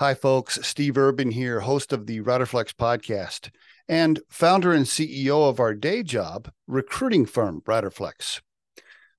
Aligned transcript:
Hi, 0.00 0.14
folks. 0.14 0.58
Steve 0.66 0.98
Urban 0.98 1.30
here, 1.30 1.60
host 1.60 1.92
of 1.92 2.06
the 2.06 2.20
Riderflex 2.20 2.74
podcast 2.74 3.50
and 3.88 4.18
founder 4.28 4.72
and 4.72 4.86
CEO 4.86 5.48
of 5.48 5.60
our 5.60 5.72
day 5.72 6.02
job 6.02 6.50
recruiting 6.66 7.26
firm, 7.26 7.60
Riderflex. 7.64 8.40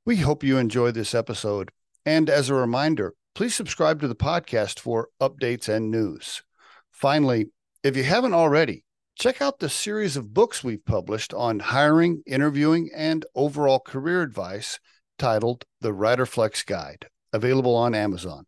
We 0.06 0.18
hope 0.18 0.44
you 0.44 0.58
enjoy 0.58 0.92
this 0.92 1.16
episode. 1.16 1.72
And 2.06 2.30
as 2.30 2.50
a 2.50 2.56
reminder, 2.56 3.14
please 3.36 3.56
subscribe 3.56 4.02
to 4.02 4.10
the 4.10 4.18
podcast 4.18 4.82
for 4.82 5.08
updates 5.22 5.70
and 5.70 5.90
news. 5.90 6.44
Finally, 6.92 7.52
if 7.82 7.96
you 7.96 8.04
haven't 8.04 8.34
already, 8.34 8.84
check 9.18 9.42
out 9.42 9.60
the 9.60 9.70
series 9.70 10.18
of 10.18 10.34
books 10.34 10.62
we've 10.62 10.84
published 10.84 11.34
on 11.34 11.60
hiring, 11.60 12.22
interviewing, 12.28 12.90
and 12.94 13.26
overall 13.34 13.80
career 13.80 14.22
advice 14.22 14.82
titled 15.18 15.64
The 15.80 15.94
Riderflex 15.94 16.66
Guide, 16.66 17.08
available 17.32 17.76
on 17.76 17.96
Amazon. 17.96 18.46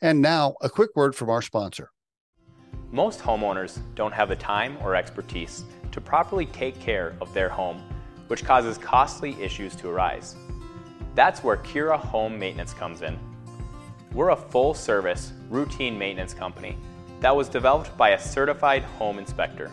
And 0.00 0.20
now, 0.20 0.54
a 0.60 0.68
quick 0.68 0.90
word 0.94 1.14
from 1.14 1.30
our 1.30 1.42
sponsor. 1.42 1.90
Most 2.92 3.20
homeowners 3.20 3.78
don't 3.94 4.12
have 4.12 4.28
the 4.28 4.36
time 4.36 4.76
or 4.82 4.96
expertise 4.96 5.64
to 5.92 6.00
properly 6.00 6.46
take 6.46 6.80
care 6.80 7.14
of 7.20 7.32
their 7.32 7.48
home, 7.48 7.82
which 8.28 8.44
causes 8.44 8.78
costly 8.78 9.40
issues 9.40 9.76
to 9.76 9.88
arise. 9.88 10.36
That's 11.14 11.42
where 11.42 11.56
Cura 11.56 11.98
Home 11.98 12.38
Maintenance 12.38 12.72
comes 12.72 13.02
in. 13.02 13.18
We're 14.12 14.30
a 14.30 14.36
full 14.36 14.74
service, 14.74 15.32
routine 15.48 15.98
maintenance 15.98 16.34
company 16.34 16.76
that 17.20 17.34
was 17.34 17.48
developed 17.48 17.96
by 17.96 18.10
a 18.10 18.20
certified 18.20 18.82
home 18.82 19.18
inspector. 19.18 19.70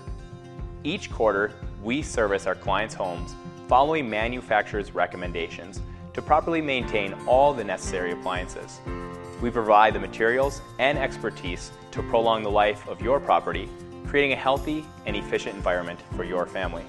Each 0.83 1.11
quarter, 1.11 1.53
we 1.83 2.01
service 2.01 2.45
our 2.45 2.55
clients' 2.55 2.93
homes 2.93 3.35
following 3.67 4.09
manufacturer's 4.09 4.93
recommendations 4.93 5.81
to 6.13 6.21
properly 6.21 6.61
maintain 6.61 7.13
all 7.27 7.53
the 7.53 7.63
necessary 7.63 8.11
appliances. 8.11 8.79
We 9.39 9.51
provide 9.51 9.93
the 9.93 9.99
materials 9.99 10.61
and 10.79 10.97
expertise 10.97 11.71
to 11.91 12.01
prolong 12.01 12.41
the 12.41 12.49
life 12.49 12.87
of 12.87 13.01
your 13.01 13.19
property, 13.19 13.69
creating 14.07 14.33
a 14.33 14.35
healthy 14.35 14.83
and 15.05 15.15
efficient 15.15 15.55
environment 15.55 15.99
for 16.15 16.23
your 16.23 16.47
family. 16.47 16.83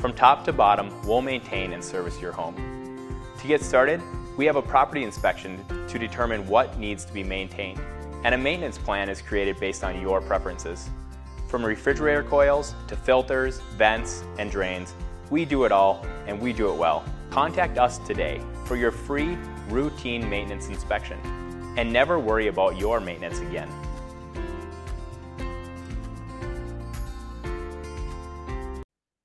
From 0.00 0.12
top 0.12 0.44
to 0.46 0.52
bottom, 0.52 0.90
we'll 1.06 1.22
maintain 1.22 1.72
and 1.72 1.84
service 1.84 2.20
your 2.20 2.32
home. 2.32 2.56
To 3.38 3.46
get 3.46 3.62
started, 3.62 4.02
we 4.36 4.46
have 4.46 4.56
a 4.56 4.62
property 4.62 5.04
inspection 5.04 5.64
to 5.86 5.98
determine 5.98 6.46
what 6.48 6.76
needs 6.76 7.04
to 7.04 7.12
be 7.12 7.22
maintained, 7.22 7.80
and 8.24 8.34
a 8.34 8.38
maintenance 8.38 8.78
plan 8.78 9.08
is 9.08 9.22
created 9.22 9.60
based 9.60 9.84
on 9.84 10.00
your 10.00 10.20
preferences. 10.20 10.90
From 11.46 11.64
refrigerator 11.64 12.24
coils 12.24 12.74
to 12.88 12.96
filters, 12.96 13.60
vents, 13.76 14.24
and 14.38 14.50
drains, 14.50 14.94
we 15.30 15.44
do 15.44 15.64
it 15.64 15.72
all 15.72 16.04
and 16.26 16.40
we 16.40 16.52
do 16.52 16.68
it 16.72 16.76
well. 16.76 17.04
Contact 17.30 17.78
us 17.78 17.98
today 17.98 18.40
for 18.64 18.74
your 18.74 18.90
free 18.90 19.38
routine 19.68 20.28
maintenance 20.28 20.66
inspection 20.66 21.20
and 21.80 21.90
never 21.90 22.18
worry 22.18 22.48
about 22.48 22.78
your 22.78 23.00
maintenance 23.00 23.38
again. 23.38 23.66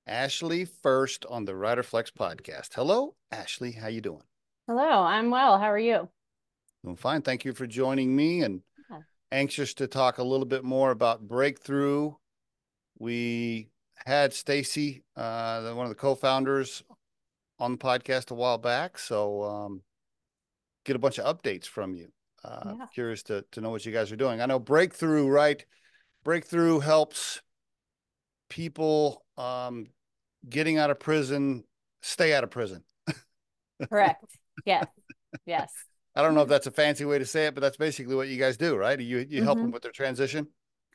Ashley 0.07 0.63
Furst 0.63 1.25
on 1.25 1.43
the 1.43 1.51
Riderflex 1.51 2.13
podcast. 2.13 2.75
Hello, 2.75 3.15
Ashley. 3.29 3.73
How 3.73 3.89
you 3.89 3.99
doing? 3.99 4.23
Hello, 4.67 5.03
I'm 5.03 5.31
well. 5.31 5.59
How 5.59 5.69
are 5.69 5.77
you? 5.77 6.07
I'm 6.85 6.95
fine. 6.95 7.23
Thank 7.23 7.43
you 7.43 7.51
for 7.51 7.67
joining 7.67 8.15
me 8.15 8.41
and 8.41 8.61
yeah. 8.89 8.99
anxious 9.33 9.73
to 9.73 9.87
talk 9.87 10.17
a 10.17 10.23
little 10.23 10.45
bit 10.45 10.63
more 10.63 10.91
about 10.91 11.27
breakthrough. 11.27 12.13
We 12.97 13.67
had 14.05 14.33
Stacy, 14.33 15.03
uh, 15.17 15.73
one 15.73 15.87
of 15.87 15.89
the 15.89 15.95
co-founders, 15.95 16.83
on 17.59 17.73
the 17.73 17.77
podcast 17.77 18.31
a 18.31 18.33
while 18.33 18.57
back. 18.57 18.97
So 18.97 19.43
um, 19.43 19.81
get 20.85 20.95
a 20.95 20.99
bunch 20.99 21.19
of 21.19 21.25
updates 21.25 21.65
from 21.65 21.95
you. 21.95 22.13
Uh, 22.45 22.75
yeah. 22.77 22.85
Curious 22.93 23.23
to 23.23 23.43
to 23.51 23.61
know 23.61 23.71
what 23.71 23.85
you 23.85 23.91
guys 23.91 24.11
are 24.11 24.15
doing. 24.15 24.39
I 24.41 24.45
know 24.45 24.59
Breakthrough, 24.59 25.27
right? 25.27 25.65
Breakthrough 26.23 26.79
helps 26.79 27.41
people 28.49 29.25
um, 29.37 29.87
getting 30.47 30.77
out 30.77 30.91
of 30.91 30.99
prison 30.99 31.63
stay 32.01 32.33
out 32.33 32.43
of 32.43 32.51
prison. 32.51 32.83
Correct. 33.89 34.23
Yes. 34.65 34.85
Yes. 35.45 35.71
I 36.15 36.21
don't 36.21 36.35
know 36.35 36.43
if 36.43 36.47
that's 36.47 36.67
a 36.67 36.71
fancy 36.71 37.03
way 37.03 37.19
to 37.19 37.25
say 37.25 37.47
it, 37.47 37.55
but 37.55 37.61
that's 37.61 37.77
basically 37.77 38.15
what 38.15 38.27
you 38.27 38.37
guys 38.37 38.57
do, 38.57 38.75
right? 38.75 38.99
You 38.99 39.25
you 39.27 39.43
help 39.43 39.57
mm-hmm. 39.57 39.65
them 39.65 39.71
with 39.71 39.83
their 39.83 39.91
transition. 39.91 40.47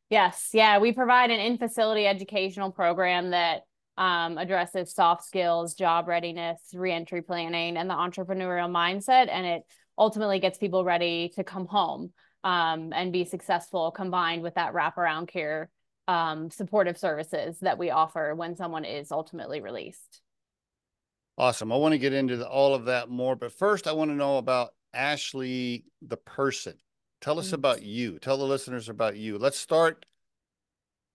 Yes. 0.08 0.50
Yeah. 0.52 0.78
We 0.78 0.92
provide 0.92 1.30
an 1.30 1.40
in 1.40 1.58
facility 1.58 2.06
educational 2.06 2.70
program 2.70 3.30
that 3.30 3.62
um, 3.96 4.38
addresses 4.38 4.94
soft 4.94 5.24
skills, 5.24 5.74
job 5.74 6.08
readiness, 6.08 6.60
reentry 6.72 7.22
planning, 7.22 7.76
and 7.76 7.90
the 7.90 7.94
entrepreneurial 7.94 8.70
mindset. 8.70 9.28
And 9.30 9.46
it 9.46 9.62
ultimately 10.00 10.40
gets 10.40 10.58
people 10.58 10.84
ready 10.84 11.28
to 11.36 11.44
come 11.44 11.66
home 11.66 12.12
um, 12.42 12.92
and 12.92 13.12
be 13.12 13.24
successful 13.24 13.90
combined 13.90 14.42
with 14.42 14.54
that 14.54 14.72
wraparound 14.72 15.28
care 15.28 15.70
um, 16.08 16.50
supportive 16.50 16.98
services 16.98 17.58
that 17.60 17.78
we 17.78 17.90
offer 17.90 18.34
when 18.34 18.56
someone 18.56 18.84
is 18.84 19.12
ultimately 19.12 19.60
released. 19.60 20.22
Awesome. 21.38 21.70
I 21.70 21.76
want 21.76 21.92
to 21.92 21.98
get 21.98 22.12
into 22.12 22.36
the, 22.36 22.48
all 22.48 22.74
of 22.74 22.86
that 22.86 23.08
more, 23.08 23.36
but 23.36 23.52
first 23.52 23.86
I 23.86 23.92
want 23.92 24.10
to 24.10 24.16
know 24.16 24.38
about 24.38 24.70
Ashley, 24.92 25.84
the 26.02 26.16
person. 26.16 26.74
Tell 27.20 27.38
us 27.38 27.52
about 27.52 27.82
you. 27.82 28.18
Tell 28.18 28.38
the 28.38 28.44
listeners 28.44 28.88
about 28.88 29.16
you. 29.16 29.38
Let's 29.38 29.58
start 29.58 30.06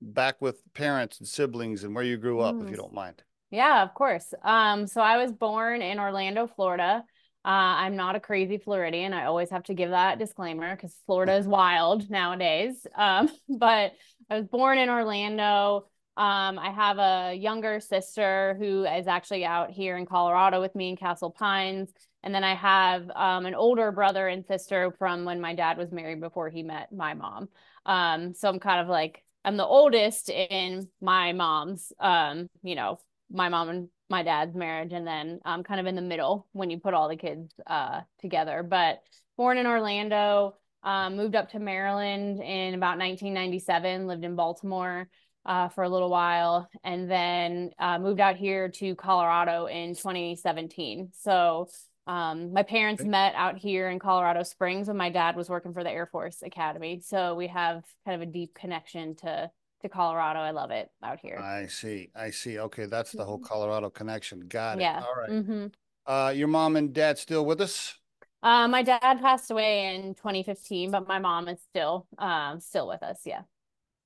back 0.02 0.42
with 0.42 0.62
parents 0.74 1.20
and 1.20 1.28
siblings 1.28 1.84
and 1.84 1.96
where 1.96 2.04
you 2.04 2.18
grew 2.18 2.40
up, 2.40 2.56
mm. 2.56 2.64
if 2.64 2.70
you 2.70 2.78
don't 2.78 2.94
mind. 2.94 3.24
Yeah, 3.50 3.84
of 3.84 3.94
course. 3.94 4.34
Um, 4.44 4.86
so 4.86 5.02
I 5.02 5.18
was 5.18 5.32
born 5.32 5.82
in 5.82 6.00
Orlando, 6.00 6.48
Florida. 6.48 7.04
Uh, 7.46 7.78
I'm 7.78 7.96
not 7.96 8.16
a 8.16 8.20
crazy 8.20 8.58
Floridian. 8.58 9.14
I 9.14 9.26
always 9.26 9.52
have 9.52 9.62
to 9.66 9.76
give 9.76 9.92
that 9.92 10.18
disclaimer 10.18 10.76
because 10.76 11.00
Florida 11.06 11.36
is 11.36 11.46
wild 11.46 12.10
nowadays. 12.10 12.88
Um, 12.96 13.30
but 13.50 13.94
I 14.32 14.40
was 14.40 14.48
born 14.48 14.80
in 14.80 14.90
Orlando. 14.90 15.86
Um, 16.18 16.58
I 16.58 16.72
have 16.72 16.98
a 16.98 17.36
younger 17.36 17.80
sister 17.80 18.56
who 18.58 18.86
is 18.86 19.06
actually 19.06 19.46
out 19.46 19.70
here 19.70 19.96
in 19.96 20.08
Colorado 20.08 20.60
with 20.60 20.74
me 20.74 20.90
in 20.90 20.96
Castle 20.96 21.30
Pines. 21.30 21.94
And 22.24 22.34
then 22.34 22.44
I 22.44 22.56
have 22.56 23.12
um, 23.12 23.46
an 23.46 23.54
older 23.54 23.92
brother 23.92 24.28
and 24.28 24.44
sister 24.44 24.96
from 24.98 25.24
when 25.24 25.40
my 25.40 25.54
dad 25.54 25.78
was 25.78 25.92
married 25.92 26.22
before 26.22 26.50
he 26.50 26.64
met 26.64 26.92
my 26.92 27.14
mom. 27.14 27.50
Um, 27.86 28.34
so 28.34 28.50
I'm 28.50 28.60
kind 28.60 28.82
of 28.82 28.88
like, 28.88 29.24
I'm 29.44 29.58
the 29.58 29.66
oldest 29.68 30.32
in 30.32 30.88
my 31.00 31.34
mom's, 31.34 31.94
um, 32.00 32.48
you 32.64 32.74
know, 32.74 32.98
my 33.32 33.50
mom 33.50 33.70
and 33.70 33.90
my 34.10 34.24
dad's 34.24 34.56
marriage 34.56 34.94
and 34.94 35.06
then 35.06 35.40
um, 35.46 35.64
kind 35.64 35.80
of 35.80 35.86
in 35.86 35.96
the 35.96 36.02
middle 36.02 36.48
when 36.52 36.70
you 36.70 36.80
put 36.80 36.94
all 36.94 37.10
the 37.10 37.16
kids 37.16 37.54
uh, 37.68 38.02
together. 38.20 38.64
But 38.64 39.02
born 39.38 39.58
in 39.58 39.66
Orlando, 39.66 40.56
um, 40.84 41.16
moved 41.18 41.36
up 41.36 41.50
to 41.52 41.60
Maryland 41.60 42.42
in 42.42 42.76
about 42.76 43.00
1997, 43.00 44.06
lived 44.06 44.24
in 44.24 44.36
Baltimore 44.36 45.10
uh, 45.46 45.70
for 45.70 45.84
a 45.84 45.90
little 45.90 46.10
while, 46.10 46.70
and 46.84 47.10
then 47.10 47.72
uh, 47.80 47.98
moved 47.98 48.20
out 48.20 48.36
here 48.36 48.70
to 48.70 48.96
Colorado 48.96 49.66
in 49.66 49.96
2017. 49.96 51.10
So 51.14 51.70
um, 52.08 52.54
my 52.54 52.64
parents 52.64 53.04
met 53.04 53.34
out 53.36 53.58
here 53.58 53.90
in 53.90 53.98
Colorado 53.98 54.44
Springs 54.44 54.88
when 54.88 54.98
my 54.98 55.10
dad 55.10 55.36
was 55.36 55.50
working 55.50 55.74
for 55.74 55.84
the 55.84 55.92
Air 55.92 56.06
Force 56.06 56.44
Academy. 56.44 57.02
So 57.04 57.34
we 57.34 57.48
have 57.48 57.84
kind 58.06 58.22
of 58.22 58.28
a 58.28 58.32
deep 58.32 58.54
connection 58.54 59.16
to 59.18 59.50
to 59.86 59.90
Colorado. 59.90 60.40
I 60.40 60.52
love 60.52 60.72
it 60.72 60.90
out 61.04 61.20
here. 61.22 61.38
I 61.38 61.68
see. 61.68 62.10
I 62.16 62.32
see. 62.32 62.60
Okay, 62.60 62.86
that's 62.86 63.12
the 63.12 63.24
whole 63.24 63.38
mm-hmm. 63.38 63.46
Colorado 63.46 63.90
connection. 63.90 64.42
Got 64.48 64.80
it. 64.80 64.82
Yeah. 64.82 65.04
All 65.06 65.16
right. 65.16 65.30
mm-hmm. 65.30 65.68
Uh, 66.06 66.30
your 66.30 66.48
mom 66.48 66.76
and 66.76 66.94
dad 66.94 67.18
still 67.18 67.46
with 67.46 67.62
us? 67.62 67.96
Uh, 68.44 68.68
my 68.68 68.84
dad 68.84 69.00
passed 69.22 69.50
away 69.50 69.96
in 69.96 70.14
2015, 70.16 70.92
but 70.92 71.08
my 71.08 71.18
mom 71.20 71.48
is 71.48 71.60
still 71.70 72.08
um 72.18 72.60
still 72.60 72.88
with 72.88 73.02
us. 73.02 73.22
Yeah. 73.26 73.42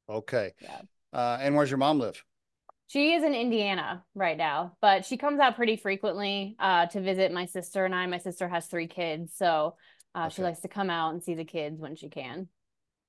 Okay. 0.09 0.53
Yeah. 0.61 0.81
Uh, 1.11 1.37
and 1.41 1.55
where's 1.55 1.69
your 1.69 1.77
mom 1.77 1.99
live? 1.99 2.23
She 2.87 3.13
is 3.13 3.23
in 3.23 3.35
Indiana 3.35 4.03
right 4.15 4.37
now, 4.37 4.75
but 4.81 5.05
she 5.05 5.17
comes 5.17 5.39
out 5.39 5.55
pretty 5.55 5.75
frequently 5.75 6.55
uh, 6.59 6.87
to 6.87 7.01
visit 7.01 7.31
my 7.31 7.45
sister 7.45 7.85
and 7.85 7.93
I. 7.93 8.07
My 8.07 8.17
sister 8.17 8.47
has 8.47 8.65
three 8.65 8.87
kids, 8.87 9.33
so 9.35 9.75
uh, 10.15 10.25
okay. 10.25 10.35
she 10.35 10.41
likes 10.41 10.61
to 10.61 10.67
come 10.67 10.89
out 10.89 11.13
and 11.13 11.23
see 11.23 11.35
the 11.35 11.45
kids 11.45 11.79
when 11.79 11.95
she 11.95 12.09
can. 12.09 12.47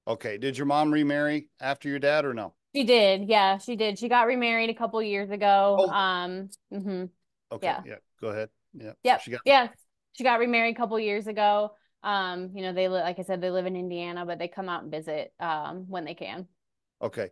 Okay. 0.06 0.36
Did 0.36 0.58
your 0.58 0.66
mom 0.66 0.92
remarry 0.92 1.48
after 1.60 1.88
your 1.88 1.98
dad 1.98 2.24
or 2.24 2.34
no? 2.34 2.54
She 2.74 2.84
did. 2.84 3.28
Yeah, 3.28 3.58
she 3.58 3.76
did. 3.76 3.98
She 3.98 4.08
got 4.08 4.26
remarried 4.26 4.70
a 4.70 4.74
couple 4.74 5.02
years 5.02 5.30
ago. 5.30 5.76
Oh. 5.80 5.90
Um. 5.90 6.50
Mm-hmm. 6.72 7.04
Okay. 7.52 7.66
Yeah. 7.66 7.82
yeah. 7.84 7.94
Go 8.20 8.28
ahead. 8.28 8.48
Yeah. 8.74 8.92
Yep. 9.02 9.20
She 9.22 9.30
got- 9.32 9.40
yeah. 9.44 9.68
She 10.12 10.24
got 10.24 10.38
remarried 10.40 10.76
a 10.76 10.78
couple 10.78 10.98
years 11.00 11.26
ago. 11.26 11.72
Um. 12.02 12.50
You 12.54 12.62
know, 12.62 12.72
they 12.72 12.88
li- 12.88 13.00
like 13.00 13.18
I 13.18 13.22
said, 13.22 13.40
they 13.40 13.50
live 13.50 13.66
in 13.66 13.76
Indiana, 13.76 14.24
but 14.24 14.38
they 14.38 14.48
come 14.48 14.68
out 14.68 14.82
and 14.82 14.90
visit 14.90 15.32
um 15.40 15.86
when 15.88 16.04
they 16.04 16.14
can. 16.14 16.46
Okay. 17.02 17.30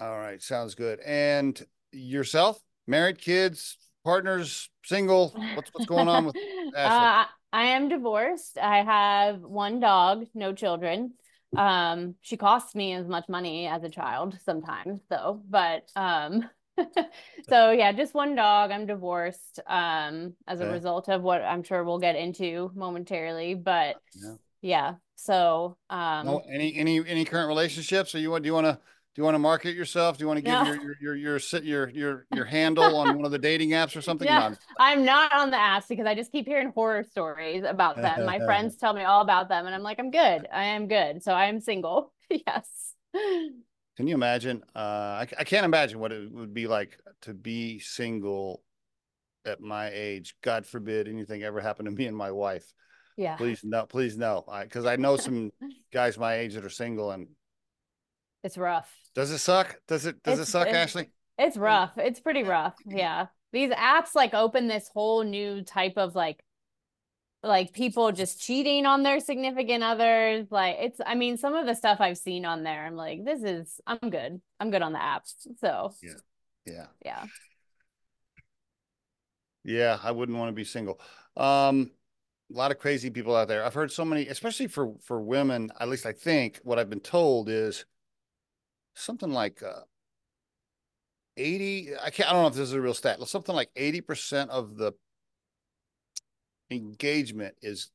All 0.00 0.18
right. 0.18 0.42
Sounds 0.42 0.74
good. 0.74 1.00
And 1.00 1.60
yourself, 1.92 2.60
married, 2.86 3.18
kids, 3.18 3.78
partners, 4.04 4.68
single. 4.84 5.34
What's 5.54 5.70
what's 5.72 5.86
going 5.86 6.08
on 6.08 6.26
with 6.26 6.36
Ashley? 6.76 6.96
Uh, 6.96 7.24
I 7.52 7.64
am 7.68 7.88
divorced. 7.88 8.58
I 8.58 8.82
have 8.82 9.40
one 9.40 9.80
dog, 9.80 10.26
no 10.34 10.52
children. 10.52 11.14
Um, 11.56 12.14
she 12.20 12.36
costs 12.36 12.74
me 12.74 12.92
as 12.94 13.06
much 13.06 13.28
money 13.28 13.66
as 13.66 13.82
a 13.82 13.88
child 13.88 14.38
sometimes, 14.44 15.00
though. 15.08 15.42
But 15.48 15.90
um, 15.94 16.48
so 17.48 17.70
yeah, 17.70 17.92
just 17.92 18.14
one 18.14 18.34
dog. 18.34 18.70
I'm 18.70 18.86
divorced 18.86 19.60
um, 19.66 20.34
as 20.46 20.60
a 20.60 20.70
result 20.70 21.08
of 21.08 21.22
what 21.22 21.42
I'm 21.42 21.62
sure 21.62 21.84
we'll 21.84 21.98
get 21.98 22.16
into 22.16 22.70
momentarily. 22.74 23.54
But 23.54 23.96
yeah. 24.14 24.34
yeah. 24.62 24.94
So 25.16 25.76
um 25.88 26.26
No, 26.26 26.42
any 26.52 26.74
any 26.76 27.06
any 27.06 27.24
current 27.24 27.48
relationships? 27.48 28.14
Or 28.14 28.18
you 28.18 28.30
want 28.30 28.42
do 28.42 28.48
you 28.48 28.54
want 28.54 28.66
to 28.66 28.78
do 29.16 29.22
you 29.22 29.24
want 29.24 29.34
to 29.34 29.38
market 29.38 29.74
yourself? 29.74 30.18
Do 30.18 30.24
you 30.24 30.28
want 30.28 30.36
to 30.36 30.42
give 30.42 30.52
No. 30.52 30.64
your 30.66 30.82
your 30.82 30.96
your 31.00 31.16
your 31.16 31.38
sit 31.38 31.64
your 31.64 31.88
your 31.88 32.26
your 32.34 32.44
handle 32.56 32.98
on 32.98 33.16
one 33.16 33.24
of 33.24 33.30
the 33.30 33.38
dating 33.38 33.70
apps 33.70 33.96
or 33.96 34.02
something? 34.02 34.28
Yeah. 34.28 34.50
No. 34.50 34.56
I'm 34.78 35.06
not 35.06 35.32
on 35.32 35.50
the 35.50 35.56
apps 35.56 35.88
because 35.88 36.04
I 36.04 36.14
just 36.14 36.30
keep 36.30 36.44
hearing 36.46 36.70
horror 36.74 37.02
stories 37.02 37.64
about 37.66 37.96
them. 37.96 38.26
My 38.26 38.40
friends 38.40 38.76
tell 38.80 38.92
me 38.92 39.04
all 39.04 39.22
about 39.22 39.48
them 39.48 39.64
and 39.64 39.74
I'm 39.74 39.82
like, 39.82 39.98
I'm 39.98 40.10
good. 40.10 40.46
I 40.52 40.64
am 40.64 40.86
good. 40.86 41.22
So 41.22 41.32
I 41.32 41.46
am 41.46 41.60
single. 41.60 42.12
yes. 42.28 42.92
Can 43.14 44.06
you 44.06 44.14
imagine? 44.14 44.62
Uh, 44.74 45.24
I, 45.24 45.28
I 45.38 45.44
can't 45.44 45.64
imagine 45.64 45.98
what 45.98 46.12
it 46.12 46.30
would 46.30 46.52
be 46.52 46.66
like 46.66 46.98
to 47.22 47.32
be 47.32 47.78
single 47.78 48.62
at 49.46 49.62
my 49.62 49.88
age. 49.94 50.36
God 50.42 50.66
forbid 50.66 51.08
anything 51.08 51.42
ever 51.42 51.62
happened 51.62 51.86
to 51.86 51.92
me 51.92 52.04
and 52.04 52.14
my 52.14 52.32
wife. 52.32 52.70
Yeah. 53.16 53.36
Please 53.36 53.60
no, 53.64 53.86
please 53.86 54.18
no. 54.18 54.44
I 54.46 54.64
because 54.64 54.84
I 54.84 54.96
know 54.96 55.16
some 55.16 55.52
guys 55.90 56.18
my 56.18 56.34
age 56.34 56.52
that 56.52 56.66
are 56.66 56.68
single 56.68 57.12
and 57.12 57.28
It's 58.44 58.56
rough. 58.58 58.92
does 59.14 59.30
it 59.30 59.38
suck? 59.38 59.78
Does 59.88 60.06
it 60.06 60.22
does 60.22 60.38
it 60.38 60.46
suck, 60.46 60.68
it's- 60.68 60.82
Ashley? 60.82 61.10
It's 61.38 61.56
rough. 61.56 61.92
It's 61.98 62.20
pretty 62.20 62.42
rough. 62.44 62.74
Yeah. 62.86 63.26
These 63.52 63.70
apps 63.70 64.14
like 64.14 64.32
open 64.34 64.68
this 64.68 64.88
whole 64.92 65.22
new 65.22 65.62
type 65.62 65.94
of 65.96 66.14
like 66.14 66.42
like 67.42 67.72
people 67.72 68.10
just 68.12 68.40
cheating 68.40 68.86
on 68.86 69.02
their 69.02 69.20
significant 69.20 69.84
others. 69.84 70.46
Like 70.50 70.76
it's 70.80 71.00
I 71.04 71.14
mean, 71.14 71.36
some 71.36 71.54
of 71.54 71.66
the 71.66 71.74
stuff 71.74 72.00
I've 72.00 72.18
seen 72.18 72.44
on 72.46 72.62
there, 72.62 72.86
I'm 72.86 72.96
like, 72.96 73.24
this 73.24 73.42
is 73.42 73.80
I'm 73.86 74.10
good. 74.10 74.40
I'm 74.60 74.70
good 74.70 74.82
on 74.82 74.92
the 74.92 74.98
apps. 74.98 75.34
So 75.60 75.92
Yeah. 76.02 76.12
Yeah. 76.64 76.86
yeah. 77.04 77.24
Yeah, 79.64 79.98
I 80.02 80.12
wouldn't 80.12 80.38
want 80.38 80.48
to 80.48 80.52
be 80.54 80.64
single. 80.64 81.00
Um, 81.36 81.90
a 82.52 82.56
lot 82.56 82.70
of 82.70 82.78
crazy 82.78 83.10
people 83.10 83.34
out 83.34 83.48
there. 83.48 83.64
I've 83.64 83.74
heard 83.74 83.90
so 83.90 84.04
many, 84.04 84.26
especially 84.28 84.68
for 84.68 84.94
for 85.02 85.20
women. 85.20 85.70
At 85.80 85.88
least 85.88 86.06
I 86.06 86.12
think 86.12 86.60
what 86.62 86.78
I've 86.78 86.90
been 86.90 87.00
told 87.00 87.48
is 87.48 87.84
something 88.96 89.30
like 89.30 89.62
uh, 89.62 89.82
eighty. 91.36 91.90
I 92.02 92.10
can't. 92.10 92.28
I 92.28 92.32
don't 92.32 92.42
know 92.42 92.48
if 92.48 92.54
this 92.54 92.68
is 92.68 92.72
a 92.72 92.80
real 92.80 92.94
stat. 92.94 93.20
Something 93.28 93.54
like 93.54 93.70
eighty 93.76 94.00
percent 94.00 94.50
of 94.50 94.76
the 94.76 94.92
engagement 96.70 97.54
is 97.62 97.90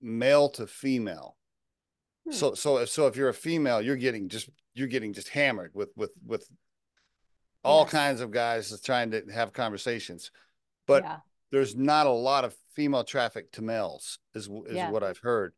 male 0.00 0.48
to 0.50 0.66
female. 0.66 1.36
Hmm. 2.24 2.32
So 2.32 2.54
so 2.54 2.78
if 2.78 2.88
so 2.88 3.06
if 3.06 3.16
you're 3.16 3.28
a 3.28 3.34
female, 3.34 3.80
you're 3.80 3.96
getting 3.96 4.28
just 4.28 4.48
you're 4.74 4.88
getting 4.88 5.12
just 5.12 5.28
hammered 5.28 5.72
with 5.74 5.90
with 5.96 6.12
with 6.26 6.48
all 7.64 7.84
kinds 7.84 8.20
of 8.20 8.30
guys 8.30 8.78
trying 8.80 9.10
to 9.10 9.22
have 9.32 9.52
conversations. 9.52 10.30
But 10.86 11.04
yeah. 11.04 11.16
there's 11.52 11.76
not 11.76 12.06
a 12.06 12.10
lot 12.10 12.44
of 12.44 12.56
female 12.74 13.04
traffic 13.04 13.52
to 13.52 13.62
males 13.62 14.18
is 14.34 14.48
is 14.66 14.76
Yeah. 14.76 14.90
what 14.90 15.02
I've 15.02 15.18
heard. 15.18 15.52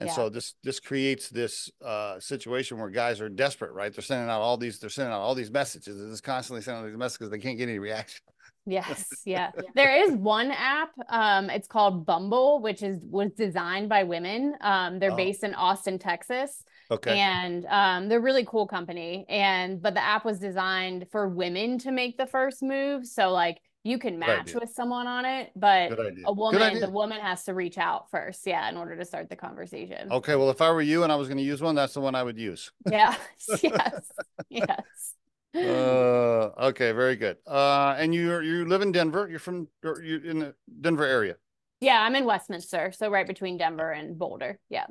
And 0.00 0.08
Yeah. 0.08 0.14
so 0.14 0.28
this 0.30 0.54
this 0.64 0.80
creates 0.80 1.28
this 1.28 1.70
uh 1.84 2.18
situation 2.18 2.78
where 2.78 2.88
guys 2.90 3.20
are 3.20 3.28
desperate, 3.28 3.72
right? 3.72 3.92
They're 3.94 4.02
sending 4.02 4.30
out 4.30 4.40
all 4.40 4.56
these 4.56 4.78
they're 4.78 4.90
sending 4.90 5.12
out 5.12 5.20
all 5.20 5.34
these 5.34 5.50
messages. 5.50 5.98
They're 5.98 6.08
just 6.10 6.22
constantly 6.24 6.62
sending 6.62 6.82
out 6.84 6.86
these 6.88 6.96
messages 6.98 7.30
they 7.30 7.38
can't 7.38 7.58
get 7.58 7.68
any 7.68 7.78
reaction. 7.78 8.22
Yes, 8.66 9.22
yeah. 9.24 9.50
There 9.74 9.94
is 10.04 10.12
one 10.12 10.50
app. 10.50 10.90
Um, 11.08 11.48
it's 11.50 11.66
called 11.66 12.04
Bumble, 12.06 12.60
which 12.60 12.82
is 12.82 12.98
was 13.02 13.30
designed 13.32 13.88
by 13.88 14.04
women. 14.04 14.54
Um, 14.60 14.98
they're 14.98 15.12
Oh. 15.12 15.16
based 15.16 15.44
in 15.44 15.54
Austin, 15.54 15.98
Texas. 15.98 16.62
Okay. 16.90 17.18
And 17.18 17.66
um, 17.66 18.08
they're 18.08 18.20
really 18.20 18.44
cool 18.44 18.66
company. 18.66 19.24
And 19.28 19.80
but 19.82 19.94
the 19.94 20.02
app 20.04 20.24
was 20.24 20.38
designed 20.38 21.06
for 21.10 21.28
women 21.28 21.78
to 21.80 21.90
make 21.92 22.16
the 22.18 22.26
first 22.26 22.62
move. 22.62 23.06
So 23.06 23.30
like 23.30 23.58
you 23.82 23.98
can 23.98 24.18
match 24.18 24.54
with 24.54 24.70
someone 24.70 25.06
on 25.06 25.24
it, 25.24 25.52
but 25.56 25.92
a 26.26 26.32
woman, 26.32 26.80
the 26.80 26.90
woman 26.90 27.18
has 27.20 27.44
to 27.44 27.54
reach 27.54 27.78
out 27.78 28.10
first, 28.10 28.46
yeah, 28.46 28.68
in 28.68 28.76
order 28.76 28.96
to 28.96 29.04
start 29.04 29.30
the 29.30 29.36
conversation. 29.36 30.12
Okay, 30.12 30.36
well, 30.36 30.50
if 30.50 30.60
I 30.60 30.70
were 30.70 30.82
you 30.82 31.02
and 31.02 31.10
I 31.10 31.16
was 31.16 31.28
going 31.28 31.38
to 31.38 31.44
use 31.44 31.62
one, 31.62 31.74
that's 31.74 31.94
the 31.94 32.00
one 32.00 32.14
I 32.14 32.22
would 32.22 32.38
use. 32.38 32.70
Yeah. 32.90 33.14
yes. 33.62 34.10
Yes. 34.50 35.14
Uh, 35.54 36.50
okay, 36.68 36.92
very 36.92 37.16
good. 37.16 37.38
Uh, 37.46 37.94
and 37.98 38.14
you 38.14 38.40
you 38.40 38.64
live 38.66 38.82
in 38.82 38.92
Denver. 38.92 39.28
You're 39.28 39.38
from 39.38 39.68
you're 39.82 40.24
in 40.24 40.40
the 40.40 40.54
Denver 40.80 41.04
area. 41.04 41.36
Yeah, 41.80 42.02
I'm 42.02 42.14
in 42.14 42.24
Westminster, 42.24 42.92
so 42.92 43.10
right 43.10 43.26
between 43.26 43.56
Denver 43.56 43.90
and 43.90 44.18
Boulder. 44.18 44.58
Yeah. 44.68 44.86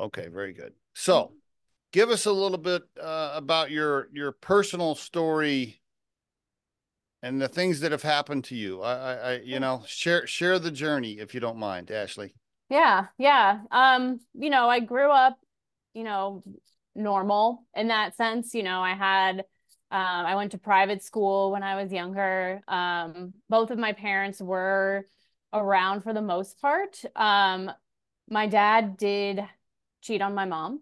Okay, 0.00 0.28
very 0.28 0.54
good. 0.54 0.72
So, 0.94 1.32
give 1.92 2.10
us 2.10 2.26
a 2.26 2.32
little 2.32 2.58
bit 2.58 2.82
uh, 3.00 3.32
about 3.34 3.70
your 3.70 4.08
your 4.12 4.32
personal 4.32 4.94
story 4.94 5.81
and 7.22 7.40
the 7.40 7.48
things 7.48 7.80
that 7.80 7.92
have 7.92 8.02
happened 8.02 8.44
to 8.44 8.56
you. 8.56 8.82
I, 8.82 9.14
I, 9.14 9.40
you 9.40 9.60
know, 9.60 9.82
share 9.86 10.26
share 10.26 10.58
the 10.58 10.70
journey 10.70 11.18
if 11.18 11.34
you 11.34 11.40
don't 11.40 11.56
mind, 11.56 11.90
Ashley. 11.90 12.34
Yeah, 12.68 13.06
yeah. 13.18 13.60
Um, 13.70 14.20
you 14.34 14.50
know, 14.50 14.68
I 14.68 14.80
grew 14.80 15.10
up, 15.10 15.38
you 15.94 16.04
know, 16.04 16.42
normal 16.94 17.64
in 17.74 17.88
that 17.88 18.16
sense. 18.16 18.54
You 18.54 18.62
know, 18.62 18.80
I 18.80 18.94
had, 18.94 19.38
um, 19.90 20.26
I 20.26 20.34
went 20.34 20.52
to 20.52 20.58
private 20.58 21.02
school 21.02 21.52
when 21.52 21.62
I 21.62 21.80
was 21.80 21.92
younger. 21.92 22.62
Um, 22.66 23.34
both 23.48 23.70
of 23.70 23.78
my 23.78 23.92
parents 23.92 24.40
were 24.40 25.06
around 25.52 26.02
for 26.02 26.14
the 26.14 26.22
most 26.22 26.60
part. 26.60 27.02
Um, 27.14 27.70
my 28.28 28.46
dad 28.46 28.96
did 28.96 29.44
cheat 30.00 30.22
on 30.22 30.34
my 30.34 30.46
mom, 30.46 30.80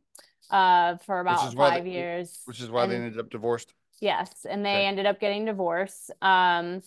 uh, 0.50 0.96
for 0.98 1.20
about 1.20 1.52
five 1.54 1.84
they- 1.84 1.90
years. 1.90 2.40
Which 2.44 2.60
is 2.60 2.70
why 2.70 2.86
they 2.86 2.94
ended 2.94 3.18
up 3.18 3.30
divorced. 3.30 3.74
Yes, 4.00 4.46
and 4.48 4.64
they 4.64 4.70
Okay. 4.78 4.86
ended 4.86 5.06
up 5.06 5.20
getting 5.20 5.44
divorced. 5.44 6.10
Um, 6.22 6.80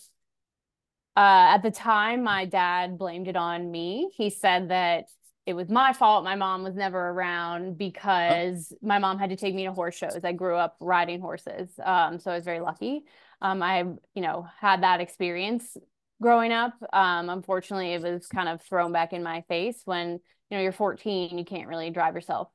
uh, 1.15 1.53
at 1.55 1.59
the 1.59 1.69
time, 1.71 2.23
my 2.23 2.45
dad 2.45 2.97
blamed 2.97 3.27
it 3.27 3.35
on 3.35 3.69
me. 3.69 4.11
He 4.15 4.29
said 4.31 4.69
that 4.69 5.05
it 5.45 5.53
was 5.53 5.69
my 5.69 5.93
fault. 5.93 6.23
My 6.23 6.35
mom 6.35 6.63
was 6.63 6.73
never 6.75 7.09
around 7.09 7.77
because 7.77 8.73
my 8.81 8.97
mom 8.97 9.19
had 9.19 9.29
to 9.29 9.35
take 9.35 9.53
me 9.53 9.65
to 9.65 9.73
horse 9.73 9.95
shows. 9.95 10.17
I 10.23 10.31
grew 10.31 10.55
up 10.55 10.75
riding 10.79 11.21
horses, 11.21 11.69
um, 11.83 12.17
so 12.17 12.31
I 12.31 12.35
was 12.35 12.45
very 12.45 12.61
lucky. 12.61 13.03
Um, 13.41 13.61
I, 13.61 13.79
you 14.15 14.21
know, 14.21 14.47
had 14.59 14.81
that 14.83 15.01
experience 15.01 15.77
growing 16.21 16.51
up. 16.53 16.73
Um, 16.93 17.29
unfortunately, 17.29 17.93
it 17.93 18.01
was 18.01 18.25
kind 18.27 18.47
of 18.49 18.61
thrown 18.61 18.91
back 18.91 19.13
in 19.13 19.21
my 19.21 19.41
face 19.49 19.81
when 19.85 20.11
you 20.49 20.57
know 20.57 20.61
you're 20.61 20.71
14, 20.71 21.37
you 21.37 21.45
can't 21.45 21.67
really 21.67 21.89
drive 21.91 22.15
yourself 22.15 22.47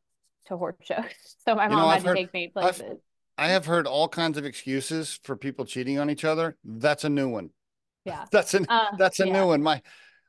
to 0.47 0.57
horse 0.57 0.77
shows. 0.83 1.05
So 1.47 1.55
my 1.55 1.65
You 1.65 1.71
know, 1.71 1.77
mom 1.77 1.89
I've 1.91 1.95
had 1.97 2.03
to 2.03 2.09
heard- 2.09 2.17
take 2.17 2.33
me 2.35 2.45
I've- 2.45 2.53
places. 2.53 2.99
I 3.39 3.49
have 3.49 3.67
heard 3.67 3.87
all 3.87 4.09
kinds 4.09 4.37
of 4.37 4.45
excuses 4.45 5.21
for 5.23 5.37
people 5.37 5.65
cheating 5.65 5.99
on 5.99 6.11
each 6.11 6.25
other. 6.25 6.57
That's 6.65 7.05
a 7.05 7.09
new 7.09 7.29
one. 7.29 7.51
Yeah. 8.05 8.25
That's 8.33 8.55
a 8.55 8.71
Uh, 8.71 8.97
that's 8.97 9.21
a 9.21 9.27
yeah. 9.27 9.33
new 9.33 9.47
one. 9.49 9.63
My 9.63 9.81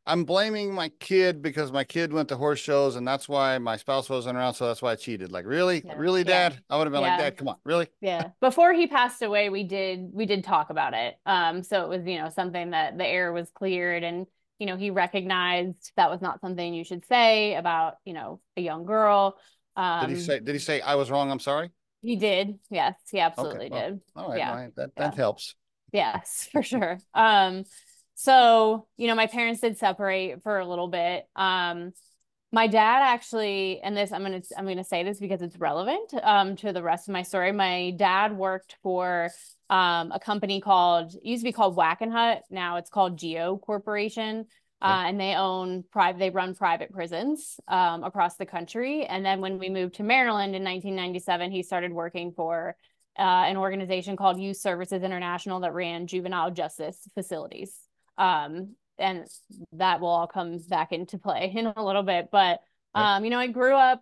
I'm 0.06 0.24
blaming 0.24 0.74
my 0.74 0.90
kid 1.00 1.42
because 1.42 1.72
my 1.72 1.84
kid 1.84 2.12
went 2.14 2.30
to 2.30 2.38
horse 2.38 2.60
shows 2.60 2.96
and 2.96 3.08
that's 3.08 3.30
why 3.30 3.58
my 3.60 3.78
spouse 3.78 4.10
wasn't 4.10 4.38
around. 4.38 4.56
So 4.56 4.66
that's 4.68 4.82
why 4.82 4.94
I 4.94 4.96
cheated. 4.96 5.32
Like, 5.32 5.46
really? 5.46 5.84
Yeah. 5.86 5.94
Really, 5.98 6.22
Yeah. 6.22 6.50
dad? 6.50 6.64
I 6.70 6.78
would 6.78 6.88
have 6.88 6.92
been 6.94 7.02
like, 7.02 7.20
Dad, 7.20 7.38
come 7.38 7.48
on, 7.48 7.58
really? 7.64 7.88
Yeah. 8.02 8.30
Before 8.42 8.74
he 8.74 8.88
passed 8.88 9.22
away, 9.22 9.50
we 9.50 9.64
did 9.64 10.10
we 10.14 10.26
did 10.26 10.44
talk 10.44 10.70
about 10.70 10.94
it. 10.94 11.16
Um, 11.26 11.64
so 11.64 11.84
it 11.84 11.90
was, 11.90 12.08
you 12.08 12.18
know, 12.18 12.30
something 12.30 12.72
that 12.72 12.98
the 12.98 13.06
air 13.06 13.32
was 13.32 13.52
cleared 13.52 14.04
and, 14.04 14.26
you 14.58 14.66
know, 14.68 14.78
he 14.78 14.90
recognized 14.90 15.92
that 15.96 16.10
was 16.10 16.22
not 16.22 16.42
something 16.42 16.74
you 16.74 16.84
should 16.84 17.06
say 17.06 17.56
about, 17.56 17.96
you 18.04 18.14
know, 18.14 18.42
a 18.58 18.62
young 18.62 18.86
girl. 18.86 19.38
Um 19.76 20.08
Did 20.08 20.18
he 20.18 20.24
say 20.24 20.40
did 20.40 20.56
he 20.56 20.60
say 20.60 20.82
I 20.82 20.96
was 20.96 21.12
wrong? 21.12 21.30
I'm 21.32 21.40
sorry? 21.40 21.70
He 22.02 22.16
did. 22.16 22.60
Yes, 22.70 22.96
he 23.12 23.20
absolutely 23.20 23.70
well, 23.70 23.90
did. 23.92 24.02
All 24.16 24.30
right, 24.30 24.38
Yeah. 24.38 24.50
all 24.52 24.56
right, 24.58 24.76
that 24.76 24.92
Yeah. 24.96 25.04
that 25.10 25.16
helps. 25.16 25.56
Yes, 25.92 26.48
for 26.52 26.64
sure. 26.64 27.00
Um, 27.14 27.64
so, 28.16 28.88
you 28.98 29.08
know, 29.08 29.16
my 29.16 29.28
parents 29.28 29.62
did 29.62 29.78
separate 29.78 30.44
for 30.44 30.60
a 30.60 30.66
little 30.68 30.88
bit. 30.90 31.28
Um, 31.36 31.94
my 32.52 32.68
dad 32.68 33.02
actually, 33.04 33.80
and 33.82 33.96
this 33.96 34.12
I'm 34.12 34.24
gonna 34.24 34.42
I'm 34.58 34.66
gonna 34.66 34.84
say 34.84 35.04
this 35.04 35.20
because 35.20 35.42
it's 35.42 35.58
relevant 35.58 36.12
um 36.24 36.56
to 36.58 36.74
the 36.74 36.82
rest 36.82 37.08
of 37.08 37.14
my 37.14 37.22
story. 37.22 37.52
My 37.52 37.92
dad 37.92 38.36
worked 38.36 38.76
for 38.82 39.30
um 39.70 40.12
a 40.12 40.20
company 40.20 40.60
called 40.60 41.14
it 41.14 41.24
used 41.24 41.44
to 41.44 41.48
be 41.48 41.54
called 41.54 41.78
Wackenhut, 41.78 42.42
now 42.50 42.78
it's 42.78 42.90
called 42.90 43.18
Geo 43.18 43.58
Corporation. 43.58 44.48
Uh, 44.82 45.04
and 45.08 45.20
they 45.20 45.36
own 45.36 45.84
private, 45.92 46.20
they 46.20 46.30
run 46.30 46.56
private 46.56 46.92
prisons 46.92 47.60
um, 47.68 48.04
across 48.04 48.38
the 48.38 48.46
country. 48.46 49.06
And 49.06 49.26
then 49.26 49.42
when 49.42 49.60
we 49.60 49.70
moved 49.70 49.96
to 49.96 50.04
Maryland 50.04 50.56
in 50.56 50.64
1997, 50.64 51.52
he 51.52 51.64
started 51.64 51.92
working 51.92 52.32
for 52.32 52.78
uh, 53.18 53.22
an 53.22 53.58
organization 53.58 54.16
called 54.16 54.40
Youth 54.40 54.56
Services 54.56 55.04
International 55.04 55.60
that 55.62 55.74
ran 55.74 56.08
juvenile 56.08 56.52
justice 56.52 56.98
facilities. 57.14 57.76
Um, 58.18 58.76
and 58.98 59.28
that 59.74 60.00
will 60.00 60.08
all 60.08 60.28
come 60.28 60.58
back 60.70 60.94
into 60.94 61.18
play 61.18 61.52
in 61.56 61.68
a 61.68 61.84
little 61.84 62.04
bit. 62.04 62.30
But, 62.32 62.62
um, 62.96 63.26
you 63.26 63.32
know, 63.32 63.40
I 63.40 63.48
grew 63.48 63.76
up 63.76 64.02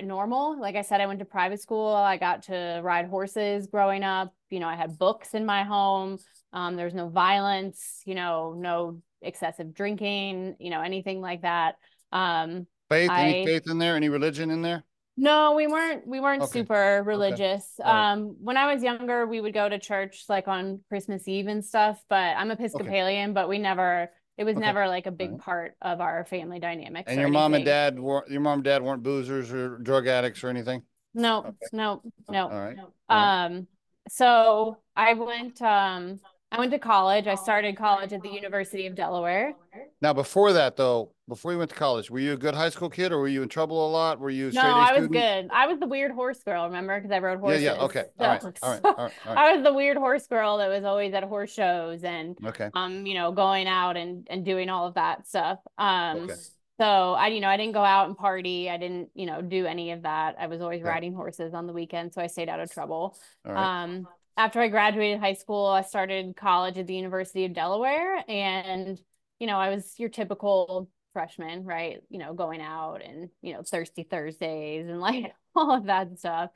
normal. 0.00 0.60
Like 0.60 0.76
I 0.76 0.82
said, 0.82 1.00
I 1.00 1.06
went 1.06 1.18
to 1.18 1.24
private 1.24 1.60
school. 1.60 1.88
I 1.88 2.16
got 2.16 2.44
to 2.44 2.80
ride 2.84 3.08
horses 3.08 3.66
growing 3.66 4.04
up. 4.04 4.32
You 4.50 4.60
know, 4.60 4.68
I 4.68 4.76
had 4.76 4.98
books 4.98 5.34
in 5.34 5.44
my 5.44 5.64
home. 5.64 6.18
Um, 6.52 6.76
there's 6.76 6.94
no 6.94 7.08
violence, 7.08 8.02
you 8.04 8.14
know, 8.14 8.54
no 8.56 9.02
excessive 9.22 9.74
drinking, 9.74 10.56
you 10.58 10.70
know, 10.70 10.80
anything 10.80 11.20
like 11.20 11.42
that. 11.42 11.76
Um, 12.12 12.66
Faith, 12.90 13.10
any 13.16 13.44
faith 13.44 13.68
in 13.68 13.78
there? 13.78 13.96
Any 13.96 14.08
religion 14.08 14.50
in 14.50 14.62
there? 14.62 14.84
no, 15.16 15.54
we 15.54 15.66
weren't 15.66 16.06
we 16.06 16.20
weren't 16.20 16.42
Okay. 16.42 16.60
super 16.60 17.02
religious. 17.04 17.80
Right. 17.84 18.08
Um 18.12 18.36
when 18.40 18.56
I 18.56 18.72
was 18.72 18.82
younger, 18.82 19.26
we 19.26 19.40
would 19.40 19.52
go 19.52 19.68
to 19.68 19.78
church 19.78 20.24
like 20.28 20.46
on 20.48 20.80
Christmas 20.88 21.26
Eve 21.26 21.48
and 21.48 21.64
stuff, 21.64 22.02
but 22.08 22.36
I'm 22.36 22.50
Episcopalian, 22.50 23.32
but 23.32 23.48
we 23.48 23.58
never 23.58 24.10
It 24.36 24.44
was 24.44 24.56
Okay. 24.56 24.70
never 24.70 24.86
like 24.86 25.06
a 25.06 25.10
big 25.10 25.30
Alright. 25.30 25.40
part 25.44 25.76
of 25.82 26.00
our 26.00 26.24
family 26.24 26.60
dynamics. 26.60 27.10
And 27.10 27.18
your 27.20 27.28
mom 27.30 27.54
and 27.54 27.64
dad 27.64 27.98
were 27.98 28.24
your 28.28 28.40
mom 28.40 28.58
and 28.58 28.64
dad 28.64 28.82
weren't 28.82 29.02
boozers 29.02 29.52
or 29.52 29.78
drug 29.78 30.06
addicts 30.06 30.44
or 30.44 30.48
anything? 30.48 30.82
No, 31.14 31.38
Okay. 31.38 31.68
no, 31.72 32.02
no. 32.28 32.44
All 32.44 32.60
right. 32.60 32.78
All 32.78 33.16
right. 33.16 33.44
Um, 33.46 33.66
so 34.08 34.78
I 34.94 35.14
went 35.14 35.60
um 35.62 36.20
I 36.50 36.58
went 36.58 36.70
to 36.72 36.78
college. 36.78 37.26
I 37.26 37.34
started 37.34 37.76
college 37.76 38.12
at 38.14 38.22
the 38.22 38.30
University 38.30 38.86
of 38.86 38.94
Delaware. 38.94 39.52
Now, 40.00 40.14
before 40.14 40.54
that, 40.54 40.76
though, 40.76 41.12
before 41.28 41.52
you 41.52 41.58
went 41.58 41.68
to 41.70 41.76
college, 41.76 42.10
were 42.10 42.20
you 42.20 42.32
a 42.32 42.36
good 42.38 42.54
high 42.54 42.70
school 42.70 42.88
kid 42.88 43.12
or 43.12 43.18
were 43.18 43.28
you 43.28 43.42
in 43.42 43.50
trouble 43.50 43.86
a 43.86 43.90
lot? 43.90 44.18
Were 44.18 44.30
you 44.30 44.50
No, 44.52 44.62
I 44.62 44.92
was 44.92 45.04
student? 45.04 45.12
good. 45.12 45.50
I 45.54 45.66
was 45.66 45.78
the 45.78 45.86
weird 45.86 46.10
horse 46.12 46.42
girl, 46.42 46.64
remember? 46.64 46.98
Because 46.98 47.12
I 47.14 47.18
rode 47.18 47.40
horses. 47.40 47.62
yeah. 47.62 47.74
yeah. 47.74 47.82
Okay. 47.82 48.04
All 48.18 48.26
right. 48.28 48.42
So- 48.42 48.52
All 48.62 48.70
right. 48.70 48.80
so 48.82 48.88
All 48.88 48.94
right. 49.04 49.12
All 49.26 49.34
right. 49.34 49.38
I 49.50 49.54
was 49.56 49.62
the 49.62 49.74
weird 49.74 49.98
horse 49.98 50.26
girl 50.26 50.56
that 50.56 50.68
was 50.68 50.84
always 50.84 51.12
at 51.12 51.22
horse 51.24 51.52
shows 51.52 52.02
and 52.02 52.38
Okay. 52.42 52.70
um, 52.72 53.04
you 53.04 53.12
know, 53.14 53.30
going 53.30 53.66
out 53.66 53.98
and 53.98 54.26
and 54.30 54.42
doing 54.44 54.70
all 54.70 54.86
of 54.86 54.94
that 54.94 55.28
stuff. 55.28 55.58
Um, 55.76 56.20
Okay. 56.20 56.34
so 56.80 56.84
I, 57.12 57.26
you 57.26 57.40
know, 57.40 57.48
I 57.48 57.58
didn't 57.58 57.74
go 57.74 57.84
out 57.84 58.08
and 58.08 58.16
party. 58.16 58.70
I 58.70 58.78
didn't, 58.78 59.10
you 59.14 59.26
know, 59.26 59.42
do 59.42 59.66
any 59.66 59.90
of 59.90 60.02
that. 60.02 60.36
I 60.40 60.46
was 60.46 60.62
always 60.62 60.80
Okay. 60.80 60.88
riding 60.88 61.12
horses 61.12 61.52
on 61.52 61.66
the 61.66 61.74
weekend, 61.74 62.14
so 62.14 62.22
I 62.22 62.26
stayed 62.28 62.48
out 62.48 62.60
of 62.60 62.70
trouble. 62.72 63.18
All 63.44 63.52
right. 63.52 63.82
Um, 63.84 64.06
after 64.38 64.60
I 64.60 64.68
graduated 64.68 65.18
high 65.20 65.34
school, 65.34 65.66
I 65.66 65.82
started 65.82 66.36
college 66.36 66.78
at 66.78 66.86
the 66.86 66.94
University 66.94 67.44
of 67.44 67.52
Delaware, 67.52 68.24
and 68.28 68.98
you 69.40 69.46
know, 69.48 69.58
I 69.58 69.70
was 69.70 69.98
your 69.98 70.08
typical 70.08 70.88
freshman, 71.12 71.64
right? 71.64 71.98
You 72.08 72.18
know, 72.20 72.34
going 72.34 72.60
out 72.60 73.02
and 73.04 73.30
you 73.42 73.52
know, 73.52 73.62
thirsty 73.62 74.04
Thursdays 74.04 74.86
and 74.88 75.00
like 75.00 75.34
all 75.56 75.72
of 75.76 75.86
that 75.86 76.18
stuff. 76.20 76.50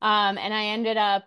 Um, 0.00 0.38
and 0.38 0.52
I 0.54 0.66
ended 0.68 0.96
up 0.96 1.24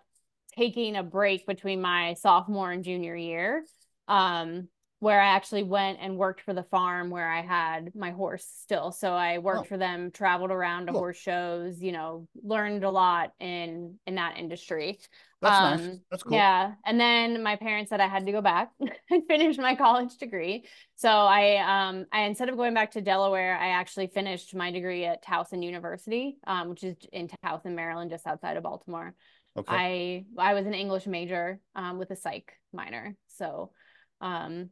taking 0.56 0.96
a 0.96 1.02
break 1.04 1.46
between 1.46 1.80
my 1.80 2.14
sophomore 2.14 2.72
and 2.72 2.82
junior 2.82 3.14
year, 3.14 3.64
um, 4.08 4.68
where 4.98 5.20
I 5.20 5.28
actually 5.36 5.62
went 5.62 5.98
and 6.02 6.18
worked 6.18 6.40
for 6.42 6.52
the 6.52 6.64
farm 6.64 7.10
where 7.10 7.28
I 7.30 7.40
had 7.40 7.94
my 7.94 8.10
horse 8.10 8.44
still. 8.62 8.90
So 8.90 9.12
I 9.12 9.38
worked 9.38 9.66
Oh. 9.66 9.68
for 9.68 9.78
them, 9.78 10.10
traveled 10.10 10.50
around 10.50 10.86
to 10.86 10.92
Cool. 10.92 11.00
horse 11.02 11.16
shows, 11.18 11.80
you 11.80 11.92
know, 11.92 12.26
learned 12.42 12.82
a 12.82 12.90
lot 12.90 13.32
in 13.38 13.98
in 14.06 14.16
that 14.16 14.38
industry. 14.38 14.98
That's 15.40 15.80
nice. 15.80 15.88
Um, 15.88 16.00
That's 16.10 16.22
cool. 16.22 16.36
Yeah. 16.36 16.72
And 16.84 17.00
then 17.00 17.42
my 17.42 17.56
parents 17.56 17.88
said 17.88 18.00
I 18.00 18.08
had 18.08 18.26
to 18.26 18.32
go 18.32 18.42
back 18.42 18.70
and 19.10 19.22
finish 19.26 19.56
my 19.56 19.74
college 19.74 20.16
degree. 20.18 20.66
So 20.96 21.08
I 21.08 21.56
um 21.88 22.06
I 22.12 22.22
instead 22.22 22.48
of 22.48 22.56
going 22.56 22.74
back 22.74 22.92
to 22.92 23.00
Delaware, 23.00 23.56
I 23.56 23.68
actually 23.68 24.08
finished 24.08 24.54
my 24.54 24.70
degree 24.70 25.06
at 25.06 25.24
Towson 25.24 25.62
University, 25.62 26.36
um, 26.46 26.68
which 26.68 26.84
is 26.84 26.96
in 27.12 27.28
Towson, 27.44 27.74
Maryland, 27.74 28.10
just 28.10 28.26
outside 28.26 28.56
of 28.56 28.62
Baltimore. 28.62 29.14
Okay. 29.56 30.26
I 30.36 30.50
I 30.50 30.54
was 30.54 30.66
an 30.66 30.74
English 30.74 31.06
major 31.06 31.58
um 31.74 31.98
with 31.98 32.10
a 32.10 32.16
psych 32.16 32.52
minor. 32.72 33.16
So 33.28 33.72
um 34.20 34.70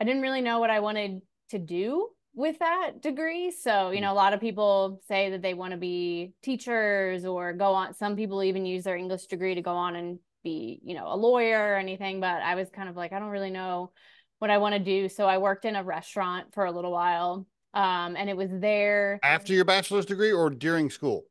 I 0.00 0.04
didn't 0.04 0.22
really 0.22 0.40
know 0.40 0.60
what 0.60 0.70
I 0.70 0.80
wanted 0.80 1.20
to 1.50 1.58
do 1.58 2.08
with 2.36 2.58
that 2.58 3.00
degree. 3.00 3.50
So, 3.50 3.90
you 3.90 4.02
know, 4.02 4.12
a 4.12 4.14
lot 4.14 4.34
of 4.34 4.40
people 4.40 5.00
say 5.08 5.30
that 5.30 5.42
they 5.42 5.54
want 5.54 5.72
to 5.72 5.78
be 5.78 6.34
teachers 6.42 7.24
or 7.24 7.54
go 7.54 7.72
on 7.72 7.94
some 7.94 8.14
people 8.14 8.42
even 8.42 8.66
use 8.66 8.84
their 8.84 8.94
English 8.94 9.26
degree 9.26 9.54
to 9.54 9.62
go 9.62 9.72
on 9.72 9.96
and 9.96 10.18
be, 10.44 10.78
you 10.84 10.94
know, 10.94 11.12
a 11.12 11.16
lawyer 11.16 11.72
or 11.72 11.76
anything, 11.76 12.20
but 12.20 12.42
I 12.42 12.54
was 12.54 12.68
kind 12.68 12.88
of 12.88 12.94
like 12.94 13.12
I 13.12 13.18
don't 13.18 13.30
really 13.30 13.50
know 13.50 13.90
what 14.38 14.50
I 14.50 14.58
want 14.58 14.74
to 14.74 14.78
do. 14.78 15.08
So 15.08 15.26
I 15.26 15.38
worked 15.38 15.64
in 15.64 15.76
a 15.76 15.82
restaurant 15.82 16.52
for 16.52 16.66
a 16.66 16.70
little 16.70 16.92
while. 16.92 17.46
Um 17.72 18.16
and 18.16 18.28
it 18.28 18.36
was 18.36 18.50
there 18.52 19.18
After 19.22 19.54
your 19.54 19.64
bachelor's 19.64 20.06
degree 20.06 20.30
or 20.30 20.50
during 20.50 20.90
school? 20.90 21.24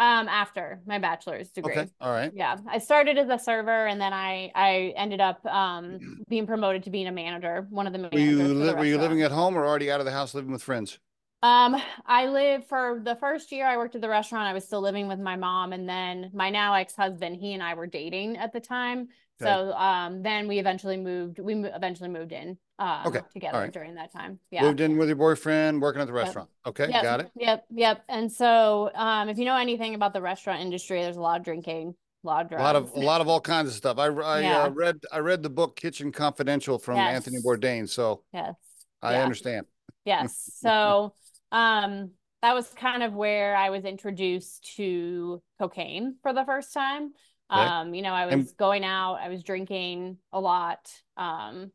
Um 0.00 0.28
after 0.28 0.80
my 0.86 0.98
bachelor's 0.98 1.50
degree. 1.50 1.72
Okay. 1.72 1.90
All 2.00 2.10
right. 2.10 2.32
Yeah, 2.34 2.56
I 2.66 2.78
started 2.78 3.18
as 3.18 3.28
a 3.28 3.38
server 3.38 3.86
and 3.86 4.00
then 4.00 4.12
I 4.12 4.50
I 4.54 4.94
ended 4.96 5.20
up 5.20 5.44
um 5.46 6.18
being 6.28 6.46
promoted 6.46 6.84
to 6.84 6.90
being 6.90 7.06
a 7.06 7.12
manager, 7.12 7.66
one 7.70 7.86
of 7.86 7.92
the 7.92 8.08
Were 8.10 8.18
you 8.18 8.36
for 8.38 8.66
the 8.66 8.74
were 8.74 8.84
you 8.84 8.98
living 8.98 9.22
at 9.22 9.30
home 9.30 9.56
or 9.56 9.66
already 9.66 9.90
out 9.90 10.00
of 10.00 10.06
the 10.06 10.12
house 10.12 10.34
living 10.34 10.50
with 10.50 10.62
friends? 10.62 10.98
Um, 11.42 11.80
I 12.04 12.26
lived 12.26 12.66
for 12.66 13.00
the 13.02 13.16
first 13.16 13.50
year 13.50 13.66
I 13.66 13.78
worked 13.78 13.94
at 13.94 14.02
the 14.02 14.08
restaurant. 14.08 14.46
I 14.46 14.52
was 14.52 14.64
still 14.64 14.82
living 14.82 15.08
with 15.08 15.18
my 15.18 15.36
mom, 15.36 15.72
and 15.72 15.88
then 15.88 16.30
my 16.34 16.50
now 16.50 16.74
ex-husband, 16.74 17.36
he 17.36 17.54
and 17.54 17.62
I 17.62 17.74
were 17.74 17.86
dating 17.86 18.36
at 18.36 18.52
the 18.52 18.60
time. 18.60 19.08
Okay. 19.40 19.50
So 19.50 19.72
um, 19.72 20.22
then 20.22 20.48
we 20.48 20.58
eventually 20.58 20.98
moved. 20.98 21.38
We 21.38 21.54
eventually 21.54 22.10
moved 22.10 22.32
in 22.32 22.58
um 22.80 23.06
Okay, 23.06 23.20
together 23.32 23.58
right. 23.58 23.72
during 23.72 23.94
that 23.94 24.10
time. 24.12 24.40
Yeah. 24.50 24.62
Moved 24.62 24.80
in 24.80 24.96
with 24.96 25.08
your 25.08 25.16
boyfriend, 25.16 25.80
working 25.80 26.00
at 26.00 26.06
the 26.06 26.12
restaurant. 26.12 26.48
Okay, 26.66 26.88
Yep, 26.88 27.02
got 27.02 27.20
it. 27.20 27.30
Yep, 27.36 27.64
yep. 27.70 28.04
And 28.08 28.32
so, 28.32 28.90
um, 28.94 29.28
if 29.28 29.38
you 29.38 29.44
know 29.44 29.56
anything 29.56 29.94
about 29.94 30.12
the 30.14 30.22
restaurant 30.22 30.60
industry, 30.60 31.02
there's 31.02 31.16
a 31.16 31.20
lot 31.20 31.38
of 31.38 31.44
drinking, 31.44 31.94
a 32.24 32.26
lot 32.26 32.46
of 32.46 32.58
A 32.58 32.62
lot 32.62 32.76
of 32.76 32.90
a 32.96 33.00
lot 33.00 33.20
of 33.20 33.28
all 33.28 33.40
kinds 33.40 33.68
of 33.68 33.74
stuff. 33.74 33.98
I 33.98 34.06
I 34.06 34.40
Yeah. 34.40 34.62
uh, 34.64 34.70
read 34.70 34.98
I 35.12 35.18
read 35.18 35.42
the 35.42 35.50
book 35.50 35.76
Kitchen 35.76 36.10
Confidential 36.10 36.78
from 36.78 36.96
Anthony 36.98 37.38
Bourdain, 37.38 37.88
so 37.88 38.24
Yes. 38.32 38.54
I 39.02 39.12
Yeah. 39.12 39.22
understand. 39.22 39.66
Yes. 40.04 40.50
So, 40.60 41.14
um, 41.52 42.10
that 42.42 42.54
was 42.54 42.66
kind 42.72 43.02
of 43.02 43.12
where 43.12 43.54
I 43.54 43.68
was 43.68 43.84
introduced 43.84 44.74
to 44.76 45.42
cocaine 45.58 46.16
for 46.22 46.32
the 46.32 46.44
first 46.46 46.72
time. 46.72 47.12
Okay. 47.52 47.60
Um, 47.60 47.92
you 47.94 48.00
know, 48.00 48.14
I 48.14 48.24
was 48.26 48.32
And- 48.34 48.56
going 48.56 48.84
out, 48.84 49.16
I 49.16 49.28
was 49.28 49.42
drinking 49.42 50.16
a 50.32 50.40
lot. 50.40 50.90
Um, 51.18 51.72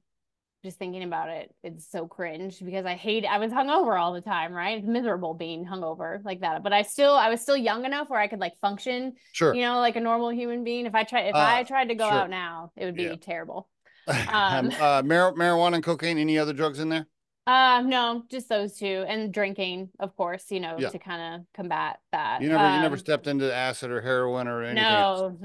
just 0.66 0.78
thinking 0.78 1.04
about 1.04 1.30
it, 1.30 1.56
it's 1.64 1.90
so 1.90 2.08
cringe 2.08 2.60
because 2.64 2.86
I 2.86 2.96
hate 2.96 3.26
I 3.26 3.38
was 3.38 3.52
hungover 3.54 4.00
all 4.00 4.14
the 4.14 4.22
time, 4.22 4.54
right? 4.54 4.78
It's 4.80 4.88
miserable 4.88 5.34
being 5.34 5.66
hungover 5.66 6.24
like 6.26 6.42
that. 6.42 6.64
But 6.64 6.74
I 6.74 6.82
still 6.82 7.14
I 7.14 7.30
was 7.30 7.42
still 7.42 7.58
young 7.58 7.86
enough 7.86 8.10
where 8.10 8.20
I 8.20 8.28
could 8.28 8.40
like 8.40 8.58
function, 8.60 9.14
Sure. 9.32 9.54
you 9.54 9.62
know, 9.62 9.80
like 9.80 9.96
a 9.96 10.02
normal 10.02 10.30
human 10.32 10.64
being. 10.66 10.86
If 10.88 10.96
I 10.96 11.04
try 11.06 11.22
if 11.22 11.36
Uh, 11.36 11.40
I 11.40 11.64
tried 11.64 11.90
to 11.90 11.96
go 11.96 12.10
sure. 12.10 12.14
out 12.14 12.30
now, 12.30 12.74
it 12.76 12.86
would 12.86 12.96
be 12.98 13.04
Yeah. 13.04 13.16
terrible. 13.16 13.70
Um, 14.08 14.28
um, 14.28 14.72
uh, 14.80 15.02
mar- 15.04 15.34
marijuana 15.34 15.76
and 15.76 15.84
cocaine. 15.84 16.18
Any 16.18 16.38
other 16.38 16.54
drugs 16.54 16.80
in 16.80 16.90
there? 16.90 17.08
Uh, 17.48 17.82
no, 17.86 18.24
just 18.28 18.50
those 18.50 18.74
two, 18.76 19.06
and 19.08 19.32
drinking, 19.32 19.90
of 20.00 20.16
course, 20.16 20.50
you 20.50 20.60
know, 20.60 20.78
Yeah. 20.80 20.90
to 20.90 20.98
kind 20.98 21.36
of 21.42 21.46
combat 21.54 22.00
that. 22.12 22.42
You 22.42 22.50
never 22.50 22.64
you 22.76 22.82
never 22.82 22.96
Um, 22.96 23.00
stepped 23.00 23.28
into 23.28 23.54
acid 23.54 23.92
or 23.92 24.02
heroin 24.02 24.48
or 24.48 24.64
anything 24.64 24.84
no, 24.84 25.38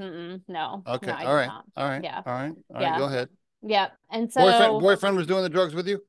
no. 0.47 0.83
Okay. 0.87 1.11
no, 1.11 1.27
all 1.27 1.35
right. 1.35 1.45
not. 1.47 1.65
All 1.77 1.87
right. 1.87 2.03
Yeah. 2.03 2.21
All 2.25 2.33
right. 2.33 2.53
All 2.71 2.75
right. 2.75 2.81
Yeah. 2.81 2.97
Go 2.97 3.05
ahead. 3.05 3.29
Yep. 3.63 3.91
And 4.11 4.31
so, 4.31 4.41
boyfriend 4.41 4.79
boyfriend 4.81 5.17
was 5.17 5.27
doing 5.27 5.43
the 5.43 5.49
drugs 5.49 5.73
with 5.73 5.87
you 5.87 6.01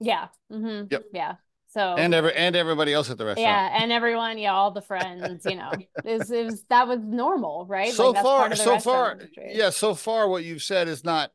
yeah, 0.00 0.28
hmm 0.50 0.84
Yep. 0.90 1.04
yeah. 1.12 1.34
So, 1.68 1.96
and 1.96 2.14
every 2.14 2.34
and 2.34 2.56
everybody 2.56 2.92
else 2.92 3.10
at 3.10 3.18
the 3.18 3.24
restaurant. 3.26 3.48
yeah, 3.48 3.82
and 3.82 3.92
everyone, 3.92 4.38
yeah, 4.38 4.52
all 4.54 4.70
the 4.70 4.80
friends, 4.80 5.44
you 5.44 5.56
know, 5.56 5.78
it 6.04 6.12
was, 6.12 6.30
it 6.30 6.44
was 6.44 6.64
that 6.70 6.88
was 6.88 7.00
normal, 7.02 7.66
right? 7.66 7.92
So 7.92 8.12
Like, 8.12 8.22
far, 8.22 8.44
of 8.44 8.50
the 8.50 8.56
so 8.56 8.78
far, 8.78 9.12
industry. 9.12 9.52
yeah. 9.54 9.70
So 9.70 9.94
far, 9.94 10.28
what 10.28 10.44
you've 10.44 10.62
said 10.62 10.88
is 10.88 11.04
not 11.04 11.32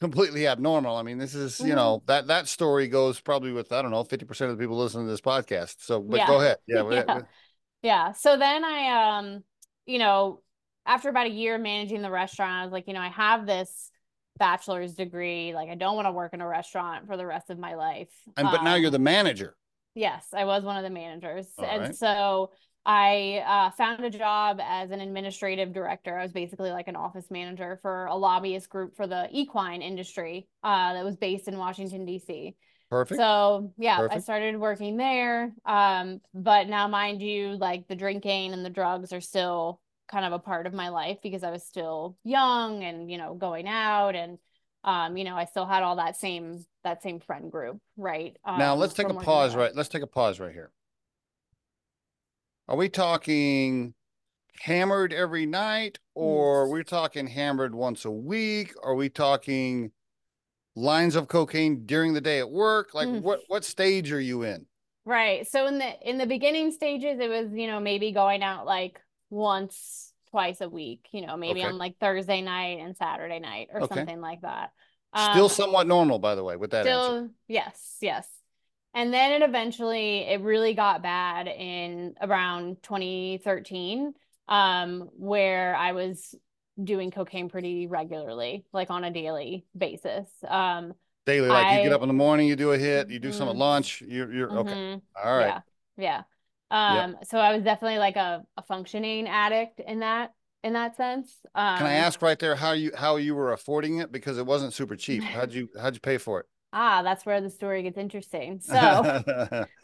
completely 0.00 0.46
abnormal. 0.46 0.96
I 0.96 1.02
mean, 1.02 1.18
this 1.18 1.34
is 1.34 1.60
you 1.60 1.66
Mhm. 1.72 1.76
know 1.76 2.02
that 2.06 2.26
that 2.28 2.48
story 2.48 2.88
goes 2.88 3.20
probably 3.20 3.52
with 3.52 3.70
I 3.72 3.82
don't 3.82 3.90
know 3.90 4.02
fifty 4.04 4.24
percent 4.24 4.50
of 4.50 4.58
the 4.58 4.62
people 4.62 4.76
listening 4.76 5.06
to 5.06 5.10
this 5.10 5.20
podcast. 5.20 5.76
So, 5.80 6.00
but 6.00 6.18
Yeah. 6.18 6.26
go 6.26 6.40
ahead. 6.40 6.56
Yeah. 6.66 6.82
Yeah. 6.90 7.20
Yeah. 7.82 8.12
So 8.12 8.36
then 8.36 8.64
I, 8.64 9.18
um, 9.18 9.44
you 9.84 9.98
know, 9.98 10.42
after 10.84 11.08
about 11.08 11.26
a 11.26 11.30
year 11.30 11.58
managing 11.58 12.02
the 12.02 12.10
restaurant, 12.10 12.52
I 12.52 12.64
was 12.64 12.72
like, 12.72 12.88
you 12.88 12.94
know, 12.94 13.00
I 13.00 13.08
have 13.10 13.46
this 13.46 13.90
bachelor's 14.38 14.94
degree. 14.94 15.54
Like, 15.54 15.68
I 15.68 15.74
don't 15.74 15.96
want 15.96 16.06
to 16.06 16.12
work 16.12 16.34
in 16.34 16.40
a 16.40 16.46
restaurant 16.46 17.06
for 17.06 17.16
the 17.16 17.26
rest 17.26 17.50
of 17.50 17.58
my 17.58 17.74
life. 17.74 18.10
And 18.36 18.48
but 18.50 18.62
now 18.62 18.74
you're 18.74 18.88
Um, 18.88 18.92
the 18.92 18.98
manager. 18.98 19.56
Yes, 19.94 20.26
I 20.34 20.44
was 20.44 20.62
one 20.62 20.76
of 20.76 20.82
the 20.82 20.90
managers. 20.90 21.46
All 21.58 21.64
and 21.64 21.82
right. 21.82 21.96
so 21.96 22.50
I 22.84 23.42
uh, 23.46 23.70
found 23.70 24.04
a 24.04 24.10
job 24.10 24.60
as 24.62 24.90
an 24.90 25.00
administrative 25.00 25.72
director. 25.72 26.18
I 26.18 26.22
was 26.22 26.32
basically 26.32 26.70
like 26.70 26.86
an 26.86 26.96
office 26.96 27.30
manager 27.30 27.78
for 27.82 28.06
a 28.06 28.14
lobbyist 28.14 28.68
group 28.68 28.94
for 28.96 29.06
the 29.06 29.28
equine 29.32 29.82
industry 29.82 30.48
uh, 30.62 30.92
that 30.92 31.04
was 31.04 31.16
based 31.16 31.48
in 31.48 31.58
Washington, 31.58 32.04
D.C. 32.04 32.54
Perfect. 32.90 33.18
So 33.18 33.72
yeah, 33.78 34.06
I 34.08 34.20
started 34.20 34.56
working 34.60 34.96
there. 34.96 35.52
Um, 35.64 36.20
but 36.32 36.68
now 36.68 36.86
mind 36.86 37.20
you, 37.22 37.56
like 37.56 37.88
the 37.88 37.96
drinking 37.96 38.52
and 38.52 38.64
the 38.64 38.70
drugs 38.70 39.12
are 39.12 39.20
still 39.20 39.80
kind 40.08 40.24
of 40.24 40.32
a 40.32 40.38
part 40.38 40.66
of 40.66 40.72
my 40.72 40.88
life 40.88 41.18
because 41.22 41.42
I 41.42 41.50
was 41.50 41.64
still 41.64 42.16
young 42.24 42.84
and 42.84 43.10
you 43.10 43.18
know 43.18 43.34
going 43.34 43.66
out 43.68 44.14
and 44.14 44.38
um, 44.86 45.16
you 45.16 45.24
know, 45.24 45.34
I 45.34 45.46
still 45.46 45.66
had 45.66 45.82
all 45.82 45.96
that 45.96 46.16
same 46.16 46.64
that 46.84 47.02
same 47.02 47.18
friend 47.18 47.50
group, 47.50 47.78
right? 47.96 48.36
now 48.46 48.72
Um, 48.72 48.78
let's 48.78 48.94
take 48.94 49.08
a 49.08 49.14
pause. 49.14 49.56
Right. 49.56 49.74
Let's 49.74 49.88
take 49.88 50.02
a 50.02 50.06
pause 50.06 50.38
right 50.38 50.52
here. 50.52 50.70
Are 52.68 52.76
we 52.76 52.88
talking 52.88 53.94
hammered 54.60 55.12
every 55.12 55.44
night, 55.44 55.98
or 56.14 56.68
we're 56.68 56.84
talking 56.84 57.26
hammered 57.26 57.74
once 57.74 58.04
a 58.04 58.10
week? 58.10 58.74
Are 58.82 58.94
we 58.94 59.08
talking 59.08 59.90
lines 60.76 61.16
of 61.16 61.26
cocaine 61.26 61.84
during 61.84 62.14
the 62.14 62.20
day 62.20 62.38
at 62.38 62.48
work? 62.48 62.94
Like, 62.94 63.08
Mm. 63.08 63.22
what 63.22 63.40
what 63.48 63.64
stage 63.64 64.12
are 64.12 64.20
you 64.20 64.44
in? 64.44 64.66
Right. 65.04 65.48
So 65.48 65.66
in 65.66 65.78
the 65.78 66.08
in 66.08 66.16
the 66.18 66.26
beginning 66.26 66.70
stages, 66.70 67.18
it 67.18 67.28
was, 67.28 67.50
you 67.52 67.66
know, 67.66 67.80
maybe 67.80 68.12
going 68.12 68.44
out 68.44 68.66
like 68.66 69.00
once, 69.30 70.12
twice 70.30 70.60
a 70.60 70.68
week, 70.68 71.08
you 71.12 71.26
know, 71.26 71.36
maybe 71.36 71.62
Okay. 71.62 71.64
on 71.64 71.78
like 71.78 71.98
Thursday 71.98 72.42
night 72.42 72.78
and 72.80 72.96
Saturday 72.96 73.38
night 73.38 73.68
or 73.72 73.82
Okay. 73.82 73.84
something 73.84 74.20
like 74.20 74.42
that. 74.42 74.72
Still 75.14 75.48
Um, 75.48 75.48
somewhat 75.48 75.86
normal, 75.88 76.18
by 76.20 76.34
the 76.36 76.44
way, 76.44 76.56
with 76.56 76.70
that 76.70 76.86
answer. 76.86 77.16
still, 77.16 77.30
yes, 77.48 77.96
yes. 78.00 78.28
And 78.94 79.12
then 79.12 79.32
it 79.42 79.48
eventually 79.48 80.20
it 80.20 80.40
really 80.40 80.74
got 80.74 81.02
bad 81.02 81.48
in 81.48 82.14
around 82.20 82.82
2013, 82.82 84.14
um, 84.48 85.10
where 85.16 85.74
I 85.76 85.92
was 85.92 86.34
doing 86.82 87.10
cocaine 87.10 87.48
pretty 87.48 87.86
regularly, 87.86 88.64
like 88.72 88.90
on 88.90 89.04
a 89.04 89.10
daily 89.10 89.66
basis. 89.76 90.28
Um, 90.46 90.94
Daily, 91.26 91.50
like 91.50 91.70
you 91.70 91.80
get 91.80 91.92
up 91.92 92.02
in 92.02 92.08
the 92.08 92.14
morning, 92.14 92.46
you 92.46 92.54
do 92.56 92.70
a 92.72 92.78
hit, 92.78 93.10
you 93.10 93.18
do 93.18 93.32
some 93.32 93.48
at 93.48 93.56
Mhm. 93.56 93.56
lunch. 93.56 94.00
You're 94.02 94.32
you're 94.32 94.56
okay. 94.58 94.76
Mhm. 94.76 95.02
All 95.22 95.36
right. 95.36 95.56
Yeah. 95.56 95.62
Yeah. 95.96 96.24
Um, 96.70 97.16
so 97.22 97.38
I 97.38 97.54
was 97.54 97.62
definitely 97.62 97.98
like 97.98 98.16
a, 98.16 98.44
a 98.56 98.62
functioning 98.62 99.28
addict 99.28 99.80
in 99.80 100.00
that 100.00 100.32
in 100.62 100.72
that 100.72 100.96
sense. 100.96 101.32
Um, 101.54 101.76
Can 101.78 101.86
I 101.86 101.94
ask 101.94 102.20
right 102.22 102.38
there 102.38 102.56
how 102.56 102.72
you 102.72 102.90
how 102.96 103.16
you 103.16 103.34
were 103.34 103.52
affording 103.52 103.98
it 103.98 104.10
because 104.10 104.38
it 104.38 104.46
wasn't 104.46 104.72
super 104.72 104.96
cheap? 104.96 105.22
How'd 105.22 105.52
you 105.52 105.68
how'd 105.80 105.94
you 105.94 106.00
pay 106.00 106.18
for 106.18 106.40
it? 106.40 106.46
ah, 106.72 107.02
that's 107.02 107.24
where 107.24 107.40
the 107.40 107.50
story 107.50 107.82
gets 107.82 107.98
interesting. 107.98 108.60
So 108.66 109.24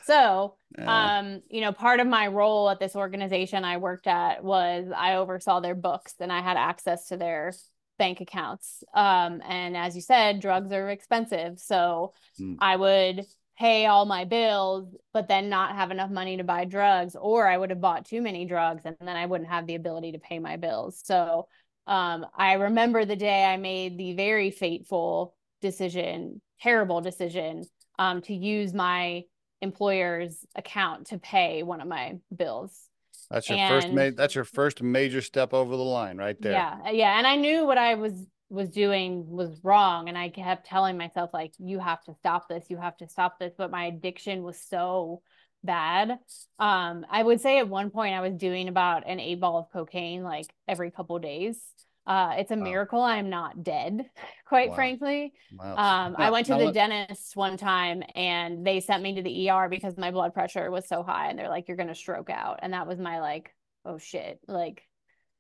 so 0.05 0.57
um, 0.85 1.43
you 1.49 1.61
know, 1.61 1.73
part 1.73 2.01
of 2.01 2.07
my 2.07 2.27
role 2.27 2.69
at 2.71 2.81
this 2.81 2.97
organization 2.97 3.65
I 3.65 3.77
worked 3.77 4.07
at 4.07 4.43
was 4.43 4.89
I 4.95 5.15
oversaw 5.15 5.61
their 5.61 5.75
books 5.75 6.15
and 6.19 6.33
I 6.33 6.41
had 6.41 6.57
access 6.57 7.09
to 7.09 7.17
their 7.17 7.53
bank 7.99 8.21
accounts. 8.21 8.83
Um, 8.95 9.41
and 9.47 9.77
as 9.77 9.95
you 9.95 10.01
said, 10.03 10.41
drugs 10.41 10.73
are 10.73 10.91
expensive. 10.91 11.59
So 11.61 12.15
Mm. 12.41 12.57
I 12.59 12.77
would 12.77 13.27
pay 13.63 13.87
all 13.87 14.05
my 14.07 14.25
bills, 14.25 14.89
but 15.13 15.29
then 15.29 15.49
not 15.49 15.77
have 15.77 15.93
enough 15.93 16.11
money 16.11 16.37
to 16.37 16.43
buy 16.43 16.65
drugs, 16.65 17.15
or 17.15 17.47
I 17.47 17.57
would 17.57 17.71
have 17.71 17.81
bought 17.81 18.05
too 18.05 18.21
many 18.21 18.45
drugs 18.45 18.83
and 18.85 18.97
then 19.01 19.17
I 19.17 19.27
wouldn't 19.27 19.51
have 19.51 19.69
the 19.69 19.77
ability 19.77 20.11
to 20.13 20.19
pay 20.19 20.41
my 20.41 20.57
bills. 20.57 21.01
So 21.05 21.47
um, 21.87 22.27
I 22.35 22.55
remember 22.55 23.05
the 23.05 23.15
day 23.15 23.45
I 23.45 23.57
made 23.59 23.97
the 23.97 24.15
very 24.15 24.51
fateful 24.51 25.37
decision, 25.61 26.41
terrible 26.61 27.01
decision, 27.03 27.63
um, 28.01 28.21
to 28.23 28.35
use 28.35 28.75
my 28.75 29.23
employer's 29.61 30.45
account 30.57 31.07
to 31.09 31.19
pay 31.19 31.63
one 31.63 31.81
of 31.81 31.87
my 31.87 32.17
bills. 32.35 32.89
That's 33.31 33.49
your 33.49 33.59
first 33.69 33.93
ma- 33.93 34.11
that's 34.17 34.35
your 34.35 34.45
first 34.45 34.83
major 34.83 35.23
step 35.23 35.55
over 35.55 35.77
the 35.77 35.85
line 35.85 36.19
right 36.19 36.41
there. 36.43 36.53
Yeah, 36.53 36.91
yeah, 36.91 37.17
and 37.17 37.29
I 37.29 37.37
knew 37.37 37.65
what 37.65 37.79
I 37.79 37.95
was 37.95 38.13
was 38.53 38.69
doing 38.71 39.27
was 39.29 39.59
wrong, 39.65 40.09
and 40.09 40.17
I 40.19 40.29
kept 40.29 40.67
telling 40.67 40.97
myself 40.99 41.31
like, 41.33 41.53
"You 41.59 41.79
have 41.79 42.03
to 42.05 42.15
stop 42.15 42.49
this. 42.49 42.67
You 42.71 42.77
have 42.77 42.97
to 42.99 43.09
stop 43.09 43.39
this." 43.39 43.55
But 43.57 43.71
my 43.71 43.87
addiction 43.87 44.43
was 44.43 44.61
so 44.61 45.23
bad. 45.65 46.19
Um, 46.59 47.07
I 47.11 47.23
would 47.23 47.41
say 47.41 47.59
at 47.59 47.69
one 47.69 47.91
point 47.91 48.15
I 48.15 48.21
was 48.21 48.35
doing 48.35 48.69
about 48.69 49.05
an 49.09 49.21
eight 49.21 49.41
ball 49.41 49.59
of 49.59 49.71
cocaine 49.73 50.23
like 50.23 50.53
every 50.69 50.91
couple 50.91 51.19
days. 51.19 51.61
Uh, 52.05 52.35
it's 52.39 52.51
a 52.51 52.57
Wow. 52.57 52.65
miracle 52.65 53.01
I'm 53.01 53.31
not 53.31 53.63
dead, 53.63 54.11
quite 54.49 54.71
Wow. 54.71 54.75
frankly. 54.75 55.33
Wow. 55.57 55.77
Um, 55.77 56.17
I 56.19 56.31
went 56.31 56.47
to 56.47 56.55
the 56.57 56.65
let- 56.65 56.75
dentist 56.75 57.37
one 57.37 57.57
time 57.57 58.03
and 58.17 58.67
they 58.67 58.81
sent 58.81 59.03
me 59.05 59.15
to 59.15 59.23
the 59.23 59.49
ER 59.51 59.69
because 59.69 59.97
my 59.97 60.11
blood 60.11 60.35
pressure 60.35 60.69
was 60.71 60.89
so 60.89 61.05
high 61.05 61.31
and 61.31 61.39
they're 61.39 61.49
like, 61.49 61.69
you're 61.69 61.77
gonna 61.77 61.95
stroke 61.95 62.29
out. 62.29 62.59
And 62.63 62.73
that 62.73 62.89
was 62.89 62.99
my 62.99 63.21
like, 63.21 63.55
oh 63.85 63.99
shit. 63.99 64.41
Like, 64.49 64.83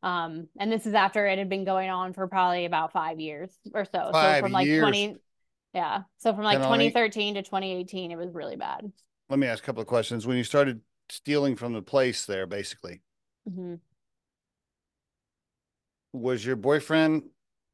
um, 0.03 0.49
and 0.59 0.71
this 0.71 0.87
is 0.87 0.95
after 0.95 1.27
it 1.27 1.39
had 1.39 1.49
been 1.49 1.65
going 1.65 1.89
on 1.89 2.13
for 2.13 2.27
probably 2.27 2.65
about 2.65 2.93
five 2.93 3.21
years 3.21 3.51
or 3.73 3.85
so. 3.85 4.07
So 4.07 4.13
Five 4.13 4.43
from 4.43 4.53
like 4.53 4.67
years. 4.67 4.83
20, 4.83 5.17
yeah. 5.75 6.03
So 6.19 6.35
from 6.35 6.45
like 6.45 6.59
Can 6.59 6.67
2013 6.67 7.35
to 7.35 7.43
2018, 7.43 8.11
it 8.11 8.17
was 8.17 8.33
really 8.33 8.57
bad. 8.57 8.91
Let 9.29 9.39
me 9.39 9.47
ask 9.47 9.63
a 9.63 9.67
couple 9.67 9.81
of 9.81 9.87
questions. 9.87 10.27
When 10.27 10.37
you 10.37 10.45
started 10.45 10.81
stealing 11.09 11.57
from 11.57 11.73
the 11.73 11.83
place 11.83 12.27
there, 12.27 12.47
basically, 12.47 13.01
mm-hmm. 13.49 13.75
was 16.13 16.45
your 16.45 16.57
boyfriend 16.57 17.23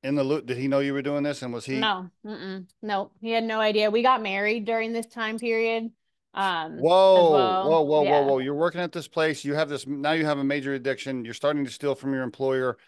in 0.02 0.14
the 0.14 0.23
loop? 0.23 0.47
Did 0.47 0.58
he 0.58 0.68
know 0.68 0.80
you 0.80 0.92
were 0.92 1.02
doing 1.02 1.23
this? 1.23 1.40
And 1.42 1.52
was 1.52 1.64
he? 1.64 1.78
No, 1.78 2.11
mm-mm, 2.25 2.66
no, 2.82 3.11
he 3.20 3.30
had 3.30 3.44
no 3.44 3.58
idea. 3.58 3.90
We 3.90 4.02
got 4.02 4.23
married 4.23 4.66
during 4.66 4.92
this 4.92 5.06
time 5.06 5.38
period. 5.38 5.90
Um, 6.38 6.78
Whoa, 6.78 7.33
well. 7.33 7.68
whoa, 7.68 7.83
whoa, 7.83 8.02
Yeah. 8.04 8.11
whoa, 8.21 8.26
whoa. 8.26 8.38
You're 8.38 8.54
working 8.54 8.80
at 8.80 8.92
this 8.92 9.09
place. 9.09 9.45
You 9.45 9.54
have 9.54 9.68
this, 9.68 9.88
now 9.88 10.12
you 10.12 10.25
have 10.25 10.38
a 10.38 10.45
major 10.45 10.73
addiction. 10.75 11.25
You're 11.25 11.35
starting 11.35 11.64
to 11.64 11.71
steal 11.71 11.97
from 11.97 12.14
your 12.14 12.23
employer. 12.23 12.78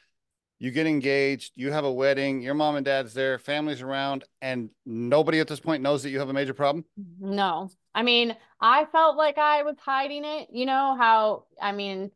You 0.61 0.71
get 0.71 0.87
engaged. 0.87 1.54
You 1.57 1.73
have 1.73 1.85
a 1.85 1.90
wedding. 1.92 2.42
Your 2.42 2.54
mom 2.54 2.76
and 2.76 2.85
dad's 2.85 3.12
there. 3.12 3.38
Family's 3.40 3.83
around. 3.83 4.25
And 4.40 4.71
nobody 4.87 5.40
at 5.40 5.49
this 5.49 5.59
point 5.59 5.83
knows 5.83 6.04
that 6.04 6.11
you 6.11 6.21
have 6.21 6.28
a 6.28 6.33
major 6.33 6.54
problem. 6.54 6.85
No. 7.19 7.71
I 7.92 8.02
mean, 8.04 8.37
I 8.61 8.85
felt 8.85 9.16
like 9.16 9.37
I 9.38 9.64
was 9.64 9.76
hiding 9.85 10.25
it. 10.25 10.49
You 10.52 10.66
know 10.66 10.95
how, 10.97 11.47
I 11.61 11.73
mean, 11.73 12.12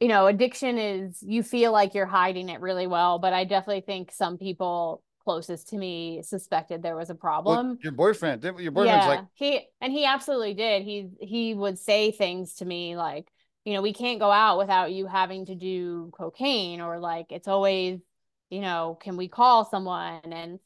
you 0.00 0.08
know, 0.08 0.26
addiction 0.26 0.78
is 0.78 1.22
you 1.22 1.42
feel 1.42 1.70
like 1.72 1.92
you're 1.92 2.06
hiding 2.06 2.48
it 2.48 2.60
really 2.60 2.86
well, 2.86 3.18
but 3.18 3.34
I 3.34 3.44
definitely 3.44 3.82
think 3.82 4.10
some 4.12 4.38
people 4.38 5.02
closest 5.26 5.70
to 5.70 5.78
me 5.78 6.22
suspected 6.24 6.82
there 6.82 6.96
was 6.96 7.10
a 7.10 7.16
Well, 7.44 7.58
problem. 7.58 7.80
your 7.80 7.92
boyfriend, 7.92 8.42
your 8.42 8.70
boyfriend's 8.72 9.06
yeah, 9.06 9.06
like, 9.06 9.22
he 9.34 9.66
and 9.80 9.92
he 9.92 10.04
absolutely 10.04 10.54
did. 10.54 10.82
He 10.82 11.10
he 11.20 11.54
would 11.54 11.78
say 11.78 12.10
things 12.12 12.54
to 12.56 12.64
me 12.64 12.96
like, 12.96 13.28
you 13.64 13.74
know, 13.74 13.82
we 13.82 13.92
can't 13.94 14.20
go 14.20 14.30
out 14.30 14.58
without 14.58 14.92
you 14.92 15.06
having 15.06 15.46
to 15.46 15.54
do 15.54 16.10
cocaine 16.16 16.80
or 16.80 16.98
like 17.00 17.26
it's 17.30 17.48
always, 17.48 18.00
you 18.50 18.60
know, 18.60 18.98
can 19.02 19.16
we 19.16 19.28
call 19.28 19.64
someone 19.64 20.20
and 20.32 20.60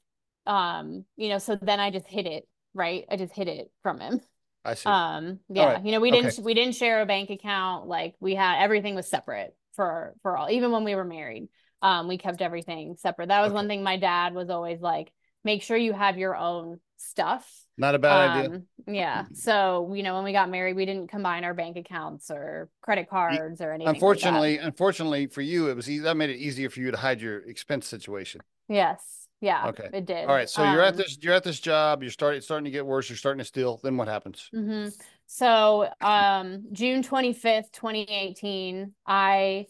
um, 0.47 1.05
you 1.17 1.29
know, 1.29 1.39
so 1.39 1.57
then 1.57 1.81
I 1.81 1.91
just 1.91 2.07
hid 2.09 2.27
it, 2.27 2.49
right? 2.75 3.05
I 3.11 3.17
just 3.17 3.35
hid 3.35 3.49
it 3.49 3.71
from 3.83 4.01
him. 4.01 4.21
I 4.65 4.75
see. 4.75 4.97
Um, 4.97 5.41
yeah, 5.49 5.65
right. 5.65 5.83
you 5.85 5.93
know, 5.93 6.01
we 6.01 6.11
Okay. 6.11 6.33
didn't 6.33 6.39
we 6.45 6.55
didn't 6.55 6.77
share 6.77 7.03
a 7.03 7.07
bank 7.07 7.31
account. 7.31 7.87
Like 7.89 8.15
we 8.21 8.35
had 8.35 8.63
everything 8.63 8.95
was 8.95 9.09
separate 9.09 9.55
for 9.75 10.15
for 10.23 10.37
all. 10.37 10.51
Even 10.51 10.73
when 10.73 10.85
we 10.85 10.95
were 10.95 11.05
married, 11.05 11.49
um, 11.83 12.09
we 12.09 12.19
kept 12.19 12.43
everything 12.43 12.97
separate. 12.99 13.29
That 13.29 13.41
was 13.41 13.49
Okay. 13.51 13.55
one 13.55 13.69
thing 13.69 13.83
my 13.83 13.97
dad 13.97 14.35
was 14.35 14.51
always 14.51 14.81
like, 14.81 15.13
make 15.45 15.63
sure 15.63 15.77
you 15.77 15.93
have 15.93 16.19
your 16.19 16.37
own 16.37 16.81
stuff. 16.99 17.49
Not 17.79 17.95
a 17.95 17.99
bad 17.99 18.31
idea. 18.31 18.49
Um, 18.49 18.63
yeah. 18.87 19.25
So, 19.35 19.93
you 19.95 20.03
know, 20.03 20.15
when 20.15 20.25
we 20.25 20.33
got 20.33 20.51
married, 20.51 20.77
we 20.77 20.85
didn't 20.85 21.09
combine 21.09 21.45
our 21.45 21.55
bank 21.55 21.77
accounts 21.77 22.31
or 22.31 22.69
credit 22.83 23.09
cards 23.09 23.61
or 23.61 23.73
anything. 23.73 23.87
like 23.87 23.95
that. 23.95 24.03
Unfortunately, 24.03 24.59
unfortunately 24.59 25.27
for 25.29 25.41
you, 25.43 25.69
it 25.69 25.77
was 25.77 25.89
easy. 25.89 26.03
That 26.03 26.17
made 26.17 26.31
it 26.31 26.37
easier 26.37 26.69
for 26.71 26.81
you 26.81 26.91
to 26.91 26.97
hide 26.97 27.21
your 27.21 27.39
expense 27.49 27.87
situation. 27.87 28.43
Yes. 28.69 29.27
Yeah. 29.41 29.69
Okay. 29.69 29.89
It 29.93 30.05
did. 30.07 30.29
All 30.29 30.35
right. 30.35 30.49
So 30.49 30.63
you're 30.63 30.83
at 30.83 30.95
Um, 30.95 30.99
this, 30.99 31.19
you're 31.23 31.35
at 31.35 31.45
this 31.45 31.61
job. 31.61 32.03
You're 32.03 32.11
starting, 32.11 32.39
it's 32.39 32.47
starting 32.47 32.65
to 32.67 32.71
get 32.71 32.85
worse. 32.85 33.09
You're 33.09 33.17
starting 33.17 33.39
to 33.39 33.45
steal. 33.45 33.81
Then 33.83 33.97
what 33.97 34.09
happens? 34.09 34.51
hmm 34.53 34.89
So, 35.27 35.89
um, 36.01 36.65
June 36.73 37.03
25th, 37.03 37.71
2018, 37.73 38.93
I 39.07 39.67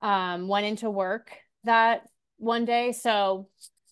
um, 0.00 0.48
went 0.48 0.66
into 0.66 0.88
work 0.90 1.32
that 1.64 2.08
one 2.38 2.64
day. 2.64 2.92
So, 2.92 3.48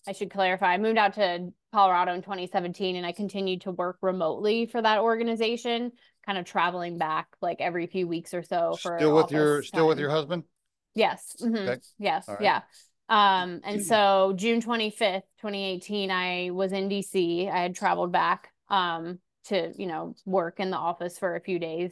I 0.07 0.13
should 0.13 0.31
clarify, 0.31 0.73
I 0.73 0.77
moved 0.77 0.97
out 0.97 1.13
to 1.15 1.49
Colorado 1.71 2.13
in 2.13 2.21
2017 2.21 2.95
and 2.95 3.05
I 3.05 3.11
continued 3.11 3.61
to 3.61 3.71
work 3.71 3.97
remotely 4.01 4.65
for 4.65 4.81
that 4.81 4.99
organization, 4.99 5.91
kind 6.25 6.37
of 6.37 6.45
traveling 6.45 6.97
back 6.97 7.27
like 7.41 7.61
every 7.61 7.85
few 7.85 8.07
weeks 8.07 8.33
or 8.33 8.41
so 8.41 8.79
for 8.81 8.97
Still 8.97 9.15
with 9.15 9.31
your, 9.31 9.57
office 9.57 9.67
still 9.67 9.87
with 9.87 9.99
your 9.99 10.09
husband? 10.09 10.43
Yes. 10.95 11.35
mhm, 11.41 11.67
Okay. 11.67 11.81
Yes. 11.99 12.27
Right. 12.27 12.41
Yeah. 12.41 12.61
Um, 13.09 13.61
and 13.63 13.81
so 13.81 14.33
June 14.35 14.61
25th, 14.61 15.23
2018, 15.41 16.11
I 16.11 16.49
was 16.51 16.71
in 16.71 16.89
DC. 16.89 17.49
I 17.49 17.59
had 17.61 17.75
traveled 17.75 18.11
back 18.11 18.51
um 18.69 19.19
to, 19.45 19.73
you 19.77 19.87
know, 19.87 20.15
work 20.25 20.59
in 20.59 20.69
the 20.69 20.77
office 20.77 21.17
for 21.17 21.35
a 21.35 21.41
few 21.41 21.59
days. 21.59 21.91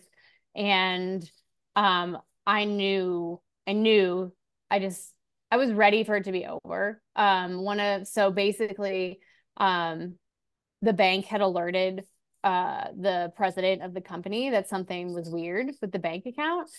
And 0.56 1.30
um 1.76 2.18
I 2.46 2.66
knew 2.66 3.42
I 3.68 3.74
knew 3.74 4.32
I 4.70 4.80
just 4.80 5.14
I 5.52 5.58
was 5.58 5.72
ready 5.72 6.04
for 6.04 6.16
it 6.16 6.26
to 6.26 6.32
be 6.32 6.46
over. 6.46 7.02
Um 7.16 7.62
one 7.64 7.80
of 7.80 8.08
so 8.08 8.32
basically 8.32 9.20
um 9.58 10.16
the 10.82 10.94
bank 10.94 11.26
had 11.26 11.42
alerted 11.42 12.04
uh 12.44 12.86
the 13.00 13.32
president 13.36 13.82
of 13.82 13.94
the 13.94 14.02
company 14.02 14.52
that 14.52 14.70
something 14.70 15.14
was 15.14 15.30
weird 15.30 15.72
with 15.82 15.92
the 15.92 16.00
bank 16.00 16.26
account. 16.26 16.70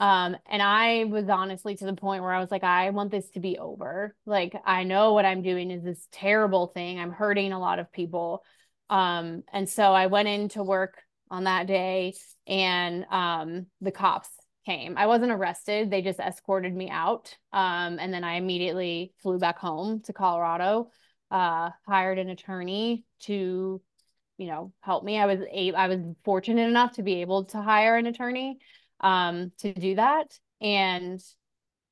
Um, 0.00 0.36
and 0.50 0.60
I 0.60 1.04
was 1.04 1.28
honestly 1.28 1.76
to 1.76 1.84
the 1.84 1.94
point 1.94 2.22
where 2.22 2.32
I 2.32 2.40
was 2.40 2.50
like, 2.50 2.64
I 2.64 2.90
want 2.90 3.12
this 3.12 3.30
to 3.30 3.40
be 3.40 3.58
over. 3.58 4.16
Like, 4.26 4.54
I 4.66 4.82
know 4.82 5.12
what 5.12 5.24
I'm 5.24 5.40
doing 5.40 5.70
is 5.70 5.84
this 5.84 6.08
terrible 6.10 6.66
thing. 6.66 6.98
I'm 6.98 7.12
hurting 7.12 7.52
a 7.52 7.60
lot 7.60 7.78
of 7.78 7.92
people. 7.92 8.42
Um, 8.90 9.44
and 9.52 9.68
so 9.68 9.92
I 9.92 10.08
went 10.08 10.26
into 10.26 10.64
work 10.64 11.00
on 11.30 11.44
that 11.44 11.66
day 11.66 12.14
and 12.46 13.06
um 13.10 13.66
the 13.80 13.90
cops 13.90 14.28
came. 14.64 14.96
I 14.96 15.06
wasn't 15.06 15.32
arrested, 15.32 15.90
they 15.90 16.02
just 16.02 16.20
escorted 16.20 16.74
me 16.74 16.90
out. 16.90 17.36
Um, 17.52 17.98
and 17.98 18.12
then 18.12 18.24
I 18.24 18.34
immediately 18.34 19.12
flew 19.22 19.38
back 19.38 19.58
home 19.58 20.00
to 20.02 20.12
Colorado, 20.12 20.90
uh, 21.30 21.70
hired 21.86 22.18
an 22.18 22.30
attorney 22.30 23.04
to, 23.20 23.80
you 24.38 24.46
know, 24.46 24.72
help 24.80 25.04
me. 25.04 25.18
I 25.18 25.26
was 25.26 25.40
a 25.52 25.72
I 25.72 25.88
was 25.88 26.00
fortunate 26.24 26.68
enough 26.68 26.92
to 26.92 27.02
be 27.02 27.20
able 27.20 27.44
to 27.46 27.60
hire 27.60 27.96
an 27.96 28.06
attorney 28.06 28.58
um 29.00 29.50
to 29.58 29.74
do 29.74 29.96
that 29.96 30.38
and 30.60 31.20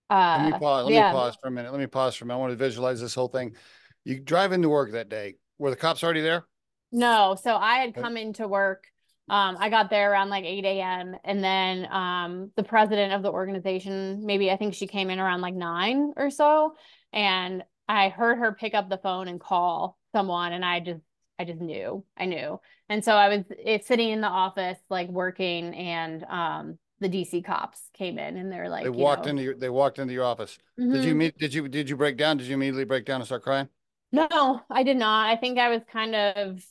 uh 0.09 0.39
Let 0.43 0.53
me 0.53 0.59
pause. 0.59 0.85
Let 0.87 0.95
yeah. 0.95 1.11
me 1.11 1.15
pause 1.15 1.37
for 1.41 1.49
a 1.49 1.51
minute. 1.51 1.73
Let 1.73 1.81
me 1.81 1.87
pause 1.87 2.15
for 2.15 2.25
a 2.25 2.27
minute. 2.27 2.39
I 2.39 2.41
want 2.41 2.53
to 2.53 2.57
visualize 2.57 3.01
this 3.01 3.15
whole 3.15 3.29
thing. 3.29 3.57
You 4.05 4.21
drive 4.21 4.53
into 4.53 4.69
work 4.69 4.93
that 4.93 5.09
day. 5.09 5.35
Were 5.59 5.71
the 5.71 5.77
cops 5.77 6.03
already 6.03 6.23
there? 6.23 6.47
no 6.93 7.37
so 7.43 7.57
i 7.57 7.77
had 7.79 7.95
come 7.95 8.17
into 8.17 8.47
work 8.47 8.85
um 9.29 9.57
i 9.61 9.69
got 9.69 9.91
there 9.91 10.11
around 10.13 10.29
like 10.31 10.45
8 10.45 10.65
a.m 10.65 11.15
and 11.25 11.43
then 11.43 11.87
um 11.93 12.51
the 12.57 12.63
president 12.65 13.13
of 13.13 13.23
the 13.23 13.31
organization 13.31 14.25
maybe 14.27 14.51
i 14.51 14.57
think 14.57 14.75
she 14.75 14.87
came 14.87 15.11
in 15.11 15.19
around 15.21 15.41
like 15.41 15.55
9 15.55 16.13
or 16.17 16.31
so 16.31 16.75
and 17.13 17.63
i 17.89 18.09
heard 18.09 18.39
her 18.39 18.53
pick 18.53 18.75
up 18.75 18.89
the 18.89 18.99
phone 18.99 19.29
and 19.29 19.41
call 19.41 19.99
someone 20.13 20.53
and 20.53 20.65
i 20.65 20.81
just 20.81 21.01
i 21.39 21.45
just 21.45 21.61
knew 21.61 22.05
i 22.17 22.27
knew 22.27 22.61
and 22.89 23.05
so 23.05 23.13
i 23.15 23.29
was 23.29 23.45
it's 23.51 23.87
sitting 23.87 24.11
in 24.11 24.21
the 24.21 24.27
office 24.29 24.79
like 24.91 25.09
working 25.09 25.75
and 25.75 26.25
um 26.25 26.79
the 27.01 27.09
dc 27.09 27.45
cops 27.45 27.81
came 27.95 28.19
in 28.19 28.37
and 28.37 28.51
they're 28.53 28.69
like 28.69 28.85
They 28.85 28.91
walked 28.91 29.27
know, 29.27 29.31
into 29.31 29.43
your, 29.43 29.55
they 29.55 29.71
walked 29.71 29.99
into 29.99 30.13
your 30.15 30.25
office. 30.25 30.59
Did 30.91 31.05
you 31.05 31.15
"Mhm." 31.15 31.19
meet, 31.19 31.39
did 31.39 31.55
you, 31.55 31.69
did 31.69 31.89
you 31.89 31.97
break 31.97 32.17
down? 32.17 32.37
Did 32.37 32.47
you 32.49 32.55
immediately 32.55 32.85
break 32.85 33.05
down 33.07 33.21
and 33.21 33.27
start 33.27 33.43
crying? 33.43 33.69
No, 34.13 34.63
I 34.71 34.83
did 34.83 34.97
not. 34.97 35.31
I 35.31 35.37
think 35.37 35.59
I 35.59 35.69
was 35.71 35.83
kind 35.91 36.15
of, 36.15 36.63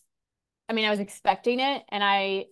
I 0.71 0.73
mean, 0.73 0.85
I 0.85 0.89
was 0.89 1.01
expecting 1.01 1.59
it 1.59 1.83
and 1.89 2.01
I, 2.01 2.45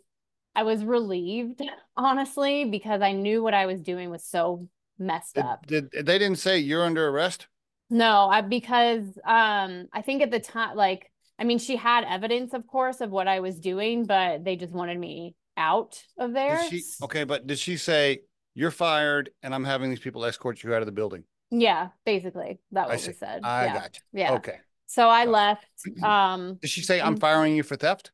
I 0.53 0.63
was 0.63 0.83
relieved, 0.83 1.61
honestly, 1.95 2.65
because 2.65 3.01
I 3.01 3.13
knew 3.13 3.41
what 3.41 3.53
I 3.53 3.65
was 3.65 3.79
doing 3.79 4.09
was 4.09 4.25
so 4.25 4.67
messed 4.97 5.35
Did, 5.35 5.45
up. 5.45 5.65
did 5.65 5.89
they 5.93 6.19
didn't 6.19 6.35
say 6.35 6.59
you're 6.59 6.83
under 6.83 7.07
arrest? 7.07 7.47
No, 7.89 8.27
I 8.27 8.41
because 8.41 9.05
um 9.25 9.87
I 9.93 10.01
think 10.03 10.21
at 10.21 10.31
the 10.31 10.41
time 10.41 10.75
like 10.75 11.09
I 11.39 11.45
mean 11.45 11.59
she 11.59 11.77
had 11.77 12.03
evidence 12.03 12.53
of 12.53 12.67
course 12.67 12.99
of 12.99 13.09
what 13.09 13.29
I 13.29 13.39
was 13.39 13.57
doing, 13.57 14.05
but 14.05 14.43
they 14.43 14.57
just 14.57 14.73
wanted 14.73 14.99
me 14.99 15.33
out 15.55 16.03
of 16.17 16.33
there. 16.33 16.57
Did 16.57 16.69
she 16.69 16.83
okay, 17.01 17.23
but 17.23 17.47
did 17.47 17.57
she 17.57 17.77
say 17.77 18.23
you're 18.53 18.69
fired 18.69 19.29
and 19.43 19.55
I'm 19.55 19.63
having 19.63 19.89
these 19.89 20.01
people 20.01 20.25
escort 20.25 20.61
you 20.61 20.75
out 20.75 20.81
of 20.81 20.87
the 20.87 20.91
building? 20.91 21.23
Yeah, 21.51 21.87
basically. 22.05 22.59
That 22.73 22.89
was 22.89 23.01
see. 23.01 23.13
said. 23.13 23.45
I 23.45 23.67
yeah. 23.67 23.73
got 23.73 23.95
you. 23.95 24.19
Yeah. 24.19 24.33
Okay. 24.33 24.59
So 24.89 25.07
I 25.07 25.25
Oh. 25.25 25.31
left. 25.31 25.65
Um 26.03 26.59
Did 26.61 26.69
she 26.71 26.81
say 26.81 26.99
I'm 26.99 27.15
firing 27.15 27.55
you 27.55 27.63
for 27.63 27.75
theft? 27.77 28.11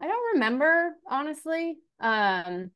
I 0.00 0.06
don't 0.06 0.34
remember 0.34 0.96
honestly. 1.08 1.76
Um 2.00 2.70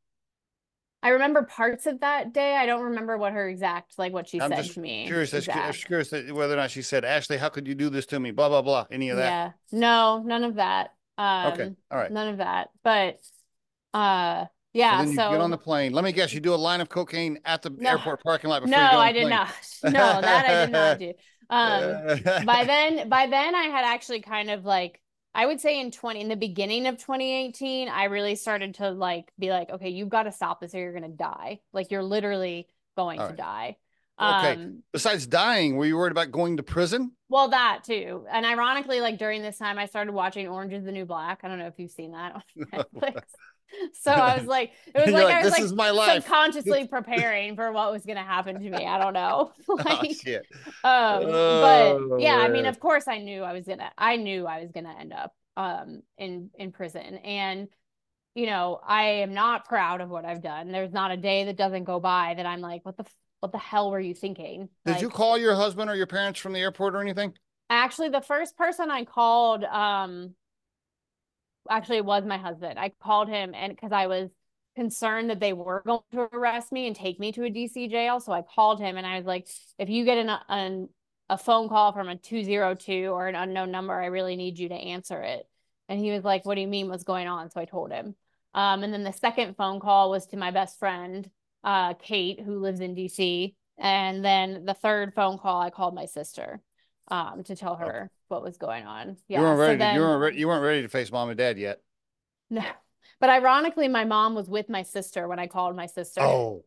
I 1.02 1.09
remember 1.11 1.42
parts 1.42 1.87
of 1.87 2.00
that 2.00 2.33
day. 2.33 2.57
I 2.57 2.66
don't 2.66 2.83
remember 2.85 3.18
what 3.18 3.33
her 3.33 3.48
exact 3.48 3.98
like 3.98 4.12
what 4.12 4.28
she 4.28 4.40
I'm 4.40 4.50
said 4.50 4.70
to 4.70 4.80
me. 4.80 5.07
Curious, 5.07 5.33
I'm 5.35 5.72
curious 5.72 6.12
whether 6.12 6.54
or 6.54 6.57
not 6.57 6.70
she 6.70 6.83
said, 6.83 7.04
Ashley, 7.04 7.37
how 7.37 7.48
could 7.48 7.66
you 7.66 7.74
do 7.74 7.90
this 7.90 8.07
to 8.07 8.20
me? 8.20 8.30
Blah 8.30 8.48
blah 8.48 8.62
blah. 8.62 8.87
Any 8.90 9.11
of 9.11 9.16
that? 9.16 9.28
Yeah. 9.28 9.52
No, 9.72 10.22
none 10.24 10.44
of 10.44 10.54
that. 10.57 10.94
Um 11.18 11.54
Okay. 11.54 11.74
All 11.90 11.98
right. 11.98 12.12
none 12.12 12.28
of 12.28 12.38
that. 12.38 12.70
But 12.83 13.20
uh 13.92 14.46
So 14.90 14.96
yeah, 14.96 15.02
you 15.02 15.14
so 15.14 15.30
get 15.30 15.40
on 15.40 15.50
the 15.50 15.57
plane. 15.59 15.92
Let 15.92 16.04
me 16.04 16.12
guess, 16.12 16.35
you 16.35 16.40
do 16.40 16.52
a 16.54 16.57
line 16.57 16.80
of 16.80 16.88
cocaine 16.88 17.38
at 17.44 17.62
the 17.62 17.70
No. 17.76 17.90
airport 17.90 18.22
parking 18.22 18.50
lot 18.50 18.61
before 18.61 18.70
no, 18.70 18.78
you 18.83 18.88
get 18.90 18.98
on 18.98 19.07
I 19.07 19.12
did 19.12 19.28
plane. 19.28 19.30
not. 19.30 19.52
No, 19.83 20.22
that 20.22 20.46
I 20.46 20.54
did 20.54 20.70
not 20.70 20.98
do. 20.98 21.12
Um 21.50 22.02
by 22.40 22.64
then 22.64 23.09
by 23.09 23.26
then 23.26 23.54
I 23.54 23.64
had 23.64 23.85
actually 23.85 24.20
kind 24.20 24.50
of 24.50 24.64
like 24.64 25.00
I 25.35 25.46
would 25.46 25.61
say 25.61 25.80
in 25.80 25.90
20 25.90 26.20
in 26.20 26.28
the 26.28 26.37
beginning 26.37 26.87
of 26.87 26.98
2018 26.98 27.88
I 27.88 28.04
really 28.04 28.37
started 28.37 28.74
to 28.76 28.90
like 28.90 29.33
be 29.38 29.50
like 29.50 29.70
okay 29.70 29.90
you've 29.90 30.09
got 30.09 30.24
to 30.24 30.33
stop 30.33 30.61
this 30.61 30.74
or 30.74 30.78
you're 30.80 30.92
going 30.92 31.11
to 31.11 31.16
die 31.16 31.61
like 31.72 31.90
you're 31.90 32.02
literally 32.02 32.68
going 32.96 33.20
All 33.20 33.24
to 33.24 33.33
right. 33.33 33.38
die 33.38 33.76
Okay. 34.22 34.59
um 34.59 34.83
Besides 34.92 35.26
dying, 35.26 35.76
were 35.76 35.87
you 35.87 35.96
worried 35.96 36.12
about 36.12 36.33
going 36.33 36.57
to 36.59 36.62
prison? 36.62 37.12
well 37.28 37.48
that 37.48 37.85
too 37.85 38.26
and 38.30 38.44
ironically 38.46 39.00
like 39.00 39.18
during 39.18 39.42
this 39.42 39.59
time 39.59 39.78
I 39.78 39.87
started 39.87 40.12
watching 40.12 40.48
Orange 40.48 40.72
is 40.72 40.85
the 40.85 40.92
New 40.92 41.07
Black 41.07 41.40
I 41.42 41.48
don't 41.48 41.59
know 41.59 41.66
if 41.66 41.78
you've 41.78 41.90
seen 41.90 42.12
that 42.12 42.35
on 42.35 42.42
Netflix 42.72 43.22
so 44.00 44.11
I 44.11 44.38
was 44.38 44.46
like 44.46 44.72
it 44.94 44.98
was 44.98 45.12
like, 45.12 45.24
like, 45.24 45.35
I 45.35 45.42
was 45.42 45.44
"This 45.46 45.53
like 45.53 45.62
is 45.62 45.72
my 45.72 45.90
life." 45.90 46.22
subconsciously 46.22 46.87
preparing 46.90 47.57
for 47.57 47.72
what 47.72 47.92
was 47.92 48.05
going 48.05 48.16
to 48.16 48.22
happen 48.22 48.61
to 48.61 48.70
me 48.70 48.87
I 48.87 48.98
don't 48.98 49.14
know 49.14 49.53
oh 49.68 49.74
like 49.85 50.16
shit. 50.16 50.46
Um, 50.83 51.22
Oh, 51.24 52.09
but 52.09 52.20
yeah, 52.20 52.37
I 52.37 52.48
mean, 52.48 52.66
of 52.66 52.79
course 52.79 53.09
I 53.09 53.18
knew 53.18 53.42
I 53.42 53.53
was 53.53 53.66
gonna 53.66 53.90
I 53.96 54.16
knew 54.16 54.46
I 54.46 54.61
was 54.61 54.70
gonna 54.72 54.94
end 54.98 55.12
up 55.12 55.33
um 55.57 56.03
in 56.18 56.50
in 56.59 56.72
prison. 56.72 57.16
And 57.18 57.68
you 58.35 58.46
know, 58.46 58.81
I 58.85 59.05
am 59.22 59.33
not 59.33 59.64
proud 59.66 60.00
of 60.00 60.11
what 60.11 60.24
I've 60.24 60.42
done. 60.42 60.72
There's 60.72 60.92
not 60.92 61.12
a 61.12 61.16
day 61.16 61.44
that 61.44 61.57
doesn't 61.57 61.85
go 61.85 62.00
by 62.00 62.35
that 62.37 62.46
I'm 62.46 62.61
like, 62.61 62.85
what 62.85 62.96
the 62.96 63.05
what 63.40 63.53
the 63.53 63.59
hell 63.59 63.90
were 63.90 64.00
you 64.00 64.14
thinking? 64.14 64.68
Did 64.87 65.00
you 65.00 65.11
call 65.11 65.38
your 65.38 65.55
husband 65.55 65.90
or 65.90 65.94
your 65.94 66.07
parents 66.07 66.40
from 66.40 66.53
the 66.53 66.61
airport 66.61 66.94
or 66.94 67.00
anything? 67.00 67.35
actually 67.70 68.11
the 68.11 68.20
first 68.20 68.57
person 68.57 68.90
I 68.90 69.05
called 69.05 69.64
um 69.64 70.35
actually 71.70 71.98
it 71.98 72.05
was 72.05 72.24
my 72.24 72.38
husband. 72.38 72.79
I 72.79 72.92
called 73.03 73.29
him 73.29 73.55
and 73.55 73.74
because 73.74 73.92
I 73.92 74.07
was 74.07 74.31
concerned 74.74 75.31
that 75.31 75.40
they 75.40 75.53
were 75.53 75.83
going 75.87 76.00
to 76.12 76.22
arrest 76.33 76.72
me 76.72 76.87
and 76.87 76.96
take 76.96 77.20
me 77.20 77.33
to 77.33 77.44
a 77.44 77.50
DC 77.50 77.90
jail. 77.90 78.20
So 78.20 78.33
I 78.33 78.42
called 78.42 78.81
him 78.81 78.96
and 78.96 79.07
I 79.07 79.16
was 79.16 79.27
like, 79.27 79.48
if 79.79 79.88
you 79.88 80.05
get 80.05 80.18
an, 80.18 80.31
an 80.48 80.88
a 81.29 81.38
phone 81.38 81.68
call 81.68 81.92
from 81.92 82.09
a 82.09 82.16
202 82.16 83.07
or 83.07 83.29
an 83.29 83.35
unknown 83.35 83.70
number, 83.70 83.94
I 83.94 84.07
really 84.07 84.37
need 84.37 84.59
you 84.59 84.68
to 84.68 84.74
answer 84.74 85.22
it. 85.22 85.48
And 85.88 85.98
he 85.98 86.11
was 86.11 86.24
like, 86.24 86.44
What 86.44 86.55
do 86.55 86.61
you 86.61 86.68
mean? 86.68 86.88
What's 86.88 87.05
going 87.05 87.29
on? 87.29 87.50
So 87.50 87.61
I 87.61 87.64
told 87.64 87.92
him. 87.92 88.14
Um, 88.55 88.83
and 88.83 88.92
then 88.92 89.05
the 89.05 89.12
second 89.12 89.57
phone 89.57 89.81
call 89.81 90.11
was 90.11 90.27
to 90.27 90.37
my 90.37 90.50
best 90.50 90.79
friend, 90.79 91.29
uh, 91.64 91.94
Kate, 91.94 92.40
who 92.40 92.61
lives 92.61 92.81
in 92.81 92.94
DC. 92.94 93.55
And 93.79 94.24
then 94.24 94.64
the 94.64 94.74
third 94.74 95.14
phone 95.14 95.38
call, 95.38 95.61
I 95.61 95.70
called 95.70 95.94
my 95.94 96.07
sister 96.07 96.61
um, 97.09 97.42
to 97.44 97.57
tell 97.57 97.77
her 97.77 98.11
what 98.28 98.42
was 98.42 98.56
going 98.56 98.84
on. 98.87 99.16
Yeah. 99.28 99.38
you 99.40 99.44
weren't 99.44 99.58
ready. 99.58 99.74
to, 99.74 99.78
then- 99.78 99.94
you 99.94 100.00
weren't. 100.00 100.20
Re- 100.22 100.38
you 100.38 100.48
weren't 100.48 100.62
ready 100.62 100.82
to 100.82 100.88
face 100.88 101.10
mom 101.12 101.28
and 101.30 101.38
dad 101.38 101.58
yet. 101.58 101.80
no. 102.50 102.62
But 103.20 103.30
ironically, 103.30 103.87
my 103.88 104.04
mom 104.04 104.34
was 104.34 104.48
with 104.48 104.68
my 104.68 104.82
sister 104.82 105.28
when 105.28 105.38
I 105.38 105.46
called 105.46 105.76
my 105.76 105.87
sister. 105.87 106.20
Oh, 106.20 106.64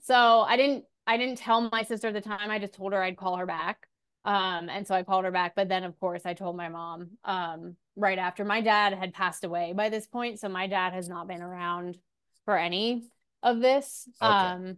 So 0.00 0.14
I 0.14 0.56
didn't 0.56 0.84
I 1.06 1.16
didn't 1.16 1.38
tell 1.38 1.68
my 1.70 1.82
sister 1.82 2.08
at 2.08 2.14
the 2.14 2.20
time. 2.20 2.50
I 2.50 2.58
just 2.58 2.74
told 2.74 2.92
her 2.92 3.02
I'd 3.02 3.16
call 3.16 3.36
her 3.36 3.46
back. 3.46 3.86
Um, 4.24 4.68
and 4.70 4.86
so 4.86 4.94
I 4.94 5.02
called 5.02 5.24
her 5.24 5.30
back. 5.32 5.54
But 5.56 5.68
then 5.68 5.82
of 5.84 5.98
course 5.98 6.22
I 6.24 6.34
told 6.34 6.56
my 6.56 6.68
mom 6.68 7.10
um 7.24 7.76
right 7.96 8.18
after 8.18 8.44
my 8.44 8.60
dad 8.60 8.94
had 8.94 9.12
passed 9.12 9.44
away 9.44 9.72
by 9.74 9.88
this 9.88 10.06
point. 10.06 10.38
So 10.38 10.48
my 10.48 10.66
dad 10.66 10.92
has 10.94 11.08
not 11.08 11.26
been 11.26 11.42
around 11.42 11.98
for 12.44 12.56
any 12.56 13.02
of 13.42 13.60
this. 13.60 14.08
Okay. 14.22 14.30
Um 14.32 14.76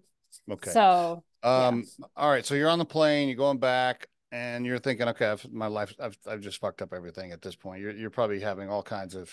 okay. 0.51 0.71
so 0.71 1.23
um. 1.43 1.85
All 2.17 2.31
right. 2.31 2.47
So 2.47 2.55
you're 2.55 2.71
on 2.71 2.79
the 2.79 2.87
plane. 2.87 3.29
You're 3.29 3.37
going 3.37 3.59
back, 3.59 4.09
and 4.35 4.67
you're 4.67 4.81
thinking, 4.81 5.07
okay, 5.09 5.27
I've, 5.27 5.53
my 5.53 5.69
life. 5.69 5.95
I've. 6.01 6.19
I've 6.27 6.41
just 6.41 6.59
fucked 6.59 6.83
up 6.83 6.93
everything 6.93 7.31
at 7.31 7.41
this 7.41 7.55
point. 7.55 7.81
You're. 7.81 7.93
You're 7.93 8.11
probably 8.11 8.41
having 8.41 8.69
all 8.69 8.83
kinds 8.83 9.15
of. 9.15 9.31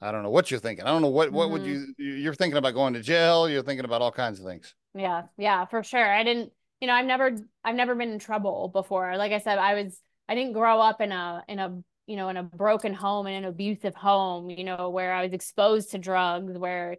I 0.00 0.10
don't 0.10 0.24
know 0.24 0.30
what 0.30 0.50
you're 0.50 0.60
thinking. 0.60 0.84
I 0.84 0.88
don't 0.88 1.00
know 1.00 1.08
what. 1.08 1.30
What 1.30 1.50
would 1.50 1.62
Mhm. 1.62 1.66
you? 1.66 1.94
you- 1.96 2.14
You're 2.14 2.34
thinking 2.34 2.56
about 2.58 2.74
going 2.74 2.94
to 2.94 3.00
jail. 3.00 3.48
You're 3.48 3.62
thinking 3.62 3.84
about 3.84 4.02
all 4.02 4.10
kinds 4.10 4.40
of 4.40 4.44
things. 4.44 4.74
Yeah, 4.94 5.22
yeah, 5.38 5.64
for 5.66 5.82
sure. 5.84 6.04
I 6.12 6.24
didn't, 6.24 6.52
you 6.80 6.88
know, 6.88 6.94
I've 6.94 7.06
never 7.06 7.36
I've 7.62 7.76
never 7.76 7.94
been 7.94 8.10
in 8.10 8.18
trouble 8.18 8.68
before. 8.68 9.16
Like 9.16 9.32
I 9.32 9.38
said, 9.38 9.58
I 9.58 9.74
was 9.80 10.00
I 10.28 10.34
didn't 10.34 10.52
grow 10.52 10.80
up 10.80 11.00
in 11.00 11.12
a 11.12 11.44
in 11.46 11.58
a, 11.60 11.78
you 12.06 12.16
know, 12.16 12.28
in 12.28 12.36
a 12.36 12.42
broken 12.42 12.94
home 12.94 13.26
and 13.26 13.44
an 13.44 13.44
abusive 13.44 13.94
home, 13.94 14.50
you 14.50 14.64
know, 14.64 14.90
where 14.90 15.12
I 15.12 15.22
was 15.22 15.32
exposed 15.32 15.92
to 15.92 15.98
drugs, 15.98 16.58
where 16.58 16.96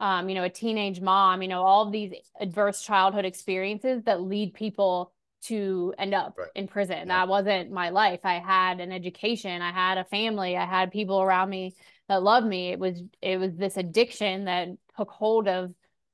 um, 0.00 0.30
you 0.30 0.34
know, 0.34 0.44
a 0.44 0.48
teenage 0.50 0.98
mom, 1.00 1.42
you 1.42 1.48
know, 1.48 1.62
all 1.62 1.86
of 1.86 1.92
these 1.92 2.14
adverse 2.40 2.80
childhood 2.80 3.26
experiences 3.26 4.02
that 4.04 4.22
lead 4.22 4.54
people 4.54 5.12
to 5.42 5.94
end 5.98 6.14
up 6.14 6.34
Right. 6.38 6.48
in 6.54 6.66
prison. 6.68 6.98
Yeah. 6.98 7.04
That 7.06 7.28
wasn't 7.28 7.70
my 7.70 7.90
life. 7.90 8.20
I 8.24 8.34
had 8.40 8.80
an 8.80 8.92
education, 8.92 9.62
I 9.62 9.72
had 9.72 9.98
a 9.98 10.04
family, 10.04 10.56
I 10.56 10.66
had 10.66 10.90
people 10.92 11.20
around 11.20 11.50
me 11.50 11.74
that 12.08 12.22
loved 12.22 12.46
me. 12.46 12.70
It 12.72 12.78
was 12.78 13.02
it 13.22 13.38
was 13.38 13.56
this 13.56 13.76
addiction 13.76 14.44
that 14.46 14.68
took 14.96 15.10
hold 15.10 15.48
of 15.48 15.72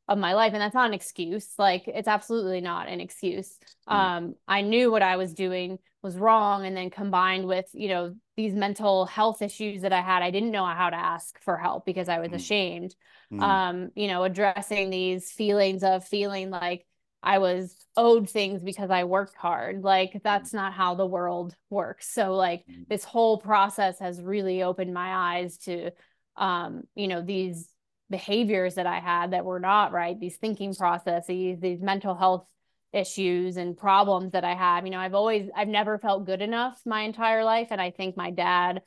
of 0.08 0.18
my 0.18 0.34
life 0.34 0.52
and 0.52 0.62
that's 0.62 0.74
not 0.74 0.86
an 0.86 0.94
excuse 0.94 1.58
like 1.58 1.88
it's 1.88 2.06
absolutely 2.06 2.60
not 2.60 2.86
an 2.88 3.00
excuse 3.00 3.58
Mm. 3.88 3.92
um 3.94 4.34
i 4.46 4.60
knew 4.60 4.92
what 4.92 5.02
i 5.02 5.16
was 5.16 5.34
doing 5.34 5.80
was 6.00 6.16
wrong 6.16 6.64
and 6.64 6.76
then 6.76 6.90
combined 6.90 7.48
with 7.48 7.66
you 7.72 7.88
know 7.88 8.14
these 8.36 8.54
mental 8.54 9.04
health 9.06 9.42
issues 9.42 9.82
that 9.82 9.92
i 9.92 10.00
had 10.00 10.22
i 10.22 10.30
didn't 10.30 10.52
know 10.52 10.64
how 10.64 10.90
to 10.90 10.96
ask 10.96 11.40
for 11.42 11.56
help 11.56 11.84
because 11.84 12.08
i 12.08 12.20
was 12.20 12.28
Mm. 12.30 12.34
ashamed 12.36 12.94
Mm. 13.32 13.42
um 13.42 13.90
you 13.96 14.06
know 14.06 14.22
addressing 14.22 14.90
these 14.90 15.32
feelings 15.32 15.82
of 15.82 16.04
feeling 16.06 16.50
like 16.50 16.86
i 17.22 17.38
was 17.38 17.76
owed 17.96 18.28
things 18.28 18.62
because 18.62 18.90
i 18.90 19.04
worked 19.04 19.36
hard. 19.36 19.82
Like 19.82 20.20
that's 20.22 20.52
not 20.52 20.72
how 20.72 20.94
the 20.94 21.06
world 21.06 21.54
works. 21.70 22.12
So 22.12 22.34
like 22.34 22.64
Mm. 22.68 22.88
this 22.88 23.04
whole 23.04 23.38
process 23.38 23.98
has 24.00 24.20
really 24.22 24.62
opened 24.62 24.92
my 24.94 25.36
eyes 25.36 25.56
to 25.58 25.90
um 26.36 26.82
you 26.94 27.08
know 27.08 27.22
these 27.22 27.68
behaviors 28.10 28.74
that 28.76 28.86
i 28.86 29.00
had 29.00 29.32
that 29.32 29.44
were 29.44 29.58
not 29.58 29.90
right 29.92 30.20
these 30.20 30.36
thinking 30.36 30.74
processes 30.74 31.58
these 31.60 31.80
mental 31.80 32.14
health 32.14 32.46
issues 32.92 33.56
and 33.56 33.76
problems 33.76 34.32
that 34.32 34.44
i 34.44 34.54
have 34.54 34.84
you 34.84 34.90
know 34.92 34.98
i've 35.00 35.14
always 35.14 35.48
i've 35.56 35.68
never 35.68 35.98
felt 35.98 36.24
good 36.26 36.40
enough 36.40 36.80
my 36.86 37.02
entire 37.02 37.42
life 37.44 37.68
and 37.70 37.80
i 37.80 37.90
think 37.90 38.16
my 38.16 38.30
dad 38.30 38.80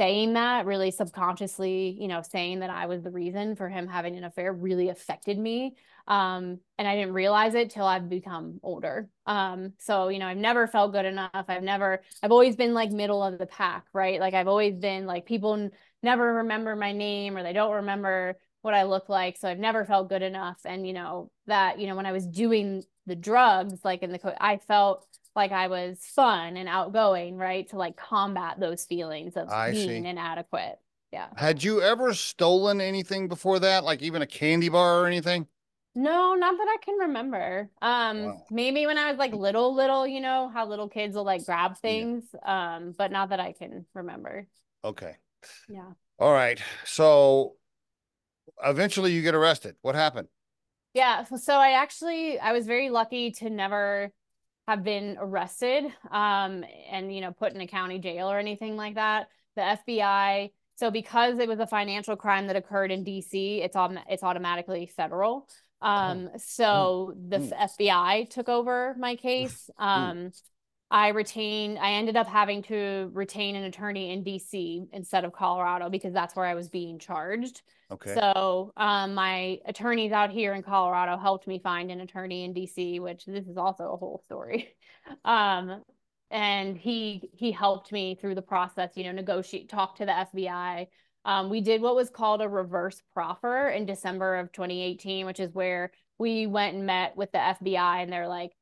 saying 0.00 0.32
that 0.32 0.64
really 0.64 0.90
subconsciously 0.90 1.94
you 2.00 2.08
know 2.08 2.22
saying 2.22 2.60
that 2.60 2.70
i 2.70 2.86
was 2.86 3.02
the 3.02 3.10
reason 3.10 3.54
for 3.54 3.68
him 3.68 3.86
having 3.86 4.16
an 4.16 4.24
affair 4.24 4.50
really 4.50 4.88
affected 4.88 5.38
me 5.38 5.76
um 6.08 6.58
and 6.78 6.88
i 6.88 6.96
didn't 6.96 7.12
realize 7.12 7.54
it 7.54 7.68
till 7.68 7.84
i've 7.84 8.08
become 8.08 8.58
older. 8.62 9.10
Um 9.26 9.74
so 9.78 10.08
you 10.08 10.18
know 10.18 10.26
i've 10.26 10.38
never 10.38 10.66
felt 10.66 10.92
good 10.92 11.04
enough. 11.04 11.44
I've 11.48 11.62
never 11.62 12.00
i've 12.22 12.32
always 12.32 12.56
been 12.56 12.72
like 12.72 12.90
middle 12.90 13.22
of 13.22 13.36
the 13.38 13.44
pack 13.44 13.84
right? 13.92 14.18
Like 14.18 14.32
i've 14.32 14.48
always 14.48 14.74
been 14.74 15.04
like 15.04 15.26
people 15.26 15.52
n- 15.52 15.70
never 16.02 16.36
remember 16.36 16.74
my 16.74 16.92
name 16.92 17.36
or 17.36 17.42
they 17.42 17.52
don't 17.52 17.74
remember 17.74 18.38
what 18.62 18.72
i 18.72 18.84
look 18.84 19.08
like 19.10 19.36
so 19.36 19.48
i've 19.50 19.58
never 19.58 19.84
felt 19.84 20.08
good 20.08 20.22
enough. 20.22 20.60
And 20.64 20.86
you 20.86 20.94
know 20.94 21.30
that 21.46 21.78
you 21.78 21.86
know 21.86 21.96
when 21.96 22.06
i 22.06 22.12
was 22.12 22.26
doing 22.26 22.82
the 23.04 23.16
drugs 23.16 23.84
like 23.84 24.02
in 24.02 24.12
the 24.12 24.18
co- 24.18 24.34
i 24.40 24.56
felt 24.56 25.06
like 25.36 25.52
I 25.52 25.68
was 25.68 25.98
fun 26.04 26.56
and 26.56 26.68
outgoing, 26.68 27.36
right? 27.36 27.68
To 27.68 27.76
like 27.76 27.96
combat 27.96 28.60
those 28.60 28.84
feelings 28.84 29.36
of 29.36 29.48
I 29.48 29.70
being 29.70 29.86
see. 29.88 30.06
inadequate. 30.06 30.78
Yeah. 31.12 31.28
Had 31.36 31.64
you 31.64 31.82
ever 31.82 32.14
stolen 32.14 32.80
anything 32.80 33.26
before 33.28 33.58
that, 33.60 33.82
like 33.84 34.02
even 34.02 34.22
a 34.22 34.26
candy 34.26 34.68
bar 34.68 35.00
or 35.02 35.06
anything? 35.06 35.48
No, 35.94 36.34
not 36.34 36.56
that 36.56 36.68
I 36.68 36.76
can 36.84 36.94
remember. 36.98 37.68
Um, 37.82 38.22
Wow. 38.26 38.46
maybe 38.48 38.86
when 38.86 38.96
I 38.96 39.10
was 39.10 39.18
like 39.18 39.32
little, 39.32 39.74
little, 39.74 40.06
you 40.06 40.20
know, 40.20 40.48
how 40.48 40.66
little 40.66 40.88
kids 40.88 41.16
will 41.16 41.24
like 41.24 41.44
grab 41.44 41.78
things. 41.78 42.24
Um, 42.44 42.92
but 42.96 43.10
not 43.10 43.30
that 43.30 43.40
I 43.40 43.52
can 43.52 43.86
remember. 43.92 44.46
Okay. 44.84 45.16
Yeah. 45.68 45.92
All 46.18 46.32
right. 46.32 46.60
So 46.84 47.56
eventually 48.64 49.12
you 49.12 49.22
get 49.22 49.34
arrested. 49.34 49.76
What 49.82 49.94
happened? 49.94 50.28
Yeah. 50.94 51.24
So 51.24 51.54
I 51.54 51.72
actually 51.72 52.38
I 52.38 52.52
was 52.52 52.66
very 52.66 52.90
lucky 52.90 53.30
to 53.32 53.50
never 53.50 54.12
have 54.70 54.84
been 54.84 55.16
arrested 55.18 55.84
um, 56.12 56.64
and 56.90 57.12
you 57.12 57.20
know 57.20 57.32
put 57.32 57.52
in 57.52 57.60
a 57.60 57.66
county 57.66 57.98
jail 57.98 58.30
or 58.30 58.38
anything 58.38 58.76
like 58.76 58.94
that. 58.94 59.26
The 59.56 59.62
FBI. 59.62 60.52
So 60.76 60.90
because 60.90 61.38
it 61.40 61.48
was 61.48 61.58
a 61.58 61.66
financial 61.66 62.16
crime 62.16 62.46
that 62.46 62.56
occurred 62.56 62.92
in 62.92 63.04
DC, 63.04 63.64
it's 63.64 63.74
on 63.74 63.98
it's 64.08 64.22
automatically 64.22 64.86
federal. 64.86 65.48
Um, 65.82 66.30
oh. 66.32 66.38
so 66.38 67.14
the 67.28 67.38
FBI 67.38 68.30
took 68.30 68.48
over 68.48 68.94
my 68.98 69.16
case. 69.16 69.68
Um, 69.78 70.30
I 70.90 71.08
retained, 71.08 71.78
I 71.78 71.92
ended 71.92 72.16
up 72.16 72.26
having 72.26 72.62
to 72.64 73.10
retain 73.12 73.54
an 73.54 73.64
attorney 73.64 74.10
in 74.10 74.24
DC 74.24 74.88
instead 74.92 75.24
of 75.24 75.32
Colorado 75.32 75.88
because 75.88 76.12
that's 76.12 76.34
where 76.34 76.46
I 76.46 76.54
was 76.54 76.68
being 76.68 76.98
charged. 76.98 77.62
Okay. 77.92 78.14
So 78.14 78.72
um, 78.76 79.14
my 79.14 79.58
attorneys 79.66 80.10
out 80.10 80.30
here 80.30 80.52
in 80.54 80.62
Colorado 80.62 81.16
helped 81.16 81.46
me 81.46 81.60
find 81.60 81.92
an 81.92 82.00
attorney 82.00 82.44
in 82.44 82.54
DC, 82.54 83.00
which 83.00 83.24
this 83.24 83.46
is 83.46 83.56
also 83.56 83.92
a 83.92 83.96
whole 83.96 84.22
story. 84.26 84.68
Um, 85.24 85.82
and 86.30 86.76
he 86.76 87.30
he 87.32 87.50
helped 87.50 87.90
me 87.90 88.14
through 88.14 88.34
the 88.34 88.42
process, 88.42 88.90
you 88.96 89.04
know, 89.04 89.12
negotiate, 89.12 89.68
talk 89.70 89.96
to 89.96 90.04
the 90.04 90.12
FBI. 90.12 90.86
Um, 91.24 91.50
we 91.50 91.62
did 91.62 91.80
what 91.80 91.96
was 91.96 92.10
called 92.10 92.42
a 92.42 92.48
reverse 92.48 93.02
proffer 93.12 93.68
in 93.70 93.86
December 93.86 94.36
of 94.36 94.52
2018, 94.52 95.26
which 95.26 95.40
is 95.40 95.52
where 95.54 95.90
we 96.18 96.46
went 96.46 96.76
and 96.76 96.86
met 96.86 97.16
with 97.16 97.32
the 97.32 97.38
FBI 97.38 98.02
and 98.02 98.12
they're 98.12 98.28
like, 98.28 98.52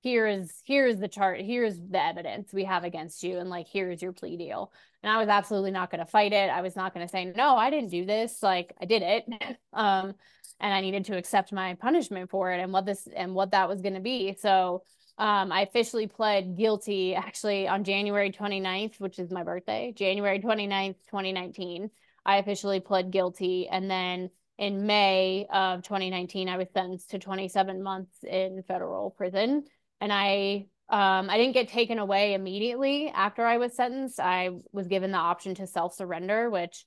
here 0.00 0.26
is 0.26 0.62
here's 0.64 0.98
the 0.98 1.08
chart 1.08 1.40
here's 1.40 1.78
the 1.78 2.02
evidence 2.02 2.52
we 2.52 2.64
have 2.64 2.84
against 2.84 3.22
you 3.22 3.38
and 3.38 3.50
like 3.50 3.66
here's 3.72 4.00
your 4.00 4.12
plea 4.12 4.36
deal. 4.36 4.72
And 5.02 5.12
i 5.12 5.18
was 5.18 5.28
absolutely 5.28 5.70
not 5.70 5.90
going 5.90 6.04
to 6.04 6.10
fight 6.10 6.32
it. 6.32 6.50
I 6.50 6.60
was 6.60 6.76
not 6.76 6.94
going 6.94 7.06
to 7.06 7.10
say 7.10 7.24
no 7.36 7.56
i 7.56 7.70
didn't 7.70 7.90
do 7.90 8.04
this. 8.04 8.42
Like 8.42 8.74
i 8.80 8.84
did 8.84 9.02
it. 9.02 9.24
Um 9.72 10.14
and 10.60 10.74
i 10.74 10.80
needed 10.80 11.04
to 11.06 11.16
accept 11.16 11.52
my 11.52 11.74
punishment 11.74 12.30
for 12.30 12.50
it 12.52 12.60
and 12.60 12.72
what 12.72 12.86
this 12.86 13.06
and 13.14 13.34
what 13.34 13.52
that 13.52 13.68
was 13.68 13.80
going 13.80 13.94
to 13.94 14.00
be. 14.00 14.34
So 14.38 14.82
um 15.18 15.52
i 15.52 15.62
officially 15.62 16.06
pled 16.06 16.56
guilty 16.56 17.14
actually 17.14 17.66
on 17.66 17.82
january 17.82 18.30
29th 18.30 19.00
which 19.00 19.18
is 19.18 19.32
my 19.32 19.42
birthday 19.42 19.92
january 19.96 20.38
29th 20.38 20.94
2019 21.10 21.90
i 22.24 22.36
officially 22.36 22.78
pled 22.78 23.10
guilty 23.10 23.68
and 23.68 23.90
then 23.90 24.30
in 24.58 24.86
May 24.86 25.46
of 25.52 25.82
2019, 25.82 26.48
I 26.48 26.56
was 26.56 26.66
sentenced 26.74 27.10
to 27.10 27.20
27 27.20 27.80
months 27.80 28.24
in 28.24 28.64
federal 28.66 29.10
prison 29.10 29.64
and 30.00 30.12
I 30.12 30.66
um, 30.90 31.28
I 31.28 31.36
didn't 31.36 31.52
get 31.52 31.68
taken 31.68 31.98
away 31.98 32.32
immediately 32.32 33.08
after 33.08 33.44
I 33.44 33.58
was 33.58 33.76
sentenced. 33.76 34.18
I 34.18 34.50
was 34.72 34.88
given 34.88 35.12
the 35.12 35.18
option 35.18 35.54
to 35.56 35.66
self 35.66 35.94
surrender, 35.94 36.48
which 36.48 36.84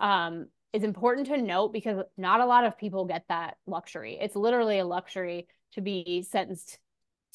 um, 0.00 0.48
is 0.72 0.82
important 0.82 1.28
to 1.28 1.40
note 1.40 1.72
because 1.72 2.04
not 2.16 2.40
a 2.40 2.46
lot 2.46 2.64
of 2.64 2.76
people 2.76 3.04
get 3.04 3.24
that 3.28 3.56
luxury. 3.66 4.18
It's 4.20 4.34
literally 4.34 4.80
a 4.80 4.84
luxury 4.84 5.46
to 5.74 5.80
be 5.80 6.26
sentenced 6.28 6.78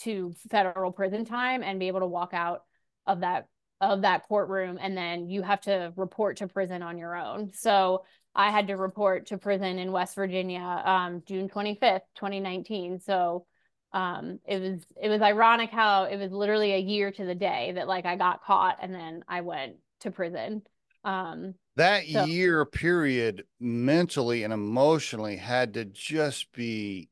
to 0.02 0.34
federal 0.50 0.92
prison 0.92 1.24
time 1.24 1.63
and 1.63 1.80
be 1.80 1.88
able 1.88 2.02
to 2.02 2.08
walk 2.08 2.34
out 2.34 2.63
of 3.08 3.22
that 3.22 3.48
of 3.82 4.02
that 4.02 4.28
courtroom 4.28 4.78
and 4.82 4.98
then 4.98 5.30
you 5.30 5.42
have 5.42 5.62
to 5.62 5.94
report 5.96 6.38
to 6.38 6.48
prison 6.48 6.84
on 6.84 6.98
your 6.98 7.15
own. 7.15 7.52
So 7.54 8.04
I 8.36 8.52
had 8.52 8.68
to 8.68 8.76
report 8.76 9.28
to 9.28 9.38
prison 9.38 9.80
in 9.80 9.94
West 9.94 10.15
Virginia 10.15 10.60
um, 10.60 11.24
June 11.26 11.48
25th, 11.48 12.02
2019. 12.15 13.00
So 13.00 13.46
um 13.91 14.39
it 14.45 14.62
was 14.62 14.86
it 15.02 15.10
was 15.10 15.21
ironic 15.21 15.71
how 15.71 16.04
it 16.04 16.17
was 16.17 16.32
literally 16.32 16.73
a 16.73 16.80
year 16.80 17.12
to 17.12 17.25
the 17.25 17.36
day 17.36 17.71
that 17.75 17.88
like 17.88 18.06
I 18.06 18.15
got 18.15 18.43
caught 18.43 18.78
and 18.82 18.93
then 18.93 19.23
I 19.28 19.41
went 19.41 19.78
to 20.02 20.12
prison 20.12 20.62
um 21.04 21.54
that 21.75 22.06
so. 22.06 22.25
year 22.25 22.65
period 22.65 23.45
mentally 23.60 24.43
and 24.43 24.54
emotionally 24.54 25.38
had 25.38 25.73
to 25.73 25.86
just 25.86 26.52
be 26.52 27.10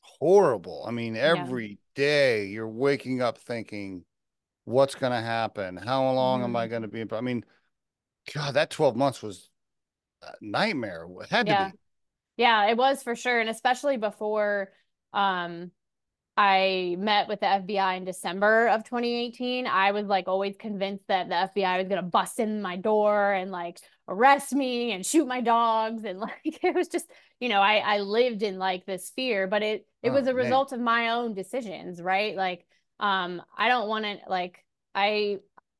horrible 0.00 0.84
i 0.86 0.90
mean 0.90 1.16
every 1.16 1.66
yeah. 1.66 1.76
day 1.94 2.46
you're 2.46 2.68
waking 2.68 3.20
up 3.20 3.36
thinking 3.36 4.04
what's 4.64 4.94
going 4.94 5.12
to 5.12 5.20
happen 5.20 5.76
how 5.76 6.10
long 6.12 6.38
mm-hmm. 6.38 6.44
am 6.44 6.56
i 6.56 6.64
mm-hmm. 6.64 6.70
going 6.70 6.82
to 6.82 6.88
be 6.88 7.00
in 7.00 7.08
i 7.12 7.20
mean 7.20 7.44
god 8.32 8.54
that 8.54 8.70
12 8.70 8.96
months 8.96 9.22
was 9.22 9.50
a 10.22 10.32
nightmare 10.40 11.06
it 11.20 11.28
had 11.28 11.46
yeah. 11.46 11.66
to 11.66 11.72
be 11.72 11.78
yeah 12.38 12.66
it 12.70 12.76
was 12.78 13.02
for 13.02 13.14
sure 13.14 13.38
and 13.38 13.50
especially 13.50 13.98
before 13.98 14.70
um 15.12 15.70
I 16.36 16.96
met 16.98 17.28
with 17.28 17.40
the 17.40 17.46
FBI 17.46 17.96
in 17.96 18.04
December 18.04 18.66
of 18.68 18.82
2018, 18.82 19.68
I 19.68 19.92
was 19.92 20.06
like 20.06 20.26
always 20.26 20.56
convinced 20.56 21.06
that 21.06 21.28
the 21.28 21.60
FBI 21.62 21.78
was 21.78 21.88
going 21.88 22.02
to 22.02 22.08
bust 22.08 22.40
in 22.40 22.60
my 22.60 22.76
door 22.76 23.32
and 23.32 23.52
like 23.52 23.78
arrest 24.08 24.52
me 24.52 24.90
and 24.90 25.06
shoot 25.06 25.28
my 25.28 25.40
dogs. 25.40 26.04
And 26.04 26.18
like, 26.20 26.32
it 26.44 26.74
was 26.74 26.88
just, 26.88 27.06
you 27.38 27.48
know, 27.48 27.60
I, 27.60 27.76
I 27.76 27.98
lived 28.00 28.42
in 28.42 28.58
like 28.58 28.84
this 28.84 29.10
fear, 29.10 29.46
but 29.46 29.62
it, 29.62 29.86
it 30.02 30.10
oh, 30.10 30.12
was 30.12 30.26
a 30.26 30.34
result 30.34 30.72
man. 30.72 30.80
of 30.80 30.84
my 30.84 31.10
own 31.10 31.34
decisions, 31.34 32.02
right? 32.02 32.34
Like, 32.34 32.66
um, 32.98 33.40
I 33.56 33.68
don't 33.68 33.88
want 33.88 34.04
to 34.04 34.18
like, 34.28 34.64
I, 34.92 35.38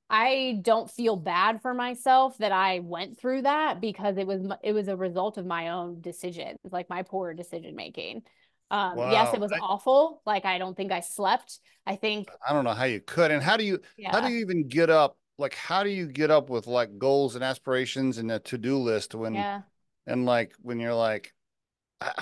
I 0.09 0.61
don't 0.63 0.89
feel 0.89 1.17
bad 1.17 1.63
for 1.63 1.75
myself 1.75 2.39
that 2.39 2.53
I 2.53 2.79
went 2.79 3.19
through 3.19 3.43
that 3.43 3.81
because 3.81 4.19
it 4.19 4.27
was, 4.27 4.47
it 4.63 4.73
was 4.73 4.87
a 4.87 4.97
result 4.97 5.37
of 5.37 5.47
my 5.47 5.71
own 5.71 6.01
decisions, 6.01 6.59
like 6.71 6.89
my 6.89 7.03
poor 7.03 7.35
decision 7.35 7.75
making. 7.75 8.23
Um, 8.71 8.97
wow. 8.97 9.11
Yes, 9.11 9.35
it 9.35 9.41
was 9.41 9.53
I, 9.53 9.59
awful. 9.59 10.23
Like 10.27 10.45
I 10.45 10.59
don't 10.59 10.77
think 10.77 10.93
I 10.93 11.01
slept. 11.01 11.61
I 11.87 11.97
think 11.97 12.29
I 12.47 12.53
don't 12.53 12.65
know 12.65 12.73
how 12.73 12.85
you 12.85 13.01
could. 13.01 13.31
And 13.31 13.43
how 13.43 13.57
do 13.57 13.65
you 13.65 13.81
yeah. 13.97 14.13
how 14.13 14.21
do 14.21 14.33
you 14.33 14.41
even 14.41 14.69
get 14.69 14.91
up? 14.91 15.17
Like 15.39 15.55
how 15.55 15.83
do 15.83 15.91
you 15.91 16.07
get 16.07 16.31
up 16.31 16.51
with 16.51 16.67
like 16.67 16.99
goals 16.99 17.35
and 17.35 17.45
aspirations 17.45 18.19
and 18.19 18.31
a 18.31 18.39
to 18.41 18.59
do 18.59 18.79
list 18.79 19.15
when 19.15 19.35
yeah. 19.35 19.63
and 20.07 20.25
like 20.25 20.55
when 20.63 20.81
you're 20.81 20.95
like 20.95 21.33
I, 22.01 22.13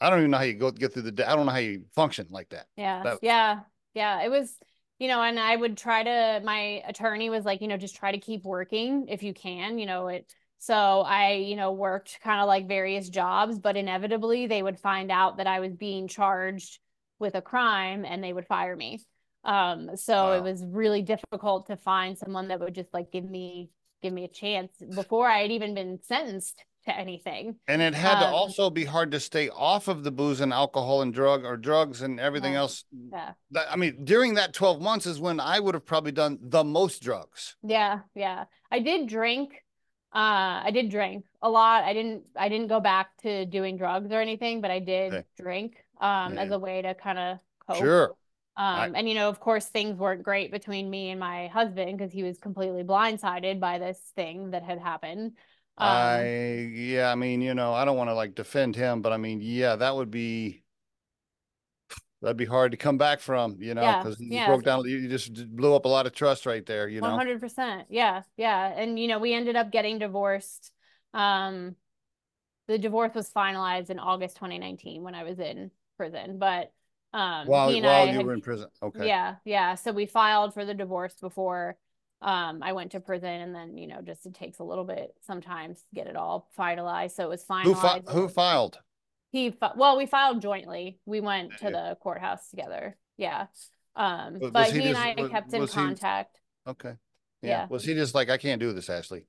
I, 0.00 0.10
don't 0.10 0.20
even 0.20 0.30
know 0.30 0.38
how 0.38 0.44
you 0.44 0.54
go 0.54 0.70
get 0.70 0.92
through 0.92 1.02
the 1.02 1.12
day. 1.12 1.24
I 1.24 1.34
don't 1.34 1.46
know 1.46 1.52
how 1.52 1.58
you 1.58 1.84
function 1.94 2.26
like 2.30 2.48
that. 2.50 2.66
Yeah, 2.76 3.02
that, 3.02 3.18
yeah, 3.22 3.60
yeah. 3.94 4.22
It 4.22 4.30
was 4.30 4.56
you 4.98 5.08
know, 5.08 5.22
and 5.22 5.38
I 5.38 5.56
would 5.56 5.76
try 5.76 6.02
to. 6.02 6.40
My 6.44 6.82
attorney 6.86 7.28
was 7.28 7.44
like, 7.44 7.60
you 7.60 7.68
know, 7.68 7.76
just 7.76 7.96
try 7.96 8.12
to 8.12 8.18
keep 8.18 8.44
working 8.44 9.08
if 9.08 9.22
you 9.22 9.34
can. 9.34 9.78
You 9.78 9.86
know, 9.86 10.08
it 10.08 10.32
so 10.66 11.02
I, 11.02 11.34
you 11.34 11.54
know, 11.54 11.70
worked 11.70 12.18
kind 12.24 12.40
of 12.40 12.48
like 12.48 12.66
various 12.66 13.08
jobs, 13.08 13.56
but 13.56 13.76
inevitably 13.76 14.48
they 14.48 14.64
would 14.64 14.80
find 14.80 15.12
out 15.12 15.36
that 15.36 15.46
I 15.46 15.60
was 15.60 15.72
being 15.72 16.08
charged 16.08 16.80
with 17.20 17.36
a 17.36 17.40
crime 17.40 18.04
and 18.04 18.22
they 18.22 18.32
would 18.32 18.46
fire 18.46 18.74
me. 18.74 19.04
Um, 19.44 19.90
so 19.94 20.14
wow. 20.14 20.32
it 20.32 20.42
was 20.42 20.64
really 20.64 21.02
difficult 21.02 21.68
to 21.68 21.76
find 21.76 22.18
someone 22.18 22.48
that 22.48 22.58
would 22.58 22.74
just 22.74 22.92
like 22.92 23.12
give 23.12 23.24
me 23.24 23.70
give 24.02 24.12
me 24.12 24.24
a 24.24 24.28
chance 24.28 24.72
before 24.94 25.28
I 25.28 25.38
had 25.38 25.52
even 25.52 25.72
been 25.74 26.00
sentenced 26.02 26.64
to 26.86 26.96
anything. 26.96 27.56
And 27.68 27.80
it 27.80 27.94
had 27.94 28.16
um, 28.16 28.22
to 28.22 28.26
also 28.26 28.68
be 28.68 28.84
hard 28.84 29.12
to 29.12 29.20
stay 29.20 29.48
off 29.48 29.86
of 29.86 30.02
the 30.02 30.10
booze 30.10 30.40
and 30.40 30.52
alcohol 30.52 31.02
and 31.02 31.14
drug 31.14 31.44
or 31.44 31.56
drugs 31.56 32.02
and 32.02 32.18
everything 32.18 32.54
yeah, 32.54 32.58
else. 32.58 32.84
Yeah. 33.12 33.32
I 33.70 33.76
mean, 33.76 34.04
during 34.04 34.34
that 34.34 34.52
12 34.52 34.82
months 34.82 35.06
is 35.06 35.20
when 35.20 35.38
I 35.38 35.60
would 35.60 35.74
have 35.74 35.86
probably 35.86 36.12
done 36.12 36.38
the 36.42 36.64
most 36.64 37.02
drugs. 37.02 37.56
Yeah, 37.62 38.00
yeah. 38.14 38.44
I 38.70 38.80
did 38.80 39.08
drink 39.08 39.62
uh, 40.16 40.62
I 40.64 40.70
did 40.72 40.88
drink 40.88 41.26
a 41.42 41.50
lot. 41.50 41.84
I 41.84 41.92
didn't 41.92 42.22
I 42.34 42.48
didn't 42.48 42.68
go 42.68 42.80
back 42.80 43.14
to 43.18 43.44
doing 43.44 43.76
drugs 43.76 44.10
or 44.10 44.20
anything, 44.20 44.62
but 44.62 44.70
I 44.70 44.78
did 44.78 45.12
okay. 45.12 45.24
drink 45.38 45.84
um 46.00 46.34
yeah. 46.34 46.42
as 46.42 46.50
a 46.52 46.58
way 46.58 46.80
to 46.80 46.94
kind 46.94 47.18
of 47.18 47.38
cope. 47.66 47.76
Sure. 47.76 48.04
Um, 48.56 48.64
I... 48.78 48.86
and 48.94 49.06
you 49.06 49.14
know, 49.14 49.28
of 49.28 49.40
course, 49.40 49.66
things 49.66 49.98
weren't 49.98 50.22
great 50.22 50.50
between 50.50 50.88
me 50.88 51.10
and 51.10 51.20
my 51.20 51.48
husband 51.48 51.98
because 51.98 52.12
he 52.12 52.22
was 52.22 52.38
completely 52.38 52.82
blindsided 52.82 53.60
by 53.60 53.78
this 53.78 53.98
thing 54.16 54.52
that 54.52 54.62
had 54.62 54.78
happened. 54.78 55.32
Um, 55.76 55.88
I 55.88 56.70
yeah, 56.72 57.12
I 57.12 57.14
mean, 57.14 57.42
you 57.42 57.52
know, 57.52 57.74
I 57.74 57.84
don't 57.84 57.98
want 57.98 58.08
to 58.08 58.14
like 58.14 58.34
defend 58.34 58.74
him, 58.74 59.02
but 59.02 59.12
I 59.12 59.18
mean, 59.18 59.40
yeah, 59.42 59.76
that 59.76 59.94
would 59.94 60.10
be 60.10 60.62
that'd 62.22 62.36
be 62.36 62.44
hard 62.44 62.70
to 62.72 62.76
come 62.76 62.98
back 62.98 63.20
from, 63.20 63.56
you 63.60 63.74
know, 63.74 63.98
because 63.98 64.18
yeah, 64.20 64.26
you 64.26 64.34
yeah. 64.34 64.46
broke 64.46 64.64
down, 64.64 64.84
you 64.88 65.08
just 65.08 65.54
blew 65.54 65.74
up 65.74 65.84
a 65.84 65.88
lot 65.88 66.06
of 66.06 66.12
trust 66.12 66.46
right 66.46 66.64
there, 66.64 66.88
you 66.88 67.00
know. 67.00 67.08
100%. 67.08 67.84
Yeah. 67.88 68.22
Yeah. 68.36 68.66
And, 68.66 68.98
you 68.98 69.08
know, 69.08 69.18
we 69.18 69.34
ended 69.34 69.56
up 69.56 69.70
getting 69.70 69.98
divorced. 69.98 70.72
Um, 71.14 71.76
the 72.68 72.78
divorce 72.78 73.14
was 73.14 73.30
finalized 73.30 73.90
in 73.90 73.98
August 73.98 74.36
2019 74.36 75.02
when 75.02 75.14
I 75.14 75.22
was 75.24 75.38
in 75.38 75.70
prison, 75.96 76.38
but 76.38 76.72
um, 77.12 77.46
while, 77.46 77.66
while 77.66 77.70
you 77.72 77.82
had, 77.82 78.26
were 78.26 78.34
in 78.34 78.40
prison. 78.40 78.68
Okay. 78.82 79.06
Yeah. 79.06 79.36
Yeah. 79.44 79.74
So 79.76 79.92
we 79.92 80.06
filed 80.06 80.52
for 80.52 80.64
the 80.64 80.74
divorce 80.74 81.14
before 81.20 81.76
um, 82.22 82.62
I 82.62 82.72
went 82.72 82.92
to 82.92 83.00
prison 83.00 83.28
and 83.28 83.54
then, 83.54 83.76
you 83.76 83.86
know, 83.86 84.00
just 84.02 84.26
it 84.26 84.34
takes 84.34 84.58
a 84.58 84.64
little 84.64 84.84
bit 84.84 85.14
sometimes 85.26 85.78
to 85.80 85.94
get 85.94 86.06
it 86.06 86.16
all 86.16 86.48
finalized. 86.58 87.12
So 87.12 87.24
it 87.24 87.28
was 87.28 87.44
finalized. 87.44 87.64
Who, 87.64 87.74
fi- 87.74 88.02
who 88.08 88.28
filed? 88.28 88.80
He 89.32 89.56
well, 89.76 89.96
we 89.96 90.06
filed 90.06 90.40
jointly. 90.40 90.98
We 91.04 91.20
went 91.20 91.58
to 91.58 91.70
the 91.70 91.96
courthouse 92.00 92.48
together. 92.48 92.96
Yeah. 93.16 93.46
Um, 93.94 94.38
but, 94.40 94.52
but 94.52 94.70
he, 94.70 94.80
he 94.80 94.88
just, 94.88 95.00
and 95.00 95.20
I 95.20 95.28
kept 95.28 95.52
in 95.52 95.66
contact. 95.66 96.38
He, 96.64 96.70
okay. 96.70 96.94
Yeah. 97.42 97.48
yeah. 97.48 97.66
Was 97.68 97.84
he 97.84 97.94
just 97.94 98.14
like, 98.14 98.30
I 98.30 98.36
can't 98.36 98.60
do 98.60 98.72
this, 98.72 98.88
Ashley? 98.88 99.26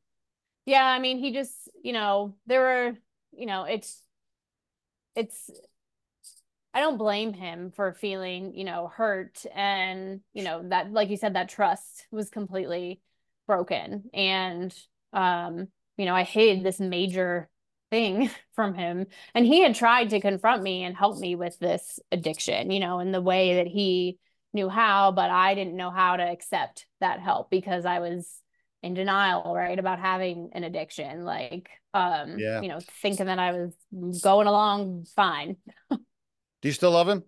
Yeah. 0.65 0.85
I 0.85 0.99
mean, 0.99 1.19
he 1.19 1.33
just, 1.33 1.53
you 1.83 1.93
know, 1.93 2.35
there 2.45 2.61
were, 2.61 2.93
you 3.31 3.45
know, 3.45 3.63
it's, 3.63 4.01
it's, 5.15 5.49
I 6.73 6.79
don't 6.79 6.97
blame 6.97 7.33
him 7.33 7.71
for 7.71 7.93
feeling, 7.93 8.53
you 8.53 8.63
know, 8.63 8.91
hurt 8.93 9.45
and, 9.55 10.21
you 10.33 10.43
know, 10.43 10.67
that, 10.69 10.91
like 10.91 11.09
you 11.09 11.17
said, 11.17 11.33
that 11.35 11.49
trust 11.49 12.05
was 12.11 12.29
completely 12.29 13.01
broken. 13.47 14.09
And, 14.13 14.75
um, 15.11 15.69
you 15.97 16.05
know, 16.05 16.13
I 16.13 16.23
hid 16.23 16.63
this 16.63 16.79
major 16.79 17.49
thing 17.89 18.29
from 18.55 18.73
him 18.73 19.05
and 19.33 19.45
he 19.45 19.61
had 19.61 19.75
tried 19.75 20.09
to 20.09 20.19
confront 20.19 20.61
me 20.61 20.83
and 20.83 20.95
help 20.95 21.17
me 21.19 21.35
with 21.35 21.57
this 21.59 21.99
addiction 22.11 22.71
you 22.71 22.79
know 22.79 22.99
in 22.99 23.11
the 23.11 23.21
way 23.21 23.55
that 23.55 23.67
he 23.67 24.17
knew 24.57 24.69
how, 24.69 25.11
but 25.11 25.29
I 25.29 25.55
didn't 25.55 25.77
know 25.77 25.91
how 25.91 26.17
to 26.17 26.23
accept 26.23 26.87
that 26.99 27.19
help 27.19 27.49
because 27.49 27.85
I 27.85 27.99
was 27.99 28.41
in 28.83 28.93
denial, 28.93 29.53
right, 29.55 29.77
about 29.77 29.99
having 29.99 30.49
an 30.53 30.63
addiction. 30.63 31.23
Like, 31.23 31.69
um, 31.93 32.37
Yeah. 32.37 32.61
you 32.61 32.67
know, 32.67 32.79
thinking 33.01 33.27
that 33.27 33.39
I 33.39 33.51
was 33.51 34.21
going 34.21 34.47
along 34.47 35.05
fine. 35.15 35.57
Do 35.89 35.97
you 36.63 36.73
still 36.73 36.91
love 36.91 37.07
him? 37.07 37.23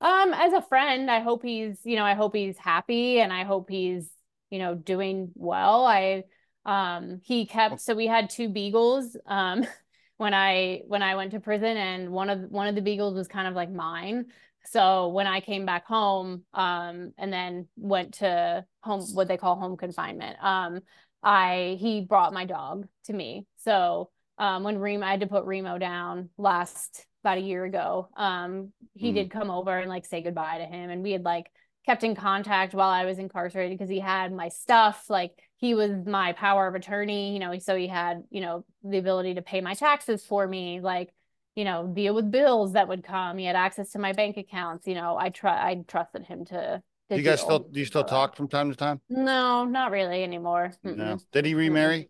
Um, 0.00 0.32
as 0.34 0.52
a 0.52 0.62
friend, 0.62 1.10
I 1.10 1.20
hope 1.20 1.42
he's, 1.42 1.78
you 1.84 1.96
know, 1.96 2.04
I 2.04 2.14
hope 2.14 2.34
he's 2.34 2.58
happy 2.58 3.20
and 3.20 3.32
I 3.32 3.44
hope 3.44 3.70
he's, 3.70 4.08
you 4.50 4.58
know, 4.58 4.74
doing 4.74 5.30
well. 5.34 5.84
I 5.84 6.24
um 6.64 7.20
he 7.24 7.46
kept 7.46 7.80
so 7.80 7.94
we 7.94 8.06
had 8.06 8.30
two 8.30 8.48
beagles 8.48 9.16
um 9.26 9.66
when 10.16 10.34
I 10.34 10.82
when 10.86 11.02
I 11.02 11.16
went 11.16 11.32
to 11.32 11.40
prison 11.40 11.76
and 11.76 12.10
one 12.10 12.30
of 12.30 12.40
one 12.50 12.68
of 12.68 12.74
the 12.74 12.82
beagles 12.82 13.14
was 13.14 13.28
kind 13.28 13.48
of 13.48 13.54
like 13.54 13.70
mine. 13.70 14.26
So 14.64 15.08
when 15.08 15.26
I 15.26 15.40
came 15.40 15.66
back 15.66 15.86
home 15.86 16.44
um 16.54 17.12
and 17.18 17.32
then 17.32 17.68
went 17.76 18.14
to 18.14 18.64
home 18.82 19.02
what 19.14 19.28
they 19.28 19.36
call 19.36 19.56
home 19.56 19.76
confinement, 19.76 20.36
um 20.42 20.80
I 21.22 21.76
he 21.80 22.00
brought 22.02 22.32
my 22.32 22.44
dog 22.44 22.86
to 23.06 23.12
me. 23.12 23.46
So 23.56 24.10
um 24.38 24.62
when 24.62 24.78
Remo 24.78 25.04
I 25.06 25.10
had 25.10 25.20
to 25.20 25.26
put 25.26 25.44
Remo 25.44 25.78
down 25.78 26.30
last 26.38 27.06
about 27.22 27.38
a 27.38 27.42
year 27.42 27.64
ago. 27.64 28.08
Um, 28.16 28.72
he 28.94 29.10
Mm. 29.10 29.14
did 29.14 29.30
come 29.30 29.50
over 29.50 29.76
and 29.78 29.88
like 29.88 30.04
say 30.04 30.22
goodbye 30.22 30.58
to 30.58 30.64
him, 30.64 30.90
and 30.90 31.02
we 31.02 31.12
had 31.12 31.24
like 31.24 31.50
kept 31.86 32.04
in 32.04 32.14
contact 32.14 32.74
while 32.74 32.90
I 32.90 33.04
was 33.04 33.18
incarcerated 33.18 33.76
because 33.78 33.90
he 33.90 34.00
had 34.00 34.32
my 34.32 34.48
stuff. 34.48 35.08
Like 35.08 35.32
he 35.62 35.74
was 35.74 35.92
my 36.04 36.32
power 36.32 36.66
of 36.66 36.74
attorney, 36.74 37.32
you 37.32 37.38
know, 37.38 37.56
so 37.60 37.76
he 37.76 37.86
had, 37.86 38.24
you 38.30 38.40
know, 38.40 38.64
the 38.82 38.98
ability 38.98 39.34
to 39.34 39.42
pay 39.42 39.60
my 39.60 39.74
taxes 39.74 40.26
for 40.26 40.44
me, 40.44 40.80
like, 40.80 41.14
you 41.54 41.64
know, 41.64 41.86
deal 41.86 42.16
with 42.16 42.32
bills 42.32 42.72
that 42.72 42.88
would 42.88 43.04
come. 43.04 43.38
He 43.38 43.44
had 43.44 43.54
access 43.54 43.92
to 43.92 44.00
my 44.00 44.12
bank 44.12 44.36
accounts. 44.36 44.88
You 44.88 44.96
know, 44.96 45.16
I 45.16 45.28
try 45.28 45.70
I 45.70 45.76
trusted 45.86 46.24
him 46.24 46.44
to. 46.46 46.52
to 46.52 46.82
Do 47.08 47.16
you 47.16 47.22
guys 47.22 47.40
still 47.40 47.60
do 47.60 47.78
you 47.78 47.86
still 47.86 48.02
talk 48.02 48.34
from 48.34 48.48
time 48.48 48.70
to 48.70 48.76
time? 48.76 49.00
No, 49.08 49.64
not 49.64 49.92
really 49.92 50.24
anymore. 50.24 50.72
No. 50.82 51.20
Did 51.30 51.44
he 51.44 51.54
remarry? 51.54 52.08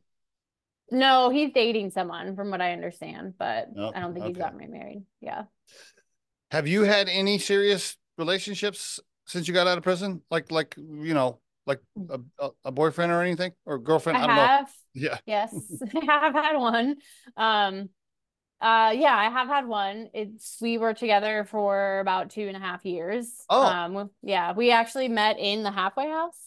No, 0.90 1.28
he's 1.28 1.52
dating 1.52 1.90
someone 1.90 2.34
from 2.34 2.50
what 2.50 2.62
I 2.62 2.72
understand, 2.72 3.34
but 3.38 3.68
Oh, 3.76 3.92
I 3.94 4.00
don't 4.00 4.14
think 4.14 4.24
he's 4.24 4.32
okay. 4.36 4.40
gotten 4.40 4.58
remarried. 4.58 5.02
Yeah. 5.20 5.44
Have 6.52 6.66
you 6.66 6.84
had 6.84 7.10
any 7.10 7.38
serious 7.38 7.98
relationships 8.16 8.98
since 9.26 9.46
you 9.46 9.52
got 9.52 9.66
out 9.66 9.76
of 9.76 9.84
prison? 9.84 10.22
Like 10.30 10.50
like 10.50 10.74
you 10.78 11.12
know, 11.12 11.41
like 11.66 11.80
a, 12.08 12.20
a, 12.38 12.50
a 12.66 12.72
boyfriend 12.72 13.12
or 13.12 13.22
anything 13.22 13.52
or 13.66 13.78
girlfriend? 13.78 14.18
I, 14.18 14.24
I 14.24 14.26
don't 14.26 14.36
know. 14.36 14.42
have. 14.42 14.72
Yeah. 14.94 15.18
Yes, 15.26 15.54
I 15.96 16.04
have 16.20 16.34
had 16.34 16.56
one. 16.58 16.96
Um, 17.36 17.88
uh, 18.60 18.92
yeah, 18.94 19.16
I 19.16 19.30
have 19.30 19.48
had 19.48 19.66
one. 19.66 20.10
It's 20.14 20.58
we 20.60 20.78
were 20.78 20.94
together 20.94 21.44
for 21.50 21.98
about 22.00 22.30
two 22.30 22.46
and 22.46 22.56
a 22.56 22.60
half 22.60 22.84
years. 22.84 23.28
Oh. 23.48 23.66
Um, 23.66 24.10
yeah, 24.22 24.52
we 24.52 24.70
actually 24.70 25.08
met 25.08 25.38
in 25.38 25.62
the 25.62 25.70
halfway 25.72 26.08
house. 26.08 26.38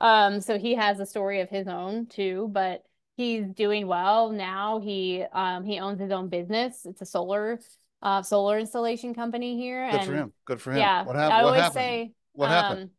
Um, 0.00 0.40
so 0.40 0.58
he 0.58 0.74
has 0.74 1.00
a 1.00 1.06
story 1.06 1.40
of 1.40 1.48
his 1.48 1.66
own 1.68 2.06
too, 2.06 2.48
but 2.52 2.82
he's 3.16 3.46
doing 3.46 3.86
well 3.86 4.30
now. 4.30 4.80
He 4.80 5.24
um 5.32 5.64
he 5.64 5.78
owns 5.78 6.00
his 6.00 6.10
own 6.10 6.28
business. 6.28 6.84
It's 6.84 7.00
a 7.00 7.06
solar 7.06 7.60
uh 8.02 8.22
solar 8.22 8.58
installation 8.58 9.14
company 9.14 9.56
here. 9.56 9.88
Good 9.90 10.00
and 10.00 10.06
for 10.06 10.14
him. 10.14 10.32
Good 10.44 10.60
for 10.60 10.72
him. 10.72 10.78
yeah, 10.78 11.04
What 11.04 11.16
I 11.16 11.20
happened? 11.20 11.42
What 11.44 11.44
always 11.48 11.62
happened? 11.62 11.82
say 11.84 12.12
what 12.32 12.48
happened? 12.50 12.82
um, 12.82 12.90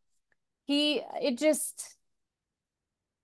he 0.68 1.02
it 1.22 1.38
just 1.38 1.96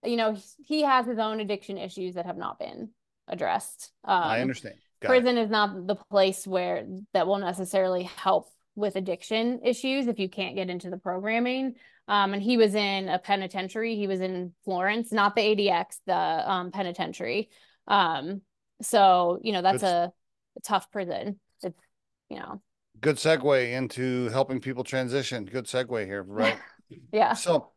you 0.03 0.17
know 0.17 0.35
he, 0.65 0.81
has 0.81 1.05
his 1.05 1.19
own 1.19 1.39
addiction 1.39 1.77
issues 1.77 2.15
that 2.15 2.25
have 2.25 2.37
not 2.37 2.57
been 2.57 2.89
addressed 3.27 3.91
um 4.05 4.23
I 4.23 4.41
understand. 4.41 4.75
Got 5.01 5.09
prison 5.09 5.37
is 5.37 5.49
not 5.49 5.85
the 5.85 5.95
place 5.95 6.47
where 6.47 6.85
that 7.13 7.27
will 7.27 7.37
necessarily 7.37 8.03
help 8.03 8.49
with 8.75 8.95
addiction 8.95 9.59
issues 9.63 10.07
if 10.07 10.19
you 10.19 10.27
can't 10.27 10.55
get 10.55 10.69
into 10.69 10.89
the 10.89 10.97
programming 10.97 11.75
um 12.07 12.33
and 12.33 12.41
he 12.41 12.57
was 12.57 12.73
in 12.73 13.07
a 13.07 13.19
penitentiary 13.19 13.95
he 13.95 14.07
was 14.07 14.19
in 14.19 14.53
Florence 14.65 15.11
not 15.11 15.35
the 15.35 15.41
ADX 15.41 15.99
the 16.07 16.51
um 16.51 16.71
penitentiary 16.71 17.49
um 17.87 18.41
so 18.81 19.39
you 19.43 19.51
know 19.53 19.61
that's 19.61 19.81
Good. 19.81 19.87
a, 19.87 20.13
a 20.57 20.61
tough 20.61 20.89
prison 20.91 21.39
it's 21.61 21.77
you 22.29 22.39
know 22.39 22.61
Good 23.03 23.17
segue 23.17 23.73
into 23.73 24.29
helping 24.29 24.61
people 24.61 24.85
transition. 24.85 25.43
Good 25.43 25.65
segue 25.65 26.05
here, 26.05 26.23
right? 26.23 26.57
yeah 27.11 27.33
So, 27.33 27.71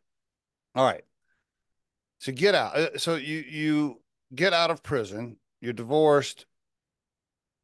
all 0.75 0.85
right. 0.85 1.03
So 2.19 2.31
get 2.31 2.55
out. 2.55 2.75
uh, 2.75 2.97
So 2.97 3.15
you 3.15 3.37
you 3.47 4.01
get 4.33 4.53
out 4.53 4.71
of 4.71 4.83
prison. 4.83 5.37
You're 5.61 5.73
divorced. 5.73 6.45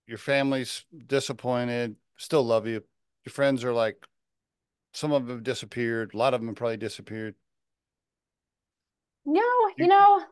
Your 0.08 0.18
family's 0.18 0.86
disappointed. 1.08 1.96
Still 2.18 2.44
love 2.44 2.68
you. 2.68 2.84
Your 3.26 3.32
friends 3.32 3.64
are 3.64 3.74
like, 3.74 4.06
some 4.94 5.12
of 5.12 5.26
them 5.28 5.38
have 5.38 5.44
disappeared. 5.44 6.14
A 6.14 6.18
lot 6.18 6.34
of 6.34 6.42
them 6.42 6.54
probably 6.56 6.78
disappeared. 6.78 7.36
No, 9.26 9.42
You- 9.42 9.74
you 9.78 9.88
know, 9.88 10.24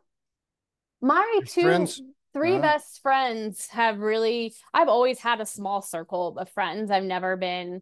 my 1.01 1.39
two, 1.47 1.61
friends- 1.63 2.01
three 2.33 2.53
Uh-huh. 2.53 2.61
best 2.61 3.01
friends 3.01 3.67
have 3.69 3.99
really, 3.99 4.53
I've 4.73 4.87
always 4.89 5.19
had 5.19 5.41
a 5.41 5.45
small 5.45 5.81
circle 5.81 6.37
of 6.37 6.49
friends. 6.49 6.91
I've 6.91 7.03
never 7.03 7.37
been 7.37 7.81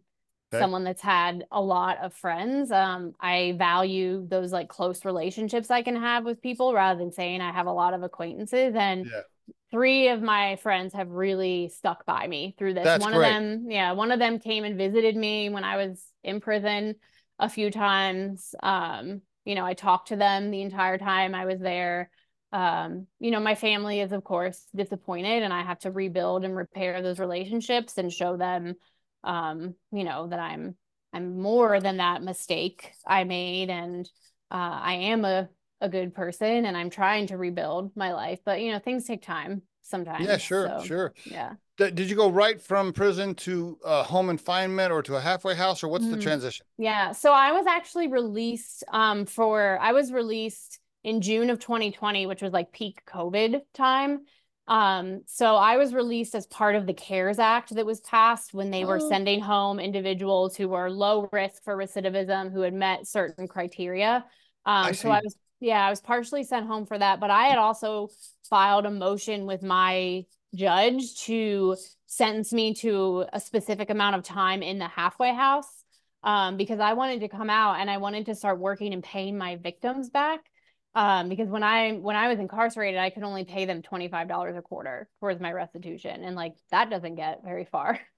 Okay. 0.52 0.60
someone 0.60 0.84
that's 0.84 1.02
had 1.02 1.44
a 1.52 1.60
lot 1.60 1.98
of 1.98 2.12
friends. 2.12 2.72
Um, 2.72 3.12
I 3.20 3.54
value 3.56 4.26
those 4.28 4.52
like 4.52 4.68
close 4.68 5.04
relationships 5.04 5.70
I 5.70 5.82
can 5.82 5.96
have 5.96 6.24
with 6.24 6.42
people 6.42 6.74
rather 6.74 6.98
than 6.98 7.12
saying 7.12 7.40
I 7.40 7.52
have 7.52 7.66
a 7.66 7.72
lot 7.72 7.94
of 7.94 8.02
acquaintances. 8.02 8.74
And 8.74 9.06
Yeah. 9.06 9.22
three 9.70 10.08
of 10.08 10.20
my 10.22 10.56
friends 10.56 10.94
have 10.94 11.08
really 11.08 11.68
stuck 11.68 12.04
by 12.04 12.26
me 12.26 12.54
through 12.58 12.74
this. 12.74 12.84
That's 12.84 13.04
one 13.04 13.12
great. 13.12 13.28
of 13.28 13.42
them, 13.42 13.70
yeah, 13.70 13.92
one 13.92 14.10
of 14.10 14.18
them 14.18 14.38
came 14.40 14.64
and 14.64 14.76
visited 14.76 15.16
me 15.16 15.50
when 15.50 15.62
I 15.62 15.76
was 15.76 16.04
in 16.24 16.40
prison 16.40 16.96
a 17.38 17.48
few 17.48 17.70
times. 17.70 18.54
Um, 18.62 19.22
you 19.44 19.54
know, 19.54 19.64
I 19.64 19.74
talked 19.74 20.08
to 20.08 20.16
them 20.16 20.50
the 20.50 20.62
entire 20.62 20.98
time 20.98 21.34
I 21.34 21.46
was 21.46 21.60
there. 21.60 22.10
Um, 22.52 23.06
you 23.20 23.30
know, 23.30 23.38
my 23.38 23.54
family 23.54 24.00
is 24.00 24.10
of 24.10 24.24
course 24.24 24.66
disappointed 24.74 25.44
and 25.44 25.52
I 25.52 25.62
have 25.62 25.78
to 25.80 25.92
rebuild 25.92 26.44
and 26.44 26.56
repair 26.56 27.00
those 27.00 27.20
relationships 27.20 27.96
and 27.96 28.12
show 28.12 28.36
them 28.36 28.74
um, 29.24 29.74
you 29.92 30.04
know, 30.04 30.26
that 30.28 30.38
I'm 30.38 30.76
I'm 31.12 31.40
more 31.40 31.80
than 31.80 31.98
that 31.98 32.22
mistake 32.22 32.92
I 33.06 33.24
made 33.24 33.70
and 33.70 34.06
uh 34.50 34.78
I 34.82 34.94
am 34.94 35.24
a 35.24 35.48
a 35.80 35.88
good 35.88 36.14
person 36.14 36.66
and 36.66 36.76
I'm 36.76 36.90
trying 36.90 37.28
to 37.28 37.36
rebuild 37.38 37.96
my 37.96 38.12
life, 38.12 38.40
but 38.44 38.60
you 38.60 38.72
know, 38.72 38.78
things 38.78 39.04
take 39.06 39.22
time 39.22 39.62
sometimes. 39.82 40.28
Yeah, 40.28 40.36
sure, 40.36 40.68
so, 40.68 40.84
sure. 40.84 41.14
Yeah. 41.24 41.54
D- 41.78 41.90
did 41.90 42.10
you 42.10 42.16
go 42.16 42.30
right 42.30 42.60
from 42.60 42.92
prison 42.92 43.34
to 43.36 43.78
uh, 43.84 44.02
home 44.04 44.26
confinement 44.28 44.92
or 44.92 45.02
to 45.02 45.16
a 45.16 45.20
halfway 45.20 45.54
house, 45.54 45.82
or 45.82 45.88
what's 45.88 46.06
the 46.06 46.16
Mm. 46.16 46.22
transition? 46.22 46.66
Yeah. 46.78 47.12
So 47.12 47.32
I 47.32 47.52
was 47.52 47.66
actually 47.66 48.08
released 48.08 48.84
um 48.92 49.26
for 49.26 49.78
I 49.80 49.92
was 49.92 50.12
released 50.12 50.78
in 51.04 51.20
June 51.20 51.50
of 51.50 51.58
2020, 51.58 52.26
which 52.26 52.42
was 52.42 52.52
like 52.52 52.72
peak 52.72 53.02
COVID 53.06 53.60
time. 53.74 54.20
Um, 54.70 55.22
so 55.26 55.56
I 55.56 55.76
was 55.76 55.92
released 55.92 56.34
as 56.36 56.46
part 56.46 56.76
of 56.76 56.86
the 56.86 56.94
CARES 56.94 57.40
Act 57.40 57.74
that 57.74 57.84
was 57.86 58.00
passed 58.00 58.54
when 58.54 58.70
they 58.70 58.84
were 58.86 59.00
Oh. 59.00 59.08
sending 59.08 59.40
home 59.40 59.80
individuals 59.80 60.56
who 60.56 60.68
were 60.68 60.90
low 60.90 61.28
risk 61.32 61.64
for 61.64 61.76
recidivism 61.76 62.52
who 62.52 62.60
had 62.62 62.72
met 62.74 63.06
certain 63.08 63.48
criteria. 63.48 64.24
Um, 64.66 64.94
so 64.94 65.10
I 65.10 65.20
was 65.24 65.36
yeah, 65.62 65.86
I 65.86 65.90
was 65.90 66.00
partially 66.00 66.44
sent 66.44 66.66
home 66.66 66.86
for 66.86 66.98
that, 66.98 67.20
but 67.20 67.30
I 67.30 67.48
had 67.48 67.58
also 67.58 68.08
filed 68.48 68.86
a 68.86 68.90
motion 68.90 69.44
with 69.46 69.62
my 69.62 70.24
judge 70.54 71.16
to 71.24 71.76
sentence 72.06 72.52
me 72.52 72.74
to 72.74 73.26
a 73.32 73.40
specific 73.40 73.90
amount 73.90 74.16
of 74.16 74.22
time 74.24 74.62
in 74.62 74.78
the 74.78 74.88
halfway 74.88 75.34
house 75.34 75.84
um, 76.22 76.56
because 76.56 76.80
I 76.80 76.94
wanted 76.94 77.20
to 77.20 77.28
come 77.28 77.50
out 77.50 77.78
and 77.80 77.90
I 77.90 77.98
wanted 77.98 78.26
to 78.26 78.34
start 78.34 78.58
working 78.58 78.92
and 78.94 79.02
paying 79.04 79.36
my 79.38 79.56
victims 79.56 80.10
back. 80.10 80.49
Um, 80.94 81.28
because 81.28 81.48
when 81.48 81.62
I 81.62 81.92
when 81.92 82.16
I 82.16 82.28
was 82.28 82.38
incarcerated, 82.40 82.98
I 82.98 83.10
could 83.10 83.22
only 83.22 83.44
pay 83.44 83.64
them 83.64 83.80
twenty 83.82 84.08
five 84.08 84.26
dollars 84.28 84.56
a 84.56 84.62
quarter 84.62 85.08
towards 85.20 85.40
my 85.40 85.52
restitution, 85.52 86.24
and 86.24 86.34
like 86.34 86.54
that 86.70 86.90
doesn't 86.90 87.14
get 87.14 87.42
very 87.44 87.64
far. 87.64 87.98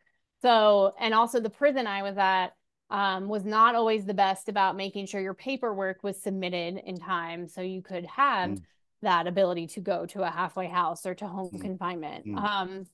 So, 0.42 0.92
and 0.98 1.14
also 1.14 1.38
the 1.38 1.50
prison 1.50 1.86
I 1.86 2.02
was 2.02 2.18
at 2.18 2.48
um, 2.90 3.28
was 3.28 3.44
not 3.44 3.76
always 3.76 4.04
the 4.04 4.12
best 4.12 4.48
about 4.48 4.74
making 4.76 5.06
sure 5.06 5.20
your 5.20 5.34
paperwork 5.34 6.02
was 6.02 6.20
submitted 6.20 6.78
in 6.84 6.98
time, 6.98 7.46
so 7.46 7.60
you 7.60 7.80
could 7.80 8.04
have 8.06 8.50
Mm. 8.50 8.62
that 9.02 9.28
ability 9.28 9.68
to 9.68 9.80
go 9.80 10.04
to 10.06 10.24
a 10.24 10.30
halfway 10.30 10.66
house 10.66 11.06
or 11.06 11.14
to 11.14 11.28
home 11.28 11.50
Mm. 11.52 11.60
confinement. 11.60 12.26
Mm. 12.26 12.36
Um, 12.38 12.84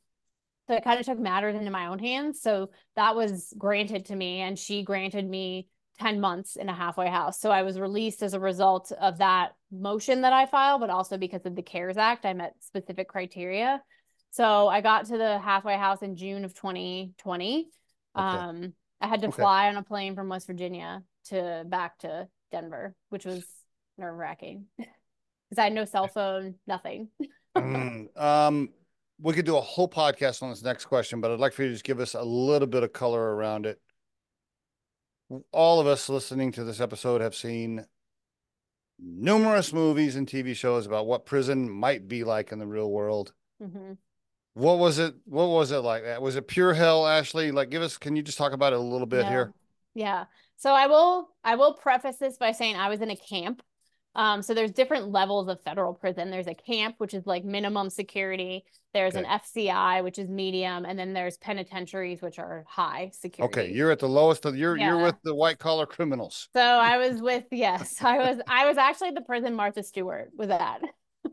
so 0.67 0.75
it 0.75 0.85
kind 0.85 1.01
of 1.01 1.07
took 1.07 1.19
matters 1.19 1.57
into 1.57 1.71
my 1.71 1.87
own 1.87 1.99
hands. 1.99 2.43
So 2.43 2.69
that 2.97 3.17
was 3.17 3.55
granted 3.57 4.05
to 4.07 4.15
me, 4.15 4.41
and 4.41 4.59
she 4.59 4.83
granted 4.83 5.27
me 5.27 5.69
10 6.01 6.21
months 6.21 6.57
in 6.57 6.69
a 6.69 6.75
halfway 6.75 7.09
house. 7.09 7.41
So 7.41 7.51
I 7.51 7.63
was 7.63 7.79
released 7.79 8.23
as 8.23 8.35
a 8.35 8.41
result 8.41 8.93
of 8.93 9.19
that 9.19 9.53
motion 9.73 10.21
that 10.23 10.33
I 10.33 10.47
filed, 10.47 10.81
but 10.81 10.91
also 10.91 11.17
because 11.19 11.45
of 11.45 11.57
the 11.57 11.63
CARES 11.63 11.97
Act, 11.97 12.25
I 12.25 12.33
met 12.35 12.55
specific 12.61 13.09
criteria. 13.09 13.83
So 14.31 14.69
I 14.69 14.81
got 14.81 15.07
to 15.07 15.19
the 15.19 15.39
halfway 15.39 15.77
house 15.77 16.03
in 16.03 16.17
June 16.17 16.45
of 16.45 16.55
2020. 16.55 17.69
Okay. 18.17 18.25
Um, 18.25 18.73
I 19.01 19.07
had 19.09 19.21
to 19.23 19.29
Okay. 19.29 19.37
fly 19.37 19.69
on 19.69 19.77
a 19.77 19.83
plane 19.83 20.15
from 20.15 20.29
West 20.29 20.47
Virginia 20.47 21.03
to 21.27 21.65
back 21.67 21.99
to 21.99 22.29
Denver, 22.53 22.95
which 23.11 23.25
was 23.25 23.45
nerve 23.97 24.17
wracking 24.17 24.67
because 24.77 25.59
I 25.59 25.65
had 25.65 25.73
no 25.73 25.85
cell 25.85 26.09
phone, 26.09 26.55
nothing. 26.67 27.09
Mm, 27.57 28.17
um, 28.21 28.69
we 29.21 29.35
could 29.35 29.45
do 29.45 29.57
a 29.57 29.61
whole 29.61 29.89
podcast 29.89 30.43
on 30.43 30.51
this 30.51 30.63
next 30.63 30.85
question, 30.87 31.21
but 31.21 31.31
I'd 31.31 31.41
like 31.41 31.53
for 31.53 31.63
you 31.63 31.69
to 31.69 31.75
just 31.75 31.85
give 31.85 32.01
us 32.01 32.15
a 32.15 32.23
little 32.23 32.69
bit 32.69 32.83
of 32.83 32.93
color 32.93 33.35
around 33.35 33.67
it. 33.67 33.81
All 35.53 35.81
of 35.81 35.87
us 35.87 36.09
listening 36.09 36.53
to 36.53 36.65
this 36.65 36.81
episode 36.81 37.21
have 37.21 37.35
seen 37.35 37.85
numerous 38.99 39.73
movies 39.73 40.17
and 40.17 40.27
TV 40.27 40.55
shows 40.55 40.87
about 40.87 41.07
what 41.07 41.27
prison 41.27 41.71
might 41.71 42.09
be 42.09 42.25
like 42.25 42.53
in 42.53 42.59
the 42.59 42.67
real 42.67 42.91
world. 42.91 43.33
hmm 43.61 43.93
What 44.55 44.79
was 44.79 44.99
it? 44.99 45.15
What 45.25 45.49
was 45.49 45.71
it 45.71 45.79
like? 45.79 46.05
That 46.05 46.23
was 46.23 46.37
it 46.37 46.49
pure 46.49 46.75
hell, 46.75 47.07
Ashley? 47.07 47.51
Like, 47.53 47.71
give 47.71 47.83
us. 47.83 47.97
Can 47.97 48.17
you 48.17 48.23
just 48.23 48.39
talk 48.39 48.53
about 48.53 48.73
it 48.73 48.79
a 48.79 48.83
little 48.83 49.07
bit 49.07 49.27
Yeah. 49.27 49.31
here? 49.31 49.53
Yeah. 49.95 50.25
So 50.57 50.73
I 50.73 50.87
will 50.87 51.31
I 51.45 51.55
will 51.55 51.75
preface 51.75 52.17
this 52.17 52.37
by 52.37 52.53
saying 52.53 52.77
I 52.77 52.89
was 52.89 53.01
in 53.01 53.11
a 53.11 53.17
camp. 53.17 53.63
Um, 54.15 54.43
so 54.43 54.53
there's 54.55 54.73
different 54.73 55.13
levels 55.13 55.49
of 55.49 55.61
federal 55.63 55.95
prison. 55.95 56.31
There's 56.31 56.47
a 56.49 56.55
camp, 56.55 56.97
which 56.99 57.15
is 57.15 57.27
like 57.27 57.45
minimum 57.45 57.89
security. 57.91 58.65
There's 58.95 59.15
an 59.15 59.25
FCI, 59.25 60.03
which 60.03 60.19
is 60.19 60.29
medium, 60.29 60.85
and 60.85 60.99
then 60.99 61.13
there's 61.13 61.37
penitentiaries, 61.37 62.21
which 62.21 62.39
are 62.39 62.65
high 62.69 63.11
security. 63.13 63.61
Okay, 63.61 63.73
you're 63.73 63.91
at 63.91 63.99
the 63.99 64.09
lowest 64.09 64.45
of 64.45 64.57
you're 64.57 64.77
you're 64.77 65.01
with 65.01 65.15
the 65.23 65.35
white 65.35 65.59
collar 65.59 65.87
criminals. 65.87 66.49
So 66.55 66.61
I 66.61 66.97
was 66.97 67.21
with 67.21 67.45
yes, 67.53 68.03
I 68.03 68.19
was 68.19 68.41
I 68.49 68.67
was 68.67 68.77
actually 68.77 69.13
the 69.13 69.21
prison 69.21 69.55
Martha 69.55 69.83
Stewart 69.83 70.31
with 70.37 70.49
that. 70.49 70.81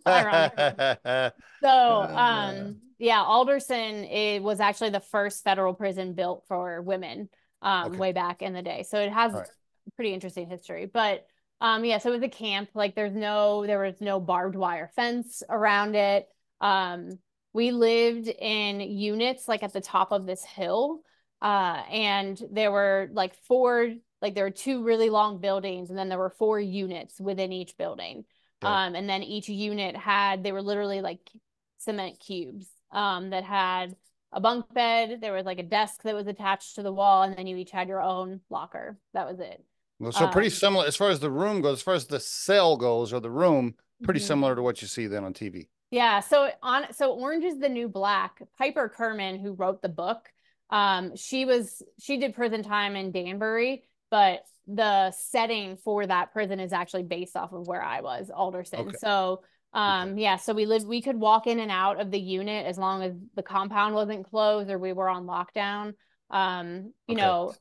So, 1.63 1.69
um, 2.15 2.76
yeah, 2.99 3.21
Alderson 3.23 4.03
it 4.03 4.41
was 4.43 4.59
actually 4.59 4.91
the 4.91 4.99
first 4.99 5.43
federal 5.43 5.73
prison 5.73 6.13
built 6.13 6.43
for 6.47 6.82
women, 6.82 7.30
um, 7.61 7.88
Okay. 7.88 7.97
way 7.97 8.11
back 8.11 8.41
in 8.41 8.53
the 8.53 8.61
day. 8.61 8.84
So 8.84 8.99
it 8.99 9.11
has 9.11 9.34
right. 9.34 9.47
pretty 9.95 10.13
interesting 10.13 10.47
history. 10.47 10.86
But, 10.86 11.26
um, 11.62 11.86
yeah, 11.86 11.97
so 11.97 12.10
it 12.10 12.20
was 12.20 12.24
a 12.24 12.30
camp. 12.30 12.70
Like, 12.74 12.95
there's 12.95 13.16
no, 13.16 13.66
there 13.66 13.80
was 13.80 14.01
no 14.01 14.20
barbed 14.20 14.56
wire 14.56 14.91
fence 14.95 15.41
around 15.49 15.95
it. 15.95 16.28
Um, 16.62 17.20
we 17.53 17.72
lived 17.72 18.28
in 18.28 18.82
units 18.82 19.47
like 19.47 19.64
at 19.64 19.74
the 19.74 19.82
top 19.82 20.12
of 20.12 20.26
this 20.26 20.43
hill, 20.43 20.99
uh, 21.41 21.84
and 21.91 22.41
there 22.51 22.72
were 22.72 23.10
like 23.14 23.36
four, 23.47 23.93
like 24.22 24.36
there 24.36 24.43
were 24.43 24.51
two 24.51 24.84
really 24.84 25.10
long 25.10 25.39
buildings, 25.39 25.89
and 25.89 25.97
then 25.97 26.10
there 26.10 26.18
were 26.18 26.30
four 26.38 26.60
units 26.60 27.20
within 27.20 27.51
each 27.51 27.78
building. 27.78 28.26
Okay. 28.64 28.74
Um, 28.74 28.95
and 28.95 29.08
then 29.08 29.24
each 29.24 29.47
unit 29.47 29.95
had, 29.95 30.43
they 30.43 30.51
were 30.51 30.62
literally 30.62 31.01
like 31.01 31.30
cement 31.78 32.20
cubes 32.20 32.68
um, 32.91 33.30
that 33.30 33.43
had 33.43 33.95
a 34.32 34.41
bunk 34.41 34.74
bed. 34.74 35.20
There 35.22 35.34
was 35.34 35.45
like 35.45 35.60
a 35.60 35.64
desk 35.64 36.03
that 36.03 36.16
was 36.16 36.28
attached 36.28 36.76
to 36.76 36.84
the 36.84 36.93
wall, 36.93 37.24
and 37.24 37.38
then 37.38 37.47
you 37.47 37.56
each 37.58 37.72
had 37.72 37.88
your 37.88 38.01
own 38.01 38.41
locker. 38.49 38.97
That 39.14 39.28
was 39.28 39.39
it. 39.39 39.64
Well, 40.00 40.12
so 40.12 40.28
pretty 40.28 40.50
Um, 40.50 40.52
similar 40.52 40.86
as 40.86 40.96
far 40.96 41.10
as 41.10 41.20
the 41.20 41.32
room 41.32 41.62
goes, 41.62 41.78
as 41.80 41.82
far 41.84 41.93
as 41.93 42.08
the 42.08 42.20
cell 42.20 42.76
goes 42.78 43.14
or 43.14 43.20
the 43.20 43.32
room, 43.32 43.76
pretty 44.04 44.20
Mhm. 44.20 44.20
similar 44.20 44.56
to 44.56 44.62
what 44.62 44.82
you 44.82 44.88
see 44.88 45.08
then 45.08 45.24
on 45.24 45.34
TV. 45.34 45.68
Yeah, 45.91 46.20
so 46.20 46.50
on 46.62 46.91
so 46.93 47.14
Orange 47.14 47.43
is 47.46 47.60
the 47.60 47.70
New 47.70 47.88
Black. 47.88 48.41
Piper 48.58 48.89
Kerman, 48.89 49.39
who 49.39 49.54
wrote 49.54 49.82
the 49.82 49.89
book, 49.89 50.32
um, 50.70 51.16
she 51.16 51.46
was 51.46 51.82
she 52.00 52.18
did 52.18 52.34
prison 52.36 52.64
time 52.64 52.96
in 52.96 53.12
Danbury, 53.12 53.84
but 54.10 54.46
the 54.68 55.12
setting 55.12 55.78
for 55.78 56.06
that 56.08 56.34
prison 56.34 56.60
is 56.60 56.74
actually 56.74 57.04
based 57.04 57.36
off 57.38 57.54
of 57.54 57.68
where 57.68 57.84
I 57.84 58.02
was, 58.02 58.30
Alderson. 58.34 58.93
Okay. 58.93 58.98
So 58.98 59.43
um 59.74 60.18
yeah, 60.18 60.38
so 60.38 60.54
we 60.54 60.66
lived 60.66 60.88
we 60.88 61.02
could 61.02 61.18
walk 61.20 61.48
in 61.48 61.60
and 61.60 61.72
out 61.72 62.00
of 62.02 62.10
the 62.12 62.20
unit 62.20 62.66
as 62.66 62.78
long 62.78 63.04
as 63.04 63.14
the 63.36 63.43
compound 63.43 63.93
wasn't 63.93 64.26
closed 64.30 64.70
or 64.70 64.80
we 64.80 64.93
were 64.93 65.10
on 65.10 65.26
lockdown. 65.26 65.93
Um, 66.32 66.93
you 67.08 67.14
Okay. 67.14 67.16
know, 67.16 67.58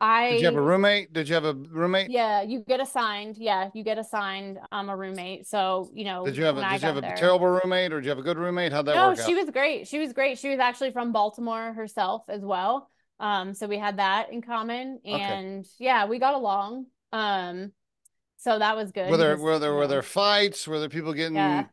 I 0.00 0.30
Did 0.30 0.40
you 0.40 0.46
have 0.46 0.56
a 0.56 0.60
roommate? 0.62 1.12
Did 1.12 1.28
you 1.28 1.34
have 1.34 1.44
a 1.44 1.54
roommate? 1.54 2.10
yeah, 2.10 2.42
you 2.42 2.60
get 2.60 2.80
assigned. 2.80 3.36
Yeah, 3.36 3.70
you 3.74 3.82
get 3.82 3.98
assigned 3.98 4.58
um 4.70 4.88
a 4.88 4.96
roommate. 4.96 5.46
So, 5.46 5.90
you 5.92 6.04
know, 6.04 6.24
Did 6.24 6.36
you 6.36 6.44
have 6.44 6.56
a 6.56 6.60
did 6.60 6.80
you 6.82 6.86
have 6.86 6.96
a 6.96 7.00
there- 7.00 7.16
terrible 7.16 7.46
roommate 7.48 7.92
or 7.92 8.00
did 8.00 8.04
you 8.06 8.10
have 8.10 8.18
a 8.18 8.22
good 8.22 8.38
roommate? 8.38 8.72
How'd 8.72 8.86
that 8.86 8.94
no, 8.94 9.08
work 9.08 9.16
she 9.18 9.32
out? 9.32 9.44
was 9.44 9.50
great. 9.50 9.88
She 9.88 9.98
was 9.98 10.12
great. 10.12 10.38
She 10.38 10.50
was 10.50 10.60
actually 10.60 10.92
from 10.92 11.12
Baltimore 11.12 11.72
herself 11.72 12.22
as 12.28 12.42
well. 12.42 12.90
Um, 13.20 13.54
so 13.54 13.66
we 13.66 13.78
had 13.78 13.96
that 13.98 14.30
in 14.32 14.42
common, 14.42 15.00
Okay. 15.04 15.20
and 15.20 15.66
yeah, 15.80 16.06
we 16.06 16.20
got 16.20 16.34
along. 16.34 16.86
Um, 17.12 17.72
so 18.36 18.56
that 18.60 18.76
was 18.76 18.92
good. 18.92 19.10
Were 19.10 19.16
there 19.16 19.30
because, 19.34 19.42
were 19.42 19.58
there 19.58 19.74
were 19.74 19.88
there 19.88 20.02
fights? 20.02 20.68
Were 20.68 20.78
there 20.78 20.88
people 20.88 21.12
getting 21.12 21.34
yeah, 21.34 21.64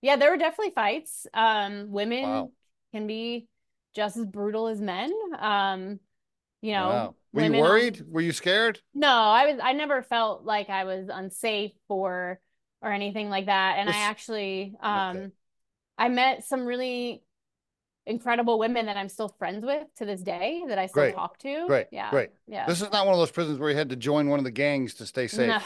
yeah, 0.00 0.16
there 0.16 0.30
were 0.30 0.38
definitely 0.38 0.72
fights. 0.72 1.26
Um, 1.34 1.90
women 1.90 2.22
Wow. 2.22 2.50
can 2.92 3.06
be 3.06 3.48
just 3.94 4.16
as 4.16 4.24
brutal 4.24 4.68
as 4.68 4.80
men. 4.80 5.12
Um, 5.38 6.00
you 6.62 6.72
know, 6.72 6.88
Wow. 6.88 7.14
Were 7.32 7.40
you 7.42 7.46
women 7.50 7.60
on- 7.60 7.68
worried? 7.70 8.02
Were 8.08 8.20
you 8.20 8.32
scared? 8.32 8.80
No, 8.94 9.08
I 9.08 9.52
was 9.52 9.60
I 9.62 9.72
never 9.72 10.02
felt 10.02 10.44
like 10.44 10.70
I 10.70 10.84
was 10.84 11.08
unsafe 11.12 11.72
or 11.88 12.40
or 12.82 12.92
anything 12.92 13.28
like 13.30 13.46
that. 13.46 13.76
And 13.78 13.88
This- 13.88 13.96
I 13.96 14.00
actually 14.00 14.74
um 14.80 15.32
I 15.98 16.08
met 16.08 16.44
some 16.44 16.64
really 16.66 17.22
incredible 18.06 18.58
women 18.58 18.86
that 18.86 18.96
I'm 18.96 19.08
still 19.08 19.28
friends 19.28 19.64
with 19.64 19.84
to 19.96 20.04
this 20.04 20.22
day 20.22 20.62
that 20.68 20.78
I 20.78 20.86
still 20.86 21.02
Great. 21.04 21.14
talk 21.14 21.38
to. 21.40 21.66
Great. 21.66 21.86
Yeah. 21.90 22.10
Great. 22.10 22.30
Yeah. 22.46 22.66
This 22.66 22.80
is 22.80 22.90
not 22.92 23.04
one 23.04 23.14
of 23.14 23.18
those 23.18 23.30
prisons 23.32 23.58
where 23.58 23.70
you 23.70 23.76
had 23.76 23.88
to 23.90 23.96
join 23.96 24.28
one 24.28 24.38
of 24.38 24.44
the 24.44 24.50
gangs 24.52 24.94
to 24.94 25.06
stay 25.06 25.26
safe. 25.26 25.48
No, 25.48 25.60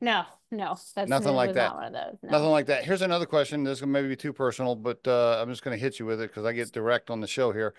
no, 0.00 0.24
no. 0.50 0.76
That's 0.94 1.08
Nothing 1.08 1.34
like 1.34 1.54
that. 1.54 1.68
not 1.68 1.76
one 1.76 1.84
of 1.86 1.92
those. 1.94 2.18
No. 2.22 2.30
Nothing 2.32 2.50
like 2.50 2.66
that. 2.66 2.84
Here's 2.84 3.00
another 3.02 3.24
question. 3.26 3.64
This 3.64 3.78
is 3.80 3.86
maybe 3.86 4.08
be 4.08 4.16
too 4.16 4.34
personal, 4.34 4.74
but 4.76 5.06
uh, 5.08 5.38
I'm 5.40 5.48
just 5.48 5.62
going 5.64 5.74
to 5.76 5.80
hit 5.82 5.98
you 5.98 6.04
with 6.04 6.20
it 6.20 6.28
because 6.28 6.44
I 6.44 6.52
get 6.52 6.70
direct 6.72 7.08
on 7.10 7.20
the 7.20 7.26
show 7.26 7.50
here. 7.52 7.72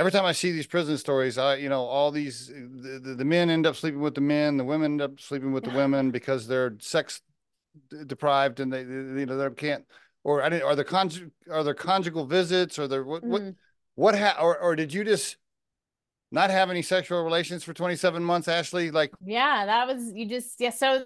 Every 0.00 0.10
time 0.10 0.24
I 0.24 0.32
see 0.32 0.50
these 0.50 0.66
prison 0.66 0.96
stories, 0.96 1.36
I, 1.36 1.56
you 1.56 1.68
know, 1.68 1.84
all 1.84 2.10
these, 2.10 2.46
the, 2.48 2.98
the, 3.04 3.14
the 3.16 3.24
men 3.24 3.50
end 3.50 3.66
up 3.66 3.76
sleeping 3.76 4.00
with 4.00 4.14
the 4.14 4.22
men, 4.22 4.56
the 4.56 4.64
women 4.64 4.92
end 4.92 5.02
up 5.02 5.20
sleeping 5.20 5.52
with 5.52 5.64
the 5.64 5.70
women 5.72 6.10
because 6.10 6.46
they're 6.46 6.74
sex 6.80 7.20
d- 7.90 8.04
deprived 8.06 8.60
and 8.60 8.72
they, 8.72 8.82
they- 8.82 9.20
you 9.20 9.26
know, 9.26 9.36
they 9.36 9.54
can't, 9.54 9.84
or 10.24 10.42
I 10.42 10.48
didn't, 10.48 10.62
are 10.62 10.74
there 10.74 10.86
conjug, 10.86 11.30
are 11.50 11.62
there 11.62 11.74
conjugal 11.74 12.24
visits 12.24 12.78
or 12.78 12.88
there, 12.88 13.04
what, 13.04 13.22
what, 13.22 13.42
Mhm. 13.42 13.56
what, 13.96 14.18
ha- 14.18 14.38
or, 14.40 14.56
or 14.58 14.74
did 14.74 14.94
you 14.94 15.04
just 15.04 15.36
not 16.32 16.48
have 16.48 16.70
any 16.70 16.80
sexual 16.80 17.22
relations 17.22 17.62
for 17.62 17.74
27 17.74 18.24
months, 18.24 18.48
Ashley? 18.48 18.90
Like, 18.90 19.12
Yeah, 19.22 19.66
that 19.66 19.86
was 19.86 20.12
you 20.14 20.26
just 20.26 20.58
yeah. 20.60 20.70
So 20.70 21.04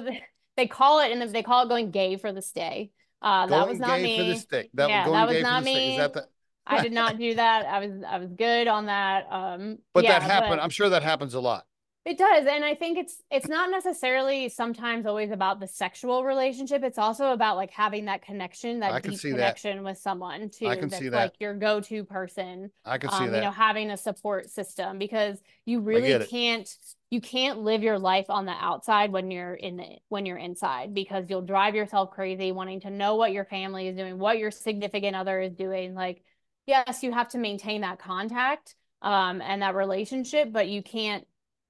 they 0.56 0.68
call 0.68 1.00
it 1.00 1.10
and 1.10 1.20
if 1.20 1.32
they 1.32 1.42
call 1.42 1.66
it 1.66 1.68
going 1.68 1.90
gay 1.90 2.16
for 2.16 2.32
the 2.32 2.42
stay. 2.42 2.92
Uh, 3.20 3.46
that 3.48 3.66
was 3.68 3.80
not 3.80 3.98
gay 3.98 4.16
for 4.18 4.22
the 4.22 4.62
me. 4.62 4.70
That 4.74 4.88
Yeah, 4.88 5.04
going 5.06 5.18
that 5.18 5.26
was 5.26 5.34
gay 5.34 5.40
for 5.42 5.48
not 5.50 5.64
the 5.64 5.70
stick. 5.70 5.82
Is 5.82 5.90
me. 5.90 5.96
that 5.96 6.12
the, 6.12 6.28
I 6.66 6.82
did 6.82 6.92
not 6.92 7.18
do 7.18 7.34
that. 7.34 7.66
I 7.66 7.78
was 7.86 8.02
I 8.08 8.18
was 8.18 8.30
good 8.32 8.68
on 8.68 8.86
that. 8.86 9.26
Um, 9.30 9.78
but 9.92 10.04
yeah, 10.04 10.18
that 10.18 10.22
happened. 10.22 10.52
but- 10.56 10.62
I'm 10.62 10.70
sure 10.70 10.88
that 10.88 11.02
happens 11.02 11.34
a 11.34 11.40
lot. 11.40 11.66
It 12.06 12.18
does, 12.18 12.44
and 12.44 12.62
I 12.66 12.74
think 12.74 12.98
it's 12.98 13.22
it's 13.30 13.48
not 13.48 13.70
necessarily 13.70 14.50
sometimes 14.50 15.06
always 15.06 15.30
about 15.30 15.58
the 15.58 15.66
sexual 15.66 16.22
relationship. 16.22 16.82
It's 16.84 16.98
also 16.98 17.32
about 17.32 17.56
like 17.56 17.70
having 17.70 18.04
that 18.04 18.20
connection, 18.20 18.82
I 18.82 18.92
that 18.92 19.02
can 19.04 19.12
deep 19.12 19.20
see 19.20 19.30
that. 19.30 19.36
connection 19.38 19.84
with 19.84 19.96
someone 19.96 20.50
too. 20.50 20.66
I 20.66 20.76
can 20.76 20.90
that's 20.90 21.00
see 21.02 21.08
like 21.08 21.32
your 21.40 21.54
go-to 21.54 22.04
person. 22.04 22.70
I 22.84 22.98
can 22.98 23.08
see 23.08 23.24
Um, 23.24 23.30
that. 23.30 23.36
you 23.38 23.42
know, 23.44 23.50
having 23.50 23.90
a 23.90 23.96
support 23.96 24.50
system 24.50 24.98
because 24.98 25.40
you 25.64 25.80
really 25.80 26.26
can't 26.26 26.68
you 27.10 27.22
can't 27.22 27.60
live 27.60 27.82
your 27.82 27.98
life 27.98 28.26
on 28.28 28.44
the 28.44 28.52
outside 28.60 29.10
when 29.10 29.30
you're 29.30 29.54
in 29.54 29.78
the 29.78 29.96
when 30.10 30.26
you're 30.26 30.36
inside 30.36 30.92
because 30.92 31.30
you'll 31.30 31.40
drive 31.40 31.74
yourself 31.74 32.10
crazy 32.10 32.52
wanting 32.52 32.80
to 32.80 32.90
know 32.90 33.14
what 33.14 33.32
your 33.32 33.46
family 33.46 33.88
is 33.88 33.96
doing, 33.96 34.18
what 34.18 34.36
your 34.36 34.50
significant 34.50 35.16
other 35.16 35.40
is 35.40 35.54
doing. 35.54 35.94
Like, 35.94 36.22
yes, 36.66 37.02
you 37.02 37.12
have 37.12 37.28
to 37.30 37.38
maintain 37.38 37.82
that 37.82 37.98
contact 37.98 38.74
um 39.02 39.40
and 39.42 39.62
that 39.62 39.74
relationship, 39.74 40.52
but 40.52 40.68
you 40.68 40.82
can't 40.82 41.26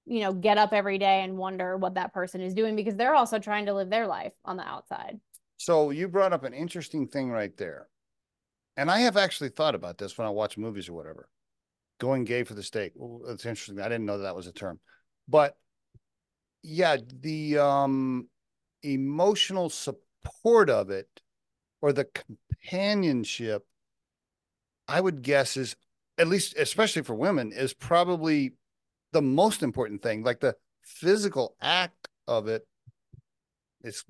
you 0.06 0.20
know, 0.20 0.32
get 0.32 0.58
up 0.58 0.72
every 0.72 0.98
day 0.98 1.22
and 1.22 1.38
wonder 1.38 1.76
what 1.76 1.94
that 1.94 2.12
person 2.12 2.40
is 2.40 2.54
doing 2.54 2.76
because 2.76 2.94
they're 2.94 3.14
also 3.14 3.38
trying 3.38 3.66
to 3.66 3.74
live 3.74 3.90
their 3.90 4.06
life 4.06 4.32
on 4.44 4.56
the 4.56 4.62
outside. 4.62 5.18
So 5.56 5.90
you 5.90 6.08
brought 6.08 6.32
up 6.32 6.44
an 6.44 6.52
interesting 6.52 7.08
thing 7.08 7.30
right 7.30 7.56
there. 7.56 7.88
And 8.76 8.90
I 8.90 9.00
have 9.00 9.16
actually 9.16 9.50
thought 9.50 9.74
about 9.74 9.98
this 9.98 10.18
when 10.18 10.26
I 10.26 10.30
watch 10.30 10.58
movies 10.58 10.88
or 10.88 10.94
whatever. 10.94 11.28
Going 12.00 12.24
gay 12.24 12.42
for 12.42 12.54
the. 12.54 12.90
Well, 12.96 13.30
it's 13.30 13.46
interesting. 13.46 13.80
I 13.80 13.84
didn't 13.84 14.04
know 14.04 14.18
that, 14.18 14.24
that 14.24 14.36
was 14.36 14.48
a 14.48 14.52
term. 14.52 14.80
But 15.28 15.56
yeah, 16.62 16.96
the 17.20 17.58
um 17.58 18.28
emotional 18.82 19.70
support 19.70 20.68
of 20.68 20.90
it 20.90 21.08
or 21.80 21.92
the 21.92 22.06
companionship, 22.60 23.64
I 24.88 25.00
would 25.00 25.22
guess 25.22 25.56
is 25.56 25.76
at 26.18 26.28
least 26.28 26.56
especially 26.56 27.02
for 27.02 27.14
women, 27.14 27.52
is 27.52 27.74
probably 27.74 28.54
the 29.12 29.22
most 29.22 29.62
important 29.62 30.02
thing. 30.02 30.22
Like 30.22 30.40
the 30.40 30.56
physical 30.82 31.56
act 31.60 32.08
of 32.28 32.48
it 32.48 32.66
it 33.82 33.88
is 33.88 34.04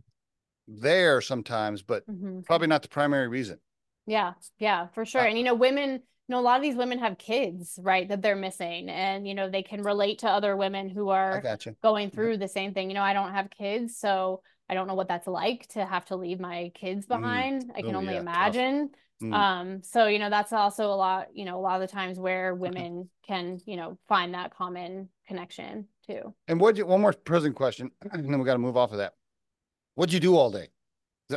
there 0.69 1.21
sometimes, 1.21 1.83
but 1.83 2.07
Mhm. 2.07 2.45
probably 2.45 2.69
not 2.69 2.83
the 2.83 2.89
primary 2.89 3.29
reason. 3.29 3.61
Yeah, 4.07 4.35
yeah, 4.59 4.89
for 4.89 5.05
sure. 5.05 5.23
Uh, 5.23 5.27
And 5.29 5.39
you 5.39 5.45
know, 5.45 5.55
women, 5.55 5.93
you 5.93 6.01
know, 6.29 6.41
a 6.41 6.43
lot 6.43 6.57
of 6.57 6.63
these 6.63 6.77
women 6.77 6.99
have 6.99 7.19
kids, 7.19 7.79
right, 7.83 8.09
that 8.09 8.23
they're 8.23 8.37
missing. 8.37 8.89
And, 8.89 9.27
you 9.27 9.35
know, 9.35 9.49
they 9.51 9.63
can 9.63 9.83
relate 9.83 10.21
to 10.21 10.29
other 10.29 10.57
women 10.57 10.89
who 10.89 11.09
are 11.11 11.43
going 11.83 12.11
through 12.11 12.39
the 12.39 12.49
same 12.49 12.73
thing. 12.75 12.91
You 12.91 12.95
know, 12.95 13.03
I 13.03 13.13
don't 13.13 13.33
have 13.33 13.51
kids, 13.51 13.99
so 13.99 14.43
I 14.69 14.75
don't 14.75 14.87
know 14.87 14.95
what 14.95 15.09
that's 15.09 15.27
like 15.27 15.67
to 15.69 15.85
have 15.85 16.05
to 16.07 16.17
leave 16.17 16.41
my 16.41 16.73
kids 16.75 17.07
behind. 17.07 17.71
I 17.75 17.83
can 17.83 17.95
Oh, 17.95 17.99
only 17.99 18.15
yeah, 18.15 18.21
imagine. 18.21 18.91
Mm. 19.23 19.35
Um, 19.35 19.83
so, 19.83 20.07
you 20.07 20.19
know, 20.19 20.31
that's 20.31 20.53
also 20.53 20.87
a 20.87 20.95
lot, 20.95 21.29
you 21.35 21.45
know, 21.45 21.59
a 21.59 21.61
lot 21.61 21.81
of 21.81 21.89
the 21.89 21.93
times 21.93 22.19
where 22.19 22.55
women 22.55 23.09
can, 23.27 23.61
you 23.67 23.77
know, 23.77 23.99
find 24.09 24.35
that 24.35 24.55
common 24.55 25.09
connection 25.27 25.87
too. 26.07 26.35
And 26.49 26.61
what 26.61 26.77
you 26.77 26.87
one 26.87 27.01
more 27.01 27.13
prison 27.13 27.53
question, 27.53 27.91
and 28.13 28.25
then 28.25 28.39
we 28.39 28.45
got 28.45 28.55
to 28.55 28.59
move 28.59 28.77
off 28.77 28.93
of 28.93 28.99
that. 28.99 29.15
What'd 29.95 30.13
you 30.13 30.21
do 30.21 30.37
all 30.37 30.51
day? 30.51 30.69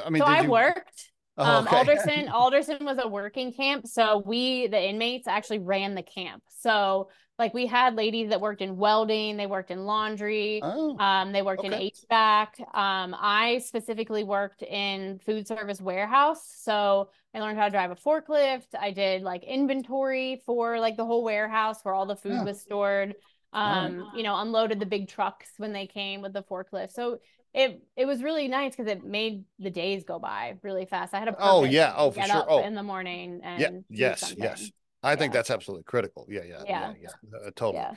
I 0.05 0.09
mean, 0.09 0.21
So 0.21 0.27
I 0.27 0.41
you 0.41 0.49
worked. 0.49 1.11
Oh, 1.39 1.43
Um. 1.43 1.67
Alderson, 1.67 2.29
Alderson 2.33 2.83
was 2.83 2.97
a 2.99 3.07
working 3.07 3.53
camp. 3.53 3.85
So 3.85 4.23
we, 4.25 4.65
the 4.65 4.83
inmates, 4.89 5.27
actually 5.27 5.59
ran 5.59 5.93
the 5.93 6.01
camp. 6.01 6.41
So 6.47 7.09
like 7.39 7.53
we 7.53 7.67
had 7.67 7.95
ladies 7.95 8.29
that 8.29 8.41
worked 8.41 8.61
in 8.61 8.77
welding, 8.77 9.37
they 9.37 9.45
worked 9.45 9.69
in 9.71 9.85
laundry, 9.85 10.59
Oh, 10.63 10.97
um, 10.97 11.31
they 11.31 11.41
worked 11.41 11.63
in. 11.63 11.71
HVAC. 11.71 12.59
Um, 12.75 13.15
I 13.17 13.59
specifically 13.63 14.23
worked 14.23 14.63
in 14.63 15.19
food 15.25 15.47
service 15.47 15.79
warehouse. 15.79 16.41
So 16.61 17.09
I 17.33 17.39
learned 17.39 17.57
how 17.59 17.65
to 17.65 17.71
drive 17.71 17.91
a 17.91 17.95
forklift. 17.95 18.67
I 18.79 18.91
did 18.91 19.21
like 19.21 19.43
inventory 19.43 20.41
for 20.45 20.79
like 20.79 20.97
the 20.97 21.05
whole 21.05 21.23
warehouse 21.23 21.77
where 21.83 21.93
all 21.93 22.07
the 22.07 22.15
food 22.15 22.33
Yeah. 22.33 22.43
was 22.43 22.59
stored. 22.61 23.15
Um, 23.53 24.11
you 24.15 24.23
know, 24.23 24.35
unloaded 24.39 24.79
the 24.79 24.85
big 24.85 25.07
trucks 25.07 25.49
when 25.57 25.73
they 25.73 25.87
came 25.87 26.21
with 26.21 26.33
the 26.33 26.43
forklift. 26.43 26.91
So 26.91 27.19
it 27.53 27.81
it 27.95 28.05
was 28.05 28.21
really 28.21 28.47
nice 28.47 28.75
because 28.75 28.91
it 28.91 29.03
made 29.03 29.45
the 29.57 29.69
days 29.69 30.03
go 30.03 30.19
by 30.19 30.57
really 30.63 30.85
fast. 30.85 31.13
I 31.13 31.19
had 31.19 31.29
a 31.29 31.35
Oh, 31.39 31.63
yeah. 31.63 31.93
Oh, 31.95 32.11
for 32.11 32.21
sure. 32.21 32.45
Oh. 32.47 32.63
in 32.63 32.75
the 32.75 32.83
morning 32.83 33.41
and 33.43 33.61
yeah. 33.61 33.69
Yes. 33.89 34.33
Yes. 34.37 34.71
I 35.03 35.15
think 35.15 35.33
Yeah. 35.33 35.39
that's 35.39 35.51
absolutely 35.51 35.83
critical. 35.83 36.25
Yeah. 36.29 36.41
Yeah. 36.43 36.63
Yeah. 36.65 36.93
Yeah. 37.01 37.09
Yeah. 37.23 37.37
Uh, 37.47 37.51
totally. 37.55 37.75
Yeah. 37.77 37.95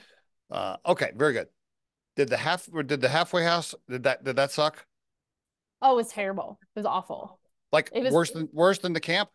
Uh, 0.50 0.76
okay. 0.86 1.12
Very 1.16 1.32
good. 1.32 1.48
Did 2.16 2.28
the 2.28 2.36
half 2.36 2.68
did 2.86 3.00
the 3.00 3.08
halfway 3.08 3.44
house 3.44 3.74
did 3.88 4.02
that 4.02 4.24
did 4.24 4.36
that 4.36 4.50
suck? 4.50 4.84
Oh, 5.82 5.92
it 5.92 5.96
was 5.96 6.08
terrible. 6.08 6.58
It 6.74 6.78
was 6.78 6.86
awful. 6.86 7.40
Like 7.72 7.90
It 7.92 8.02
was- 8.02 8.12
worse 8.12 8.30
than 8.32 8.48
worse 8.52 8.78
than 8.78 8.92
the 8.92 9.00
camp? 9.00 9.30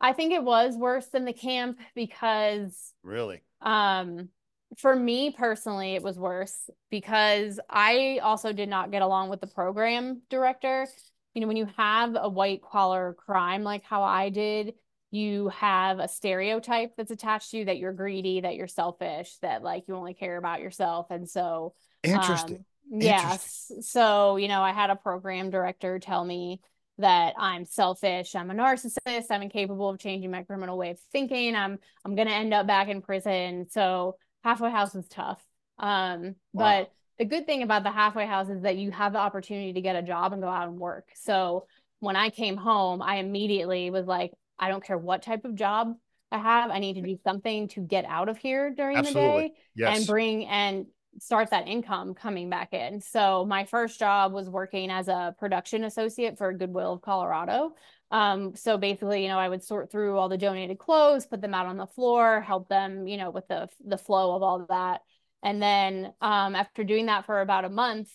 I 0.00 0.12
think 0.12 0.32
it 0.32 0.44
was 0.44 0.76
worse 0.76 1.06
than 1.08 1.24
the 1.24 1.32
camp 1.32 1.78
because 1.94 2.92
Really? 3.02 3.42
um 3.62 4.28
for 4.76 4.94
me 4.94 5.30
personally 5.30 5.94
it 5.94 6.02
was 6.02 6.18
worse 6.18 6.68
because 6.90 7.58
I 7.70 8.20
also 8.22 8.52
did 8.52 8.68
not 8.68 8.90
get 8.90 9.02
along 9.02 9.30
with 9.30 9.40
the 9.40 9.46
program 9.46 10.22
director. 10.28 10.86
You 11.34 11.40
know, 11.40 11.46
when 11.48 11.56
you 11.56 11.66
have 11.76 12.16
a 12.20 12.28
white 12.28 12.62
collar 12.62 13.14
crime 13.14 13.62
like 13.64 13.82
how 13.84 14.02
I 14.02 14.28
did, 14.28 14.74
you 15.10 15.48
have 15.48 15.98
a 15.98 16.08
stereotype 16.08 16.92
that's 16.96 17.10
attached 17.10 17.50
to 17.52 17.58
you 17.58 17.64
that 17.66 17.78
you're 17.78 17.92
greedy, 17.92 18.40
that 18.42 18.56
you're 18.56 18.66
selfish, 18.66 19.36
that 19.42 19.62
like 19.62 19.84
you 19.88 19.94
only 19.94 20.14
care 20.14 20.36
about 20.36 20.60
yourself. 20.60 21.06
And 21.10 21.28
so 21.28 21.74
Interesting. 22.02 22.64
Um, 22.90 23.00
yes. 23.00 23.72
So, 23.80 24.36
you 24.36 24.48
know, 24.48 24.62
I 24.62 24.72
had 24.72 24.90
a 24.90 24.96
program 24.96 25.50
director 25.50 25.98
tell 25.98 26.24
me 26.24 26.60
that 26.98 27.34
I'm 27.38 27.64
selfish, 27.64 28.34
I'm 28.34 28.50
a 28.50 28.54
narcissist, 28.54 29.26
I'm 29.30 29.42
incapable 29.42 29.88
of 29.88 30.00
changing 30.00 30.30
my 30.32 30.42
criminal 30.42 30.76
way 30.76 30.90
of 30.90 30.98
thinking. 31.12 31.54
I'm 31.54 31.78
I'm 32.04 32.14
gonna 32.16 32.30
end 32.32 32.52
up 32.52 32.66
back 32.66 32.88
in 32.88 33.02
prison. 33.02 33.66
So 33.70 34.16
halfway 34.42 34.70
house 34.70 34.94
was 34.94 35.06
tough. 35.08 35.44
Um, 35.78 36.34
Wow. 36.52 36.80
but 36.80 36.92
the 37.18 37.24
good 37.24 37.46
thing 37.46 37.62
about 37.62 37.82
the 37.84 37.90
halfway 37.90 38.26
house 38.26 38.48
is 38.48 38.62
that 38.62 38.76
you 38.76 38.90
have 38.90 39.12
the 39.12 39.18
opportunity 39.18 39.72
to 39.72 39.80
get 39.80 39.96
a 39.96 40.02
job 40.02 40.32
and 40.32 40.42
go 40.42 40.48
out 40.48 40.68
and 40.68 40.78
work. 40.78 41.08
So 41.14 41.66
when 42.00 42.16
I 42.16 42.30
came 42.30 42.56
home, 42.56 43.02
I 43.02 43.16
immediately 43.16 43.90
was 43.90 44.06
like, 44.06 44.32
I 44.58 44.68
don't 44.68 44.84
care 44.84 44.98
what 44.98 45.22
type 45.22 45.44
of 45.44 45.54
job 45.54 45.94
I 46.30 46.38
have, 46.38 46.70
I 46.70 46.78
need 46.78 46.94
to 46.94 47.02
do 47.02 47.16
something 47.24 47.68
to 47.68 47.80
get 47.80 48.04
out 48.04 48.28
of 48.28 48.36
here 48.36 48.70
during 48.70 48.98
Absolutely. 48.98 49.42
the 49.42 49.48
day 49.48 49.54
yes. 49.74 49.98
and 49.98 50.06
bring 50.06 50.46
and 50.46 50.86
start 51.20 51.50
that 51.50 51.66
income 51.66 52.14
coming 52.14 52.50
back 52.50 52.72
in. 52.72 53.00
So 53.00 53.44
my 53.44 53.64
first 53.64 53.98
job 53.98 54.32
was 54.32 54.48
working 54.48 54.90
as 54.90 55.08
a 55.08 55.34
production 55.38 55.84
associate 55.84 56.36
for 56.38 56.52
Goodwill 56.52 56.92
of 56.92 57.02
Colorado. 57.02 57.74
Um, 58.10 58.54
so 58.54 58.78
basically, 58.78 59.22
you 59.22 59.28
know, 59.28 59.38
I 59.38 59.48
would 59.48 59.64
sort 59.64 59.90
through 59.90 60.16
all 60.16 60.28
the 60.28 60.38
donated 60.38 60.78
clothes, 60.78 61.26
put 61.26 61.40
them 61.40 61.54
out 61.54 61.66
on 61.66 61.76
the 61.76 61.86
floor, 61.86 62.40
help 62.40 62.68
them, 62.68 63.06
you 63.06 63.16
know, 63.16 63.30
with 63.30 63.48
the 63.48 63.68
the 63.84 63.98
flow 63.98 64.34
of 64.36 64.42
all 64.42 64.60
of 64.60 64.68
that. 64.68 65.00
And 65.42 65.62
then 65.62 66.12
um, 66.20 66.54
after 66.54 66.84
doing 66.84 67.06
that 67.06 67.26
for 67.26 67.40
about 67.40 67.64
a 67.64 67.68
month, 67.70 68.10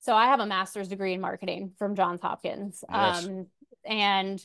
so 0.00 0.14
I 0.14 0.26
have 0.26 0.40
a 0.40 0.46
master's 0.46 0.88
degree 0.88 1.12
in 1.12 1.20
marketing 1.20 1.72
from 1.78 1.94
Johns 1.96 2.20
Hopkins. 2.20 2.84
Yes. 2.90 3.26
Um, 3.26 3.46
and 3.84 4.44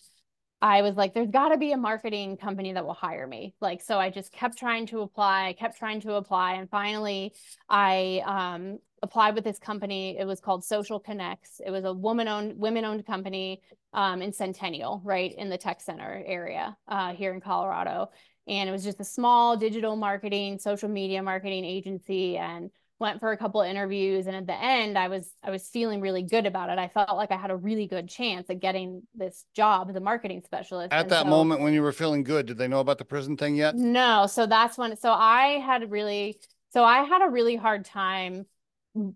I 0.63 0.81
was 0.81 0.95
like, 0.95 1.13
there's 1.13 1.29
got 1.29 1.49
to 1.49 1.57
be 1.57 1.73
a 1.73 1.77
marketing 1.77 2.37
company 2.37 2.71
that 2.71 2.85
will 2.85 2.93
hire 2.93 3.27
me. 3.27 3.53
Like, 3.59 3.81
so 3.81 3.99
I 3.99 4.09
just 4.09 4.31
kept 4.31 4.57
trying 4.57 4.85
to 4.87 5.01
apply, 5.01 5.55
kept 5.59 5.77
trying 5.77 5.99
to 6.01 6.13
apply. 6.13 6.53
And 6.53 6.69
finally, 6.69 7.33
I 7.67 8.21
um, 8.25 8.79
applied 9.01 9.35
with 9.35 9.43
this 9.43 9.59
company. 9.59 10.17
It 10.17 10.25
was 10.25 10.39
called 10.39 10.63
SocialKNX. 10.63 11.59
It 11.65 11.69
was 11.69 11.83
a 11.83 11.91
woman 11.91 12.29
owned, 12.29 12.57
women 12.57 12.85
owned 12.85 13.05
company 13.05 13.61
um, 13.91 14.21
in 14.21 14.31
Centennial, 14.31 15.01
right 15.03 15.35
in 15.37 15.49
the 15.49 15.57
tech 15.57 15.81
center 15.81 16.23
area 16.25 16.77
uh, 16.87 17.11
here 17.11 17.33
in 17.33 17.41
Colorado. 17.41 18.09
And 18.47 18.69
it 18.69 18.71
was 18.71 18.85
just 18.85 19.01
a 19.01 19.05
small 19.05 19.57
digital 19.57 19.97
marketing, 19.97 20.59
social 20.59 20.87
media 20.87 21.21
marketing 21.21 21.65
agency. 21.65 22.37
And 22.37 22.71
went 23.03 23.19
for 23.19 23.31
a 23.31 23.37
couple 23.37 23.61
of 23.61 23.69
interviews 23.69 24.25
and 24.25 24.35
at 24.35 24.47
the 24.47 24.55
end 24.59 24.97
I 24.97 25.07
was 25.09 25.29
I 25.43 25.51
was 25.51 25.67
feeling 25.67 26.01
really 26.01 26.23
good 26.23 26.47
about 26.47 26.69
it. 26.69 26.79
I 26.79 26.87
felt 26.87 27.15
like 27.15 27.29
I 27.31 27.37
had 27.37 27.51
a 27.51 27.55
really 27.55 27.85
good 27.85 28.09
chance 28.09 28.49
at 28.49 28.59
getting 28.59 29.03
this 29.13 29.45
job 29.53 29.91
as 29.91 29.95
a 29.95 29.99
marketing 29.99 30.41
specialist. 30.43 30.91
At 30.91 31.01
And 31.03 31.11
that 31.11 31.23
so- 31.25 31.29
moment 31.29 31.61
when 31.61 31.73
you 31.73 31.83
were 31.83 31.91
feeling 31.91 32.23
good, 32.23 32.47
did 32.47 32.57
they 32.57 32.67
know 32.67 32.79
about 32.79 32.97
the 32.97 33.05
prison 33.05 33.37
thing 33.37 33.55
yet? 33.55 33.75
No, 33.75 34.25
so 34.25 34.47
that's 34.47 34.77
when 34.77 34.97
so 34.97 35.11
I 35.11 35.59
had 35.59 35.91
really 35.91 36.39
so 36.71 36.83
I 36.83 37.03
had 37.03 37.21
a 37.21 37.29
really 37.29 37.55
hard 37.55 37.85
time 37.85 38.47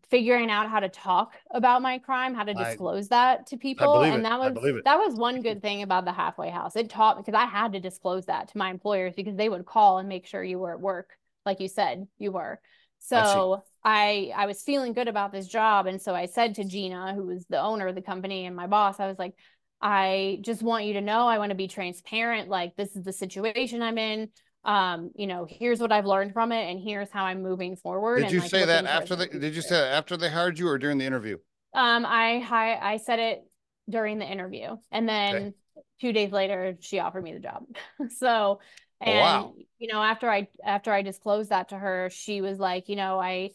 figuring 0.10 0.50
out 0.50 0.70
how 0.70 0.80
to 0.80 0.90
talk 0.90 1.36
about 1.52 1.82
my 1.84 2.00
crime, 2.00 2.34
how 2.34 2.44
to 2.44 2.52
I- 2.58 2.64
disclose 2.64 3.10
that 3.10 3.48
to 3.48 3.58
people. 3.58 4.02
and 4.04 4.26
that 4.26 4.40
was 4.40 4.54
that 4.86 4.98
was 4.98 5.14
one 5.16 5.42
good 5.42 5.62
thing 5.62 5.82
about 5.84 6.06
the 6.06 6.12
halfway 6.12 6.50
house. 6.50 6.76
It 6.76 6.90
taught 6.90 7.18
because 7.18 7.36
I 7.36 7.46
had 7.46 7.74
to 7.74 7.80
disclose 7.80 8.26
that 8.26 8.48
to 8.50 8.58
my 8.58 8.70
employers 8.72 9.14
because 9.16 9.36
they 9.36 9.50
would 9.50 9.66
call 9.66 10.00
and 10.00 10.10
make 10.10 10.26
sure 10.26 10.44
you 10.44 10.60
were 10.60 10.74
at 10.74 10.82
work, 10.82 11.12
like 11.46 11.60
you 11.60 11.68
said 11.68 12.08
you 12.18 12.32
were. 12.32 12.60
So 13.00 13.64
I 13.84 14.32
I 14.36 14.46
was 14.46 14.62
feeling 14.62 14.94
good 14.94 15.08
about 15.08 15.32
this 15.32 15.48
job. 15.48 15.88
And 15.88 16.02
so 16.02 16.14
I 16.14 16.26
said 16.26 16.56
to 16.56 16.66
Gina, 16.66 17.14
who 17.14 17.28
was 17.28 17.46
the 17.50 17.62
owner 17.62 17.88
of 17.88 17.96
the 17.96 18.02
company 18.02 18.46
and 18.46 18.56
my 18.56 18.68
boss, 18.68 19.00
I 19.00 19.08
was 19.08 19.18
like, 19.18 19.34
I 19.82 20.40
just 20.42 20.62
want 20.62 20.86
you 20.86 20.94
to 20.94 21.02
know 21.02 21.28
I 21.28 21.38
want 21.38 21.52
to 21.52 21.56
be 21.56 21.68
transparent. 21.68 22.50
Like 22.50 22.76
this 22.76 22.96
is 22.96 23.04
the 23.04 23.14
situation 23.14 23.82
I'm 23.82 23.98
in. 23.98 24.30
Um, 24.64 25.12
you 25.16 25.28
know, 25.28 25.48
here's 25.50 25.80
what 25.80 25.94
I've 25.94 26.06
learned 26.06 26.34
from 26.34 26.52
it, 26.52 26.70
and 26.70 26.80
here's 26.80 27.10
how 27.10 27.24
I'm 27.24 27.42
moving 27.42 27.78
forward. 27.78 28.18
Did 28.18 28.26
and, 28.26 28.34
you 28.34 28.40
like, 28.42 28.50
say 28.50 28.66
that 28.66 28.86
after 28.86 29.16
the 29.16 29.28
they 29.28 29.40
did 29.40 29.56
you 29.56 29.62
say 29.62 29.76
that 29.76 29.94
after 29.94 30.18
they 30.18 30.30
hired 30.30 30.60
you 30.60 30.68
or 30.68 30.78
during 30.78 30.98
the 30.98 31.06
interview? 31.06 31.38
Um, 31.74 32.06
I 32.06 32.40
hi 32.40 32.76
I 32.76 32.98
said 32.98 33.20
it 33.20 33.44
during 33.90 34.20
the 34.20 34.26
interview, 34.26 34.76
and 34.92 35.08
then 35.08 35.54
two 36.02 36.12
days 36.12 36.32
later 36.32 36.76
she 36.82 37.00
offered 37.00 37.24
me 37.24 37.34
the 37.34 37.40
job. 37.40 37.64
so, 38.18 38.60
and 39.02 39.20
wow. 39.20 39.54
you 39.80 39.88
know, 39.92 40.02
after 40.02 40.30
I 40.30 40.48
after 40.64 40.92
I 40.92 41.02
disclosed 41.02 41.50
that 41.50 41.70
to 41.70 41.78
her, 41.78 42.10
she 42.12 42.42
was 42.42 42.60
like, 42.60 42.90
you 42.90 42.96
know, 42.96 43.20
I 43.20 43.52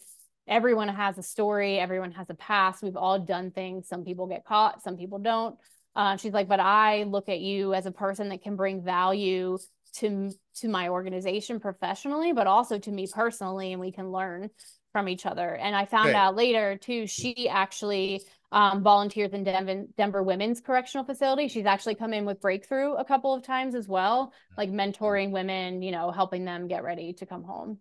everyone 0.46 0.88
has 0.88 1.18
a 1.18 1.22
story, 1.22 1.78
everyone 1.78 2.12
has 2.12 2.30
a 2.30 2.34
past. 2.34 2.82
We've 2.82 2.96
all 2.96 3.18
done 3.18 3.50
things. 3.50 3.88
Some 3.88 4.04
people 4.04 4.26
get 4.26 4.44
caught, 4.44 4.82
some 4.82 4.96
people 4.96 5.18
don't. 5.18 5.56
Uh, 5.94 6.16
she's 6.16 6.32
like, 6.32 6.48
but 6.48 6.60
I 6.60 7.02
look 7.02 7.28
at 7.28 7.40
you 7.40 7.74
as 7.74 7.86
a 7.86 7.92
person 7.92 8.30
that 8.30 8.42
can 8.42 8.56
bring 8.56 8.82
value 8.82 9.58
to 9.96 10.30
to 10.56 10.68
my 10.68 10.88
organization 10.88 11.60
professionally, 11.60 12.32
but 12.32 12.46
also 12.46 12.78
to 12.78 12.90
me 12.90 13.06
personally, 13.12 13.72
and 13.72 13.80
we 13.80 13.92
can 13.92 14.10
learn 14.10 14.50
from 14.92 15.08
each 15.08 15.26
other. 15.26 15.56
And 15.56 15.74
I 15.74 15.86
found 15.86 16.14
out 16.14 16.36
later 16.36 16.76
too, 16.76 17.06
she 17.06 17.48
actually 17.48 18.22
um, 18.52 18.82
volunteers 18.82 19.32
in 19.32 19.44
Denver, 19.44 19.84
Denver 19.96 20.22
Women's 20.22 20.60
Correctional 20.60 21.04
Facility. 21.04 21.48
She's 21.48 21.66
actually 21.66 21.94
come 21.94 22.12
in 22.12 22.26
with 22.26 22.40
Breakthrough 22.40 22.92
a 22.94 23.04
couple 23.04 23.34
of 23.34 23.42
times 23.42 23.74
as 23.74 23.88
well, 23.88 24.32
like 24.56 24.70
mentoring 24.70 25.30
women, 25.30 25.82
you 25.82 25.90
know, 25.90 26.10
helping 26.10 26.44
them 26.44 26.68
get 26.68 26.84
ready 26.84 27.14
to 27.14 27.26
come 27.26 27.42
home. 27.42 27.78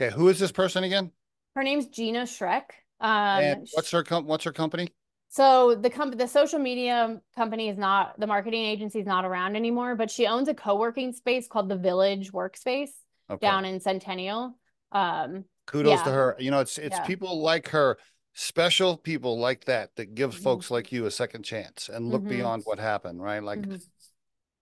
Okay, 0.00 0.14
who 0.14 0.28
is 0.28 0.38
this 0.38 0.50
person 0.50 0.82
again? 0.84 1.12
Her 1.54 1.62
name's 1.62 1.86
Gina 1.86 2.22
Schreck. 2.22 2.64
Um, 3.00 3.42
and 3.42 3.68
what's 3.74 3.90
her 3.90 4.02
com- 4.02 4.26
what's 4.26 4.44
her 4.44 4.52
company? 4.52 4.88
so 5.28 5.74
the 5.74 5.90
company, 5.90 6.22
the 6.22 6.28
social 6.28 6.60
media 6.60 7.20
company 7.34 7.68
is 7.68 7.76
not, 7.76 8.18
the 8.20 8.26
marketing 8.26 8.64
agency 8.64 9.00
is 9.00 9.06
not 9.06 9.24
around 9.24 9.56
anymore, 9.56 9.96
but 9.96 10.08
she 10.08 10.28
owns 10.28 10.46
a 10.46 10.54
co-working 10.54 11.12
space 11.12 11.48
called 11.48 11.68
the 11.68 11.76
Village 11.76 12.32
Workspace 12.32 12.90
Okay. 13.28 13.44
down 13.44 13.64
in 13.64 13.80
Centennial. 13.80 14.56
Um, 14.92 15.44
Kudos 15.66 16.02
to 16.02 16.10
her. 16.10 16.36
You 16.38 16.50
know, 16.50 16.60
it's 16.60 16.78
it's 16.78 16.96
Yeah. 16.96 17.04
people 17.06 17.40
like 17.40 17.68
her, 17.68 17.98
special 18.34 18.96
people 18.96 19.38
like 19.38 19.64
that 19.66 19.94
that 19.96 20.14
give 20.14 20.34
Mhm. 20.34 20.42
folks 20.42 20.70
like 20.70 20.90
you 20.92 21.06
a 21.06 21.10
second 21.10 21.44
chance 21.44 21.88
and 21.88 22.10
look 22.10 22.22
Mhm. 22.22 22.28
beyond 22.28 22.62
what 22.64 22.78
happened, 22.78 23.22
right? 23.22 23.42
Like 23.42 23.60
mhm. 23.60 23.80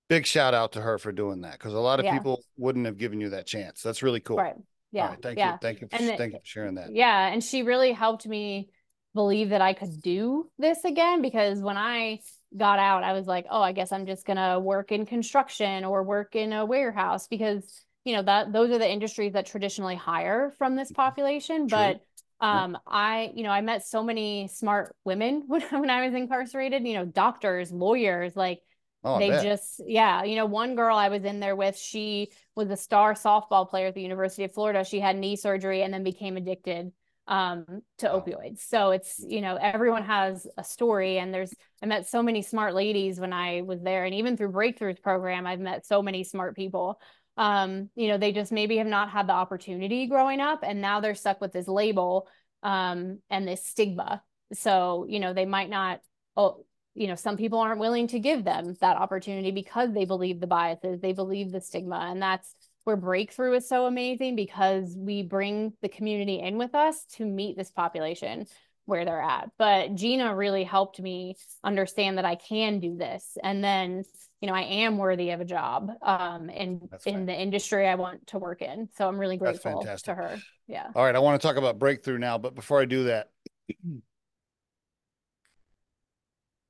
big 0.08 0.26
shout 0.26 0.52
out 0.52 0.72
to 0.72 0.80
her 0.82 0.98
for 0.98 1.10
doing 1.10 1.40
that 1.40 1.52
because 1.52 1.72
a 1.72 1.78
lot 1.80 1.98
of 1.98 2.04
Yeah. 2.04 2.12
people 2.18 2.42
wouldn't 2.58 2.84
have 2.84 2.98
given 2.98 3.20
you 3.20 3.30
that 3.30 3.46
chance. 3.46 3.82
That's 3.82 4.02
really 4.02 4.20
cool. 4.20 4.36
right. 4.36 4.56
Yeah. 4.90 5.08
right, 5.08 5.22
thank 5.22 5.38
yeah. 5.38 5.52
you. 5.52 5.58
Thank 5.62 5.80
you. 5.80 5.88
For, 5.88 5.96
the- 5.96 6.16
thank 6.18 6.34
you 6.34 6.38
for 6.38 6.44
sharing 6.44 6.74
that. 6.74 6.92
Yeah, 6.94 7.28
and 7.28 7.42
she 7.42 7.62
really 7.62 7.92
helped 7.92 8.26
me 8.26 8.68
believe 9.14 9.48
that 9.48 9.62
I 9.62 9.72
could 9.72 10.02
do 10.02 10.50
this 10.58 10.84
again 10.84 11.22
because 11.22 11.60
when 11.62 11.78
I 11.78 12.20
got 12.54 12.78
out, 12.78 13.02
I 13.02 13.14
was 13.14 13.26
like, 13.26 13.46
oh, 13.48 13.62
I 13.62 13.72
guess 13.72 13.90
I'm 13.90 14.04
just 14.04 14.26
gonna 14.26 14.60
work 14.60 14.92
in 14.92 15.06
construction 15.06 15.86
or 15.86 16.02
work 16.02 16.36
in 16.36 16.52
a 16.52 16.66
warehouse 16.66 17.26
because 17.26 17.86
you 18.04 18.14
know 18.16 18.22
that 18.22 18.52
those 18.52 18.70
are 18.70 18.78
the 18.78 18.90
industries 18.90 19.32
that 19.34 19.46
traditionally 19.46 19.96
hire 19.96 20.52
from 20.58 20.76
this 20.76 20.90
population. 20.90 21.68
True. 21.68 21.78
But 21.78 22.00
um, 22.40 22.76
I, 22.86 23.30
you 23.36 23.44
know, 23.44 23.50
I 23.50 23.60
met 23.60 23.86
so 23.86 24.02
many 24.02 24.48
smart 24.48 24.96
women 25.04 25.44
when, 25.46 25.62
when 25.62 25.90
I 25.90 26.04
was 26.04 26.14
incarcerated, 26.14 26.86
you 26.86 26.94
know, 26.94 27.04
doctors, 27.04 27.72
lawyers, 27.72 28.36
like 28.36 28.60
Oh, 29.04 29.18
they 29.18 29.30
just 29.30 29.82
yeah 29.84 30.22
you 30.22 30.36
know 30.36 30.46
one 30.46 30.76
girl 30.76 30.96
i 30.96 31.08
was 31.08 31.24
in 31.24 31.40
there 31.40 31.56
with 31.56 31.76
she 31.76 32.30
was 32.54 32.70
a 32.70 32.76
star 32.76 33.14
softball 33.14 33.68
player 33.68 33.88
at 33.88 33.94
the 33.96 34.00
university 34.00 34.44
of 34.44 34.52
florida 34.52 34.84
she 34.84 35.00
had 35.00 35.16
knee 35.16 35.34
surgery 35.34 35.82
and 35.82 35.92
then 35.92 36.04
became 36.04 36.36
addicted 36.36 36.92
um, 37.26 37.82
to 37.98 38.06
wow. 38.06 38.20
opioids. 38.20 38.60
So 38.60 38.90
it's, 38.90 39.24
you 39.26 39.40
know, 39.40 39.56
everyone 39.56 40.02
has 40.04 40.46
a 40.58 40.64
story 40.64 41.18
and 41.18 41.32
there's, 41.32 41.54
I 41.82 41.86
met 41.86 42.08
so 42.08 42.22
many 42.22 42.42
smart 42.42 42.74
ladies 42.74 43.20
when 43.20 43.32
I 43.32 43.62
was 43.62 43.80
there. 43.82 44.04
And 44.04 44.14
even 44.14 44.36
through 44.36 44.52
Breakthroughs 44.52 45.00
program, 45.00 45.46
I've 45.46 45.60
met 45.60 45.86
so 45.86 46.02
many 46.02 46.24
smart 46.24 46.56
people. 46.56 47.00
Um, 47.36 47.88
you 47.94 48.08
know, 48.08 48.18
they 48.18 48.32
just 48.32 48.52
maybe 48.52 48.76
have 48.76 48.86
not 48.86 49.10
had 49.10 49.26
the 49.26 49.32
opportunity 49.32 50.06
growing 50.06 50.40
up 50.40 50.60
and 50.62 50.80
now 50.80 51.00
they're 51.00 51.14
stuck 51.14 51.40
with 51.40 51.52
this 51.52 51.66
label 51.66 52.28
um, 52.62 53.20
and 53.30 53.48
this 53.48 53.64
stigma. 53.64 54.22
So, 54.52 55.06
you 55.08 55.18
know, 55.18 55.32
they 55.32 55.46
might 55.46 55.70
not, 55.70 56.00
oh, 56.36 56.64
you 56.94 57.06
know, 57.06 57.14
some 57.14 57.38
people 57.38 57.58
aren't 57.58 57.80
willing 57.80 58.08
to 58.08 58.18
give 58.18 58.44
them 58.44 58.74
that 58.80 58.98
opportunity 58.98 59.50
because 59.50 59.92
they 59.92 60.04
believe 60.04 60.40
the 60.40 60.46
biases, 60.46 61.00
they 61.00 61.14
believe 61.14 61.50
the 61.50 61.60
stigma. 61.60 62.06
And 62.10 62.20
that's 62.20 62.54
where 62.84 62.96
breakthrough 62.96 63.54
is 63.54 63.68
so 63.68 63.86
amazing 63.86 64.36
because 64.36 64.94
we 64.96 65.22
bring 65.22 65.72
the 65.80 65.88
community 65.88 66.40
in 66.40 66.58
with 66.58 66.74
us 66.74 67.04
to 67.14 67.24
meet 67.24 67.56
this 67.56 67.70
population 67.70 68.46
where 68.86 69.04
they're 69.04 69.22
at. 69.22 69.50
But 69.58 69.94
Gina 69.94 70.34
really 70.34 70.64
helped 70.64 71.00
me 71.00 71.36
understand 71.62 72.18
that 72.18 72.24
I 72.24 72.34
can 72.34 72.80
do 72.80 72.96
this. 72.96 73.36
And 73.42 73.62
then, 73.62 74.04
you 74.40 74.48
know, 74.48 74.54
I 74.54 74.62
am 74.62 74.98
worthy 74.98 75.30
of 75.30 75.40
a 75.40 75.44
job 75.44 75.90
um 76.02 76.50
in 76.50 76.88
in 77.06 77.26
the 77.26 77.34
industry 77.34 77.86
I 77.86 77.94
want 77.94 78.26
to 78.28 78.38
work 78.38 78.62
in. 78.62 78.88
So 78.96 79.06
I'm 79.08 79.18
really 79.18 79.36
grateful 79.36 79.86
to 80.04 80.14
her. 80.14 80.38
Yeah. 80.66 80.88
All 80.94 81.04
right. 81.04 81.14
I 81.14 81.20
want 81.20 81.40
to 81.40 81.46
talk 81.46 81.56
about 81.56 81.78
breakthrough 81.78 82.18
now, 82.18 82.38
but 82.38 82.54
before 82.54 82.80
I 82.80 82.84
do 82.84 83.04
that, 83.04 83.30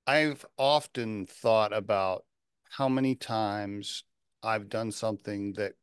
I've 0.07 0.45
often 0.59 1.27
thought 1.27 1.73
about 1.73 2.25
how 2.71 2.89
many 2.89 3.15
times 3.15 4.05
I've 4.43 4.69
done 4.69 4.91
something 4.91 5.53
that 5.55 5.75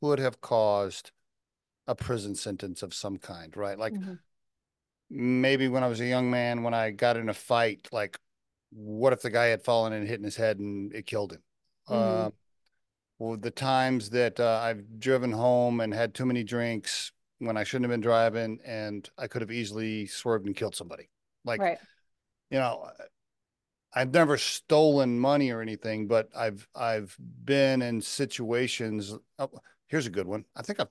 could 0.00 0.18
have 0.18 0.40
caused 0.40 1.10
a 1.86 1.94
prison 1.94 2.34
sentence 2.34 2.82
of 2.82 2.94
some 2.94 3.18
kind, 3.18 3.56
right? 3.56 3.78
Like 3.78 3.92
mm-hmm. 3.92 4.14
Maybe 5.10 5.68
when 5.68 5.84
I 5.84 5.88
was 5.88 6.00
a 6.00 6.06
young 6.06 6.30
man, 6.30 6.62
when 6.62 6.74
I 6.74 6.90
got 6.90 7.16
in 7.16 7.28
a 7.28 7.34
fight, 7.34 7.88
like 7.92 8.18
what 8.70 9.12
if 9.12 9.22
the 9.22 9.30
guy 9.30 9.46
had 9.46 9.62
fallen 9.62 9.92
and 9.92 10.06
hit 10.06 10.18
in 10.18 10.24
his 10.24 10.36
head 10.36 10.58
and 10.58 10.92
it 10.92 11.06
killed 11.06 11.32
him? 11.32 11.42
Mm-hmm. 11.88 12.26
Uh, 12.26 12.30
well, 13.18 13.36
the 13.36 13.50
times 13.50 14.10
that 14.10 14.38
uh, 14.38 14.60
I've 14.62 15.00
driven 15.00 15.32
home 15.32 15.80
and 15.80 15.94
had 15.94 16.14
too 16.14 16.26
many 16.26 16.44
drinks 16.44 17.12
when 17.38 17.56
I 17.56 17.64
shouldn't 17.64 17.84
have 17.84 17.94
been 17.94 18.00
driving, 18.00 18.58
and 18.64 19.08
I 19.16 19.26
could 19.26 19.42
have 19.42 19.50
easily 19.50 20.06
swerved 20.06 20.46
and 20.46 20.56
killed 20.56 20.74
somebody. 20.74 21.08
Like, 21.44 21.60
right. 21.60 21.78
you 22.50 22.58
know, 22.58 22.90
I've 23.94 24.12
never 24.12 24.36
stolen 24.36 25.18
money 25.18 25.50
or 25.50 25.62
anything, 25.62 26.06
but 26.06 26.28
I've 26.36 26.68
I've 26.74 27.16
been 27.44 27.80
in 27.80 28.02
situations. 28.02 29.14
Oh, 29.38 29.50
here's 29.86 30.06
a 30.06 30.10
good 30.10 30.26
one. 30.26 30.44
I 30.54 30.62
think 30.62 30.80
I've 30.80 30.88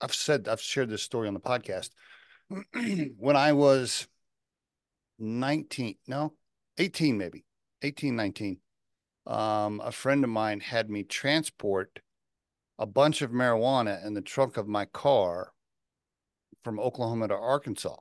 I've 0.00 0.14
said 0.14 0.46
I've 0.46 0.60
shared 0.60 0.90
this 0.90 1.02
story 1.02 1.26
on 1.26 1.34
the 1.34 1.40
podcast. 1.40 1.90
when 3.18 3.36
I 3.36 3.52
was 3.52 4.06
19, 5.18 5.96
no, 6.06 6.34
18 6.78 7.18
maybe, 7.18 7.44
18, 7.82 8.16
19, 8.16 8.58
um, 9.26 9.80
a 9.84 9.92
friend 9.92 10.24
of 10.24 10.30
mine 10.30 10.60
had 10.60 10.88
me 10.88 11.02
transport 11.02 12.00
a 12.78 12.86
bunch 12.86 13.22
of 13.22 13.30
marijuana 13.30 14.04
in 14.06 14.14
the 14.14 14.22
trunk 14.22 14.56
of 14.56 14.66
my 14.68 14.84
car 14.86 15.52
from 16.64 16.78
Oklahoma 16.80 17.28
to 17.28 17.34
Arkansas. 17.34 17.96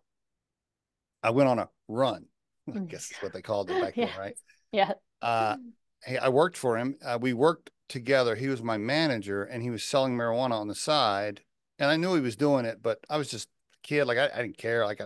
I 1.24 1.32
went 1.32 1.50
on 1.50 1.60
a 1.60 1.70
run. 1.88 2.26
I 2.68 2.72
mm. 2.72 2.90
guess 2.90 3.10
that's 3.10 3.24
what 3.24 3.34
they 3.34 3.42
called 3.42 3.70
it 3.70 3.82
back 3.82 3.98
yeah. 3.98 4.06
then, 4.06 4.20
right? 4.20 4.36
Yeah. 4.72 4.92
Uh, 5.22 5.58
hey, 6.04 6.18
I 6.18 6.30
worked 6.30 6.58
for 6.58 6.78
him. 6.78 6.96
Uh, 7.04 7.18
we 7.20 7.34
worked 7.34 7.72
together. 7.90 8.36
He 8.36 8.48
was 8.48 8.62
my 8.62 8.78
manager 8.78 9.44
and 9.44 9.64
he 9.64 9.70
was 9.70 9.84
selling 9.84 10.16
marijuana 10.16 10.54
on 10.54 10.68
the 10.68 10.76
side. 10.76 11.42
And 11.80 11.90
I 11.90 11.98
knew 11.98 12.16
he 12.16 12.22
was 12.22 12.36
doing 12.36 12.66
it, 12.66 12.82
but 12.82 13.00
I 13.10 13.18
was 13.18 13.30
just 13.30 13.48
kid. 13.88 14.06
Like 14.06 14.18
I, 14.18 14.30
I 14.34 14.42
didn't 14.42 14.58
care. 14.58 14.86
Like 14.86 15.02
I, 15.02 15.06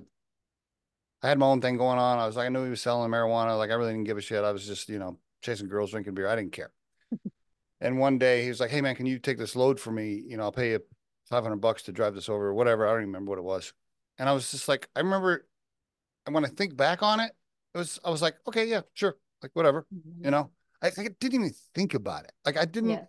I 1.23 1.29
had 1.29 1.39
my 1.39 1.45
own 1.45 1.61
thing 1.61 1.77
going 1.77 1.99
on. 1.99 2.19
I 2.19 2.25
was 2.25 2.35
like, 2.35 2.47
I 2.47 2.49
knew 2.49 2.63
he 2.63 2.69
was 2.69 2.81
selling 2.81 3.11
marijuana. 3.11 3.57
Like 3.57 3.71
I 3.71 3.75
really 3.75 3.93
didn't 3.93 4.05
give 4.05 4.17
a 4.17 4.21
shit. 4.21 4.43
I 4.43 4.51
was 4.51 4.65
just, 4.65 4.89
you 4.89 4.99
know, 4.99 5.17
chasing 5.41 5.69
girls, 5.69 5.91
drinking 5.91 6.15
beer. 6.15 6.27
I 6.27 6.35
didn't 6.35 6.51
care. 6.51 6.71
and 7.81 7.99
one 7.99 8.17
day 8.17 8.43
he 8.43 8.49
was 8.49 8.59
like, 8.59 8.71
Hey 8.71 8.81
man, 8.81 8.95
can 8.95 9.05
you 9.05 9.19
take 9.19 9.37
this 9.37 9.55
load 9.55 9.79
for 9.79 9.91
me? 9.91 10.23
You 10.27 10.37
know, 10.37 10.43
I'll 10.43 10.51
pay 10.51 10.71
you 10.71 10.79
500 11.29 11.57
bucks 11.57 11.83
to 11.83 11.91
drive 11.91 12.15
this 12.15 12.29
over 12.29 12.47
or 12.47 12.53
whatever. 12.53 12.87
I 12.87 12.91
don't 12.91 13.01
remember 13.01 13.29
what 13.29 13.39
it 13.39 13.43
was. 13.43 13.73
And 14.17 14.27
I 14.27 14.33
was 14.33 14.51
just 14.51 14.67
like, 14.67 14.89
I 14.95 14.99
remember 14.99 15.45
and 16.25 16.35
when 16.35 16.45
I 16.45 16.49
think 16.49 16.75
back 16.75 17.01
on 17.01 17.19
it, 17.19 17.31
it 17.73 17.77
was, 17.77 17.99
I 18.05 18.09
was 18.09 18.21
like, 18.21 18.35
okay, 18.47 18.65
yeah, 18.65 18.81
sure. 18.93 19.17
Like 19.41 19.51
whatever, 19.53 19.87
mm-hmm. 19.93 20.25
you 20.25 20.31
know, 20.31 20.51
I, 20.81 20.87
I, 20.87 21.07
didn't 21.19 21.33
even 21.33 21.53
think 21.73 21.93
about 21.93 22.25
it. 22.25 22.31
Like 22.45 22.57
I 22.57 22.65
didn't, 22.65 22.91
yeah. 22.91 23.05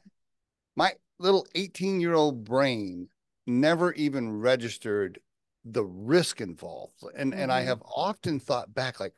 my 0.77 0.93
little 1.18 1.47
18 1.55 2.01
year 2.01 2.14
old 2.14 2.45
brain 2.45 3.09
never 3.47 3.93
even 3.93 4.41
registered 4.41 5.20
the 5.65 5.85
risk 5.85 6.41
involved. 6.41 6.95
And, 7.17 7.33
mm-hmm. 7.33 7.41
and 7.41 7.53
I 7.53 7.61
mm-hmm. 7.61 7.69
have 7.69 7.83
often 7.83 8.41
thought 8.41 8.75
back 8.75 9.01
like, 9.01 9.15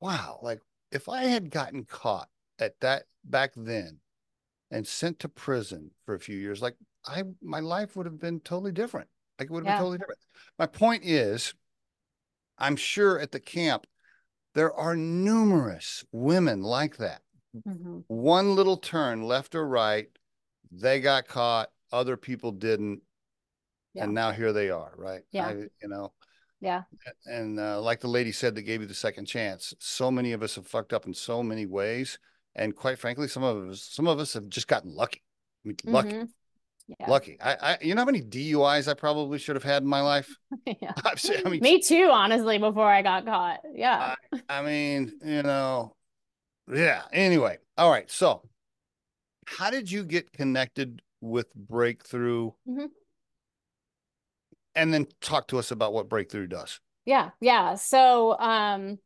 wow, 0.00 0.38
like 0.42 0.60
if 0.90 1.08
I 1.08 1.24
had 1.24 1.50
gotten 1.50 1.84
caught 1.84 2.28
at 2.58 2.80
that 2.80 3.04
back 3.24 3.52
then 3.56 3.98
and 4.70 4.86
sent 4.86 5.18
to 5.20 5.28
prison 5.28 5.90
for 6.04 6.14
a 6.14 6.20
few 6.20 6.36
years, 6.36 6.62
like 6.62 6.76
I, 7.06 7.22
my 7.42 7.60
life 7.60 7.96
would 7.96 8.06
have 8.06 8.20
been 8.20 8.40
totally 8.40 8.72
different. 8.72 9.08
Like 9.38 9.46
it 9.46 9.52
would 9.52 9.64
have 9.64 9.72
yeah. 9.72 9.76
been 9.76 9.82
totally 9.82 9.98
different. 9.98 10.20
My 10.58 10.66
point 10.66 11.04
is, 11.04 11.54
I'm 12.58 12.76
sure 12.76 13.20
at 13.20 13.32
the 13.32 13.40
camp, 13.40 13.86
there 14.54 14.72
are 14.72 14.96
numerous 14.96 16.04
women 16.10 16.62
like 16.62 16.96
that 16.96 17.22
Mm-hmm. 17.56 18.00
One 18.08 18.54
little 18.54 18.76
turn 18.76 19.22
left 19.22 19.54
or 19.54 19.66
right, 19.66 20.08
they 20.70 21.00
got 21.00 21.28
caught, 21.28 21.70
other 21.92 22.16
people 22.16 22.52
didn't. 22.52 23.02
Yeah. 23.94 24.04
And 24.04 24.14
now 24.14 24.30
here 24.32 24.52
they 24.52 24.70
are, 24.70 24.92
right? 24.96 25.22
Yeah. 25.32 25.46
I, 25.46 25.52
you 25.52 25.88
know, 25.88 26.12
yeah. 26.60 26.82
And 27.26 27.58
uh, 27.58 27.80
like 27.80 28.00
the 28.00 28.08
lady 28.08 28.32
said 28.32 28.54
that 28.54 28.62
gave 28.62 28.80
you 28.80 28.86
the 28.86 28.94
second 28.94 29.26
chance, 29.26 29.74
so 29.78 30.10
many 30.10 30.32
of 30.32 30.42
us 30.42 30.56
have 30.56 30.66
fucked 30.66 30.92
up 30.92 31.06
in 31.06 31.14
so 31.14 31.42
many 31.42 31.66
ways. 31.66 32.18
And 32.54 32.74
quite 32.74 32.98
frankly, 32.98 33.28
some 33.28 33.44
of 33.44 33.68
us, 33.68 33.82
some 33.82 34.08
of 34.08 34.18
us 34.18 34.32
have 34.34 34.48
just 34.48 34.66
gotten 34.66 34.94
lucky. 34.94 35.22
I 35.64 35.68
mean, 35.68 35.76
lucky. 35.84 36.08
Mm-hmm. 36.08 36.24
Yeah. 37.00 37.10
Lucky. 37.10 37.36
I, 37.40 37.56
I, 37.60 37.78
you 37.82 37.94
know 37.94 38.00
how 38.00 38.06
many 38.06 38.22
DUIs 38.22 38.88
I 38.88 38.94
probably 38.94 39.38
should 39.38 39.56
have 39.56 39.62
had 39.62 39.82
in 39.82 39.88
my 39.88 40.00
life? 40.00 40.34
yeah. 40.66 40.94
I 41.04 41.48
mean, 41.48 41.60
Me 41.60 41.80
too, 41.80 42.08
honestly, 42.10 42.58
before 42.58 42.90
I 42.90 43.02
got 43.02 43.26
caught. 43.26 43.60
Yeah. 43.74 44.14
I, 44.32 44.40
I 44.48 44.62
mean, 44.62 45.12
you 45.22 45.42
know, 45.42 45.94
yeah. 46.72 47.02
Anyway, 47.12 47.58
all 47.76 47.90
right. 47.90 48.10
So, 48.10 48.48
how 49.46 49.70
did 49.70 49.90
you 49.90 50.02
get 50.02 50.32
connected 50.32 51.02
with 51.20 51.54
Breakthrough? 51.54 52.52
Mm-hmm. 52.66 52.86
And 54.78 54.94
then 54.94 55.06
talk 55.20 55.48
to 55.48 55.58
us 55.58 55.72
about 55.72 55.92
what 55.92 56.08
Breakthrough 56.08 56.46
does. 56.46 56.80
Yeah. 57.04 57.30
Yeah. 57.40 57.74
So, 57.74 58.38
um, 58.38 58.98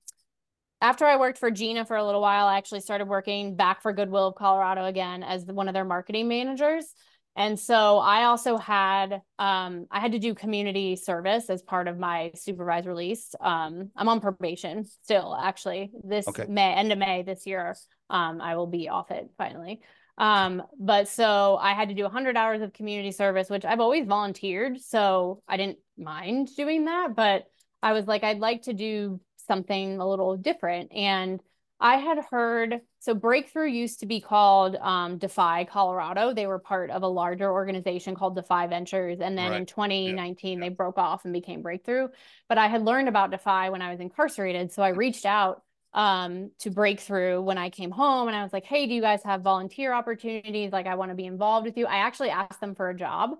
after 0.82 1.06
I 1.06 1.16
worked 1.16 1.38
for 1.38 1.50
Gina 1.50 1.84
for 1.86 1.96
a 1.96 2.04
little 2.04 2.20
while, 2.20 2.46
I 2.46 2.58
actually 2.58 2.80
started 2.80 3.06
working 3.06 3.54
back 3.54 3.82
for 3.82 3.92
Goodwill 3.92 4.26
of 4.26 4.34
Colorado 4.34 4.84
again 4.84 5.22
as 5.22 5.44
one 5.46 5.68
of 5.68 5.74
their 5.74 5.84
marketing 5.84 6.28
managers. 6.28 6.92
And 7.36 7.58
so 7.58 7.98
I 7.98 8.24
also 8.24 8.58
had 8.58 9.22
um, 9.38 9.86
I 9.90 10.00
had 10.00 10.12
to 10.12 10.18
do 10.18 10.34
community 10.34 10.96
service 10.96 11.48
as 11.48 11.62
part 11.62 11.88
of 11.88 11.98
my 11.98 12.32
supervised 12.34 12.86
release. 12.86 13.34
Um, 13.40 13.90
I'm 13.96 14.08
on 14.08 14.20
probation 14.20 14.84
still, 14.84 15.34
actually. 15.40 15.92
This 16.04 16.28
okay. 16.28 16.44
May, 16.46 16.74
end 16.74 16.92
of 16.92 16.98
May 16.98 17.22
this 17.22 17.46
year, 17.46 17.74
um, 18.10 18.40
I 18.40 18.56
will 18.56 18.66
be 18.66 18.88
off 18.88 19.10
it 19.10 19.30
finally. 19.38 19.80
Um, 20.18 20.62
but 20.78 21.08
so 21.08 21.56
I 21.60 21.72
had 21.72 21.88
to 21.88 21.94
do 21.94 22.02
100 22.02 22.36
hours 22.36 22.60
of 22.60 22.72
community 22.72 23.12
service, 23.12 23.48
which 23.48 23.64
I've 23.64 23.80
always 23.80 24.06
volunteered, 24.06 24.80
so 24.80 25.42
I 25.48 25.56
didn't 25.56 25.78
mind 25.96 26.54
doing 26.56 26.84
that. 26.84 27.14
But 27.16 27.46
I 27.82 27.92
was 27.92 28.06
like, 28.06 28.22
I'd 28.22 28.38
like 28.38 28.62
to 28.62 28.72
do 28.72 29.20
something 29.46 29.98
a 29.98 30.08
little 30.08 30.36
different, 30.36 30.92
and 30.92 31.40
I 31.82 31.96
had 31.96 32.18
heard 32.30 32.80
so 33.00 33.12
Breakthrough 33.12 33.66
used 33.66 33.98
to 34.00 34.06
be 34.06 34.20
called 34.20 34.76
um, 34.76 35.18
Defy 35.18 35.64
Colorado. 35.64 36.32
They 36.32 36.46
were 36.46 36.60
part 36.60 36.92
of 36.92 37.02
a 37.02 37.08
larger 37.08 37.50
organization 37.50 38.14
called 38.14 38.36
Defy 38.36 38.68
Ventures. 38.68 39.18
And 39.20 39.36
then 39.36 39.50
right. 39.50 39.60
in 39.62 39.66
2019, 39.66 40.14
yeah. 40.14 40.54
Yeah. 40.54 40.68
they 40.68 40.72
broke 40.72 40.98
off 40.98 41.24
and 41.24 41.32
became 41.32 41.60
Breakthrough. 41.60 42.06
But 42.48 42.58
I 42.58 42.68
had 42.68 42.84
learned 42.84 43.08
about 43.08 43.32
Defy 43.32 43.70
when 43.70 43.82
I 43.82 43.90
was 43.90 43.98
incarcerated. 43.98 44.70
So 44.70 44.84
I 44.84 44.90
reached 44.90 45.26
out 45.26 45.62
um, 45.94 46.50
to 46.60 46.70
Breakthrough 46.70 47.40
when 47.40 47.58
I 47.58 47.70
came 47.70 47.90
home 47.90 48.28
and 48.28 48.36
I 48.36 48.42
was 48.42 48.52
like, 48.52 48.64
hey, 48.64 48.86
do 48.86 48.94
you 48.94 49.00
guys 49.00 49.22
have 49.24 49.42
volunteer 49.42 49.92
opportunities? 49.92 50.72
Like, 50.72 50.86
I 50.86 50.94
want 50.94 51.10
to 51.10 51.14
be 51.14 51.26
involved 51.26 51.66
with 51.66 51.76
you. 51.76 51.86
I 51.86 51.96
actually 51.96 52.30
asked 52.30 52.60
them 52.60 52.74
for 52.74 52.88
a 52.88 52.96
job 52.96 53.32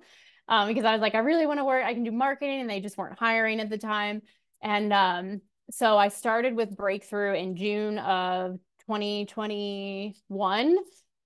um, 0.48 0.68
because 0.68 0.84
I 0.84 0.92
was 0.92 1.00
like, 1.00 1.14
I 1.14 1.20
really 1.20 1.46
want 1.46 1.60
to 1.60 1.64
work. 1.64 1.84
I 1.84 1.94
can 1.94 2.04
do 2.04 2.10
marketing. 2.10 2.60
And 2.60 2.68
they 2.68 2.80
just 2.80 2.98
weren't 2.98 3.18
hiring 3.18 3.60
at 3.60 3.70
the 3.70 3.78
time. 3.78 4.20
And 4.62 4.92
um, 4.92 5.40
so 5.70 5.96
I 5.96 6.08
started 6.08 6.54
with 6.54 6.76
Breakthrough 6.76 7.34
in 7.34 7.56
June 7.56 7.98
of 7.98 8.58
2021 8.86 10.76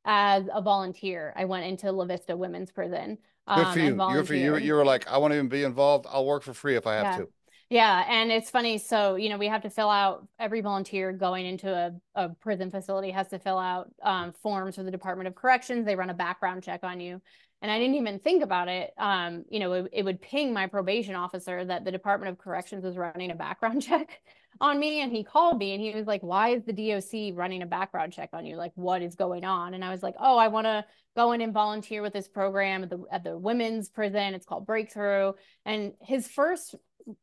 as 0.04 0.44
a 0.52 0.62
volunteer. 0.62 1.32
I 1.36 1.46
went 1.46 1.66
into 1.66 1.90
La 1.90 2.04
Vista 2.04 2.36
Women's 2.36 2.70
Prison. 2.70 3.18
Um, 3.48 3.64
Good 3.64 3.72
for 3.72 3.80
you. 3.80 4.24
For 4.24 4.34
you. 4.34 4.56
You 4.56 4.74
were 4.74 4.84
like, 4.84 5.08
I 5.08 5.18
want 5.18 5.32
to 5.32 5.36
even 5.36 5.48
be 5.48 5.64
involved. 5.64 6.06
I'll 6.08 6.26
work 6.26 6.44
for 6.44 6.54
free 6.54 6.76
if 6.76 6.86
I 6.86 6.94
have 6.94 7.04
yeah. 7.04 7.16
to. 7.18 7.28
Yeah, 7.68 8.04
and 8.08 8.30
it's 8.30 8.48
funny. 8.48 8.78
So, 8.78 9.16
you 9.16 9.28
know, 9.28 9.38
we 9.38 9.48
have 9.48 9.62
to 9.62 9.70
fill 9.70 9.90
out 9.90 10.26
every 10.38 10.60
volunteer 10.60 11.12
going 11.12 11.46
into 11.46 11.72
a, 11.72 11.92
a 12.14 12.28
prison 12.28 12.70
facility 12.70 13.10
has 13.10 13.26
to 13.28 13.40
fill 13.40 13.58
out 13.58 13.90
um, 14.02 14.32
forms 14.32 14.76
for 14.76 14.84
the 14.84 14.90
Department 14.92 15.26
of 15.26 15.34
Corrections. 15.34 15.84
They 15.84 15.96
run 15.96 16.10
a 16.10 16.14
background 16.14 16.62
check 16.62 16.84
on 16.84 17.00
you. 17.00 17.20
And 17.62 17.70
I 17.70 17.78
didn't 17.78 17.96
even 17.96 18.20
think 18.20 18.44
about 18.44 18.68
it. 18.68 18.92
Um, 18.98 19.44
you 19.50 19.58
know, 19.58 19.72
it, 19.72 19.88
it 19.92 20.04
would 20.04 20.20
ping 20.20 20.52
my 20.52 20.68
probation 20.68 21.16
officer 21.16 21.64
that 21.64 21.84
the 21.84 21.90
Department 21.90 22.30
of 22.30 22.38
Corrections 22.38 22.84
was 22.84 22.96
running 22.96 23.32
a 23.32 23.34
background 23.34 23.82
check 23.88 24.20
on 24.60 24.78
me. 24.78 25.00
And 25.00 25.10
he 25.10 25.24
called 25.24 25.58
me 25.58 25.72
and 25.72 25.82
he 25.82 25.92
was 25.92 26.06
like, 26.06 26.22
Why 26.22 26.50
is 26.50 26.62
the 26.64 26.72
DOC 26.72 27.36
running 27.36 27.62
a 27.62 27.66
background 27.66 28.12
check 28.12 28.28
on 28.32 28.46
you? 28.46 28.56
Like, 28.56 28.72
what 28.76 29.02
is 29.02 29.16
going 29.16 29.44
on? 29.44 29.74
And 29.74 29.84
I 29.84 29.90
was 29.90 30.04
like, 30.04 30.14
Oh, 30.20 30.36
I 30.36 30.48
want 30.48 30.66
to 30.66 30.84
go 31.16 31.32
in 31.32 31.40
and 31.40 31.52
volunteer 31.52 32.02
with 32.02 32.12
this 32.12 32.28
program 32.28 32.84
at 32.84 32.90
the, 32.90 33.02
at 33.10 33.24
the 33.24 33.36
women's 33.36 33.88
prison. 33.88 34.34
It's 34.34 34.46
called 34.46 34.66
Breakthrough. 34.66 35.32
And 35.64 35.94
his 36.00 36.28
first 36.28 36.74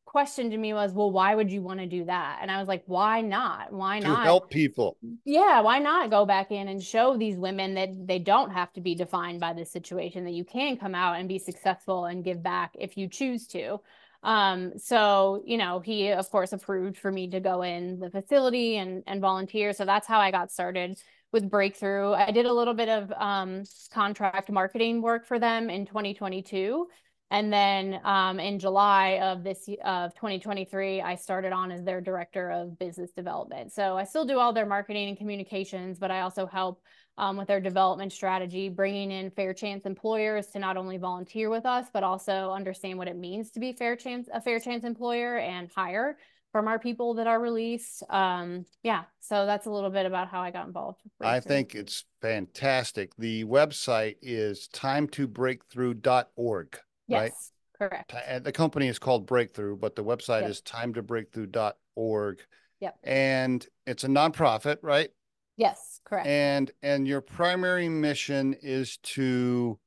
question 0.05 0.49
to 0.51 0.57
me 0.57 0.73
was, 0.73 0.93
well, 0.93 1.11
why 1.11 1.35
would 1.35 1.51
you 1.51 1.61
want 1.61 1.79
to 1.79 1.85
do 1.85 2.05
that? 2.05 2.39
And 2.41 2.51
I 2.51 2.59
was 2.59 2.67
like, 2.67 2.83
why 2.85 3.21
not? 3.21 3.71
Why 3.73 3.99
to 3.99 4.07
not 4.07 4.23
help 4.23 4.49
people? 4.49 4.97
Yeah, 5.25 5.61
why 5.61 5.79
not 5.79 6.09
go 6.09 6.25
back 6.25 6.51
in 6.51 6.67
and 6.67 6.81
show 6.81 7.17
these 7.17 7.37
women 7.37 7.73
that 7.75 7.89
they 8.07 8.19
don't 8.19 8.51
have 8.51 8.71
to 8.73 8.81
be 8.81 8.95
defined 8.95 9.39
by 9.39 9.53
this 9.53 9.71
situation, 9.71 10.23
that 10.25 10.33
you 10.33 10.45
can 10.45 10.77
come 10.77 10.95
out 10.95 11.19
and 11.19 11.27
be 11.27 11.39
successful 11.39 12.05
and 12.05 12.23
give 12.23 12.41
back 12.43 12.71
if 12.79 12.97
you 12.97 13.07
choose 13.07 13.47
to. 13.47 13.79
Um, 14.23 14.77
so, 14.77 15.43
you 15.45 15.57
know, 15.57 15.79
he 15.81 16.11
of 16.11 16.29
course 16.29 16.53
approved 16.53 16.97
for 16.97 17.11
me 17.11 17.29
to 17.31 17.39
go 17.39 17.61
in 17.61 17.99
the 17.99 18.09
facility 18.09 18.77
and 18.77 19.03
and 19.05 19.19
volunteer. 19.19 19.73
So 19.73 19.83
that's 19.83 20.07
how 20.07 20.19
I 20.19 20.31
got 20.31 20.51
started 20.51 20.97
with 21.33 21.49
Breakthrough. 21.49 22.13
I 22.13 22.31
did 22.31 22.45
a 22.45 22.53
little 22.53 22.73
bit 22.73 22.87
of 22.87 23.11
um, 23.17 23.63
contract 23.91 24.49
marketing 24.49 25.01
work 25.01 25.25
for 25.25 25.39
them 25.39 25.69
in 25.69 25.85
2022 25.85 26.87
and 27.33 27.51
then 27.51 27.99
um, 28.03 28.39
in 28.39 28.59
July 28.59 29.19
of 29.23 29.43
this 29.43 29.67
of 29.83 30.13
2023, 30.13 31.01
I 31.01 31.15
started 31.15 31.51
on 31.51 31.71
as 31.71 31.83
their 31.83 31.99
director 31.99 32.51
of 32.51 32.77
business 32.77 33.09
development. 33.11 33.73
So 33.73 33.97
I 33.97 34.03
still 34.03 34.23
do 34.23 34.37
all 34.37 34.53
their 34.53 34.67
marketing 34.67 35.09
and 35.09 35.17
communications, 35.17 35.97
but 35.97 36.11
I 36.11 36.21
also 36.21 36.45
help 36.45 36.83
um, 37.17 37.35
with 37.35 37.47
their 37.47 37.59
development 37.59 38.13
strategy, 38.13 38.69
bringing 38.69 39.09
in 39.09 39.31
fair 39.31 39.55
chance 39.55 39.87
employers 39.87 40.45
to 40.49 40.59
not 40.59 40.77
only 40.77 40.97
volunteer 40.97 41.49
with 41.49 41.65
us, 41.65 41.87
but 41.91 42.03
also 42.03 42.51
understand 42.51 42.99
what 42.99 43.07
it 43.07 43.17
means 43.17 43.49
to 43.51 43.59
be 43.59 43.73
fair 43.73 43.95
chance 43.95 44.29
a 44.31 44.39
fair 44.39 44.59
chance 44.59 44.83
employer 44.83 45.39
and 45.39 45.71
hire 45.75 46.19
from 46.51 46.67
our 46.67 46.77
people 46.77 47.15
that 47.15 47.25
are 47.25 47.39
released. 47.39 48.03
Um, 48.11 48.63
yeah, 48.83 49.05
so 49.21 49.47
that's 49.47 49.65
a 49.65 49.71
little 49.71 49.89
bit 49.89 50.05
about 50.05 50.29
how 50.29 50.41
I 50.41 50.51
got 50.51 50.67
involved. 50.67 51.01
I 51.19 51.39
think 51.39 51.73
it's 51.73 52.05
fantastic. 52.21 53.15
The 53.17 53.43
website 53.45 54.17
is 54.21 54.69
timetobreakthrough.org. 54.71 56.77
Yes, 57.07 57.21
right? 57.21 57.89
correct. 57.89 58.13
And 58.27 58.43
the 58.43 58.51
company 58.51 58.87
is 58.87 58.99
called 58.99 59.25
Breakthrough, 59.25 59.77
but 59.77 59.95
the 59.95 60.03
website 60.03 60.41
yep. 60.41 60.49
is 60.51 60.61
timetobreakthrough.org. 60.61 62.39
Yep. 62.79 62.97
And 63.03 63.67
it's 63.85 64.03
a 64.03 64.07
nonprofit, 64.07 64.77
right? 64.81 65.09
Yes, 65.57 66.01
correct. 66.03 66.27
And 66.27 66.71
and 66.81 67.07
your 67.07 67.21
primary 67.21 67.87
mission 67.87 68.55
is 68.61 68.97
to 68.97 69.79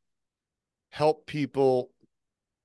help 0.90 1.26
people 1.26 1.90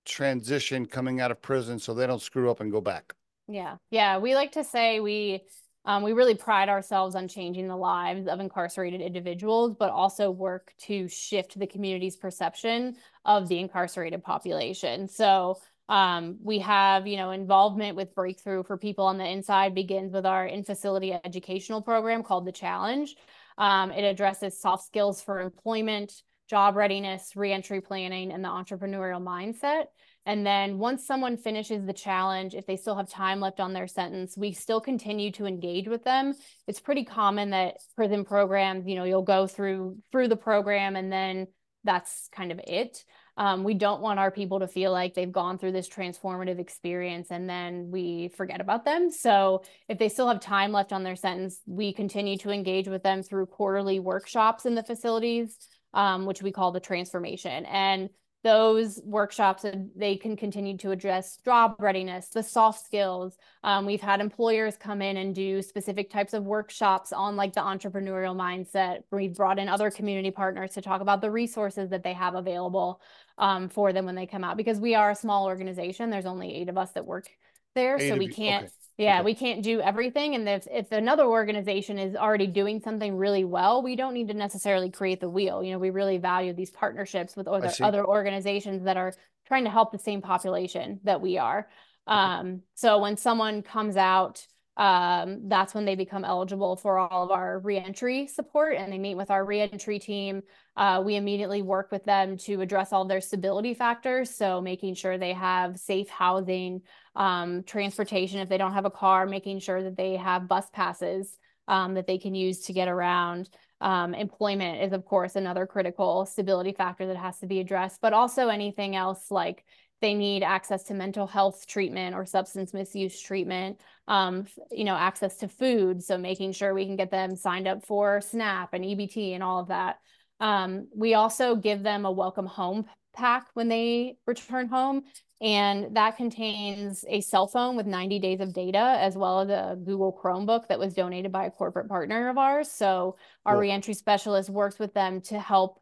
transition 0.06 0.86
coming 0.86 1.20
out 1.20 1.32
of 1.32 1.42
prison 1.42 1.80
so 1.80 1.94
they 1.94 2.08
don't 2.08 2.22
screw 2.22 2.50
up 2.50 2.60
and 2.60 2.72
go 2.72 2.82
back. 2.82 3.14
Yeah. 3.48 3.78
Yeah, 3.90 4.18
we 4.18 4.36
like 4.36 4.54
to 4.54 4.64
say 4.64 5.00
we 5.00 5.44
um, 5.86 6.04
we 6.04 6.14
really 6.14 6.36
pride 6.36 6.70
ourselves 6.70 7.16
on 7.16 7.28
changing 7.28 7.68
the 7.68 7.76
lives 7.76 8.28
of 8.28 8.40
incarcerated 8.40 9.02
individuals, 9.02 9.76
but 9.78 9.90
also 9.90 10.30
work 10.30 10.74
to 10.82 11.08
shift 11.08 11.58
the 11.58 11.68
community's 11.68 12.16
perception 12.16 12.96
of 13.26 13.48
the 13.48 13.60
incarcerated 13.60 14.24
population. 14.24 15.08
So 15.08 15.60
um, 15.90 16.38
we 16.42 16.60
have, 16.60 17.08
you 17.08 17.18
know, 17.18 17.32
involvement 17.32 17.98
with 17.98 18.16
Breakthrough 18.16 18.64
for 18.64 18.78
people 18.78 19.06
on 19.06 19.18
the 19.18 19.28
inside 19.28 19.76
begins 19.76 20.14
with 20.14 20.26
our 20.26 20.46
in-facility 20.46 21.14
educational 21.26 21.82
program 21.82 22.24
called 22.24 22.46
The 22.46 22.52
Challenge. 22.52 23.16
Um, 23.58 23.92
it 23.92 24.04
addresses 24.04 24.62
soft 24.62 24.86
skills 24.86 25.22
for 25.22 25.42
employment, 25.42 26.14
job 26.50 26.76
readiness, 26.76 27.36
reentry 27.36 27.82
planning, 27.82 28.32
and 28.32 28.44
the 28.44 28.50
entrepreneurial 28.50 29.22
mindset. 29.22 29.86
And 30.26 30.46
then 30.46 30.78
once 30.78 31.06
someone 31.06 31.36
finishes 31.36 31.86
the 31.86 31.94
challenge, 31.94 32.54
if 32.54 32.68
they 32.68 32.78
still 32.78 32.96
have 32.96 33.10
time 33.10 33.40
left 33.40 33.60
on 33.60 33.74
their 33.74 33.88
sentence, 33.88 34.38
we 34.38 34.52
still 34.52 34.80
continue 34.80 35.32
to 35.34 35.46
engage 35.46 35.88
with 35.88 36.04
them. 36.04 36.36
It's 36.68 36.80
pretty 36.80 37.04
common 37.04 37.50
that 37.52 37.78
prison 37.96 38.24
programs, 38.24 38.88
you 38.88 38.96
know, 38.96 39.04
you'll 39.04 39.24
go 39.24 39.48
through 39.48 39.98
through 40.12 40.28
the 40.28 40.36
program 40.36 40.96
and 40.96 41.12
then 41.12 41.48
that's 41.84 42.30
kind 42.32 42.52
of 42.52 42.60
it. 42.68 43.04
Um, 43.38 43.64
we 43.64 43.74
don't 43.74 44.02
want 44.02 44.20
our 44.20 44.30
people 44.30 44.60
to 44.60 44.68
feel 44.68 44.92
like 44.92 45.14
they've 45.14 45.32
gone 45.32 45.58
through 45.58 45.72
this 45.72 45.90
transformative 45.90 46.60
experience 46.60 47.32
and 47.32 47.50
then 47.50 47.90
we 47.90 48.30
forget 48.36 48.62
about 48.62 48.86
them. 48.86 49.10
So 49.10 49.64
if 49.88 49.98
they 49.98 50.10
still 50.10 50.28
have 50.28 50.42
time 50.42 50.72
left 50.72 50.94
on 50.94 51.04
their 51.04 51.16
sentence, 51.16 51.60
we 51.66 51.94
continue 51.94 52.38
to 52.40 52.52
engage 52.52 52.88
with 52.88 53.04
them 53.04 53.24
through 53.24 53.48
quarterly 53.48 54.00
workshops 54.00 54.66
in 54.66 54.76
the 54.76 54.84
facilities, 54.84 55.58
um, 55.94 56.26
which 56.26 56.44
we 56.44 56.52
call 56.52 56.72
the 56.72 56.80
transformation. 56.80 57.66
And 57.66 58.10
those 58.44 59.00
workshops 59.06 59.66
they 59.96 60.16
can 60.16 60.36
continue 60.36 60.76
to 60.76 60.90
address 60.92 61.38
job 61.46 61.76
readiness 61.80 62.30
the 62.30 62.42
soft 62.42 62.84
skills. 62.84 63.38
Um, 63.64 63.86
we've 63.86 64.02
had 64.02 64.20
employers 64.20 64.76
come 64.78 65.02
in 65.02 65.18
and 65.18 65.36
do 65.36 65.62
specific 65.62 66.10
types 66.10 66.34
of 66.34 66.44
workshops 66.44 67.14
on 67.14 67.36
like 67.36 67.54
the 67.54 67.62
entrepreneurial 67.62 68.36
mindset. 68.36 69.04
We've 69.12 69.36
brought 69.36 69.60
in 69.60 69.70
other 69.70 69.92
community 69.92 70.32
partners 70.32 70.74
to 70.74 70.82
talk 70.82 71.02
about 71.02 71.22
the 71.22 71.30
resources 71.30 71.90
that 71.92 72.04
they 72.04 72.14
have 72.14 72.34
available 72.34 73.00
um, 73.38 73.70
for 73.70 73.94
them 73.94 74.06
when 74.06 74.16
they 74.16 74.26
come 74.26 74.44
out 74.44 74.58
because 74.58 74.80
we 74.80 74.96
are 74.96 75.12
a 75.12 75.16
small 75.16 75.46
organization. 75.46 76.10
There's 76.10 76.26
only 76.26 76.56
eight 76.56 76.70
of 76.70 76.78
us 76.78 76.92
that 76.92 77.06
work 77.06 77.28
there 77.76 77.98
eight 78.00 78.10
so 78.10 78.18
we 78.18 78.28
can't 78.28 78.66
okay. 78.66 78.74
Yeah, 79.02 79.16
okay. 79.16 79.26
we 79.26 79.34
can't 79.34 79.64
do 79.64 79.82
everything. 79.82 80.36
And 80.36 80.48
if, 80.48 80.68
if 80.70 80.92
another 80.92 81.26
organization 81.26 81.98
is 81.98 82.16
already 82.16 82.46
doing 82.46 82.80
something 82.80 83.18
really 83.18 83.44
well, 83.44 83.82
we 83.82 83.96
don't 83.96 84.14
need 84.14 84.28
to 84.28 84.36
necessarily 84.36 84.92
create 84.92 85.20
the 85.20 85.30
wheel. 85.30 85.64
You 85.64 85.72
know, 85.72 85.80
we 85.80 85.90
really 85.90 86.20
value 86.20 86.54
these 86.54 86.70
partnerships 86.70 87.36
with 87.36 87.48
other, 87.48 87.72
other 87.82 88.06
organizations 88.06 88.84
that 88.84 88.98
are 88.98 89.14
trying 89.48 89.64
to 89.64 89.72
help 89.72 89.92
the 89.92 89.98
same 89.98 90.22
population 90.22 91.00
that 91.04 91.20
we 91.20 91.40
are. 91.40 91.68
Um, 92.06 92.62
so 92.76 93.00
when 93.00 93.18
someone 93.18 93.64
comes 93.64 93.98
out 93.98 94.46
um, 94.78 95.50
that's 95.50 95.74
when 95.74 95.86
they 95.86 95.96
become 95.96 96.24
eligible 96.24 96.76
for 96.76 96.98
all 96.98 97.24
of 97.24 97.32
our 97.32 97.60
reentry 97.60 98.28
support 98.28 98.76
and 98.78 98.92
they 98.92 98.98
meet 98.98 99.16
with 99.16 99.30
our 99.30 99.46
reentry 99.46 100.00
team. 100.00 100.42
Uh, 100.78 101.02
we 101.06 101.16
immediately 101.16 101.62
work 101.62 101.92
with 101.92 102.06
them 102.06 102.38
to 102.38 102.62
address 102.62 102.94
all 102.94 103.06
their 103.06 103.22
stability 103.22 103.74
factors. 103.74 104.34
So 104.34 104.62
making 104.62 104.96
sure 104.96 105.18
they 105.18 105.34
have 105.34 105.78
safe 105.78 106.10
housing, 106.10 106.82
um, 107.16 107.64
transportation 107.64 108.40
if 108.40 108.48
they 108.48 108.58
don't 108.58 108.74
have 108.74 108.86
a 108.86 108.92
car, 108.92 109.26
making 109.26 109.60
sure 109.60 109.84
that 109.84 109.98
they 109.98 110.16
have 110.16 110.48
bus 110.48 110.66
passes 110.72 111.38
um, 111.68 111.94
that 111.96 112.08
they 112.08 112.18
can 112.18 112.34
use 112.34 112.62
to 112.62 112.74
get 112.74 112.88
around. 112.88 113.50
Um, 113.82 114.14
employment 114.14 114.84
is, 114.84 114.94
of 114.94 115.06
course, 115.06 115.36
another 115.36 115.66
critical 115.66 116.26
stability 116.26 116.72
factor 116.72 117.08
that 117.08 117.18
has 117.18 117.40
to 117.40 117.48
be 117.48 117.60
addressed, 117.60 118.00
but 118.02 118.14
also 118.14 118.48
anything 118.48 118.96
else 118.96 119.32
like 119.32 119.66
they 120.02 120.14
need 120.14 120.44
access 120.44 120.84
to 120.84 120.94
mental 120.94 121.28
health 121.28 121.66
treatment 121.68 122.16
or 122.16 122.26
substance 122.26 122.74
misuse 122.74 123.20
treatment, 123.22 123.80
um, 124.08 124.46
you 124.72 124.84
know, 124.84 124.96
access 124.96 125.38
to 125.38 125.48
food. 125.48 126.04
So 126.04 126.18
making 126.18 126.54
sure 126.54 126.74
we 126.74 126.86
can 126.86 126.96
get 126.96 127.12
them 127.12 127.36
signed 127.36 127.68
up 127.68 127.86
for 127.86 128.20
SNAP 128.22 128.74
and 128.74 128.84
EBT 128.84 129.34
and 129.34 129.44
all 129.44 129.60
of 129.60 129.68
that. 129.70 129.98
Um, 130.40 130.88
we 130.96 131.14
also 131.14 131.56
give 131.56 131.84
them 131.84 132.06
a 132.06 132.12
welcome 132.12 132.48
home 132.48 132.86
pack 133.14 133.48
when 133.54 133.68
they 133.68 134.18
return 134.26 134.68
home. 134.68 135.04
And 135.40 135.96
that 135.96 136.18
contains 136.18 137.04
a 137.08 137.20
cell 137.22 137.48
phone 137.48 137.76
with 137.76 137.88
90 137.88 138.20
days 138.20 138.42
of 138.42 138.54
data, 138.54 138.98
as 139.00 139.16
well 139.16 139.40
as 139.40 139.50
a 139.50 139.76
Google 139.76 140.14
Chromebook 140.14 140.68
that 140.68 140.78
was 140.78 140.94
donated 140.94 141.32
by 141.32 141.46
a 141.46 141.52
corporate 141.52 141.90
partner 141.90 142.30
of 142.30 142.38
ours. 142.38 142.70
So 142.72 143.18
our 143.44 143.56
cool. 143.56 143.62
reentry 143.62 143.96
specialist 143.96 144.52
works 144.52 144.78
with 144.78 144.94
them 144.94 145.20
to 145.22 145.40
help 145.40 145.81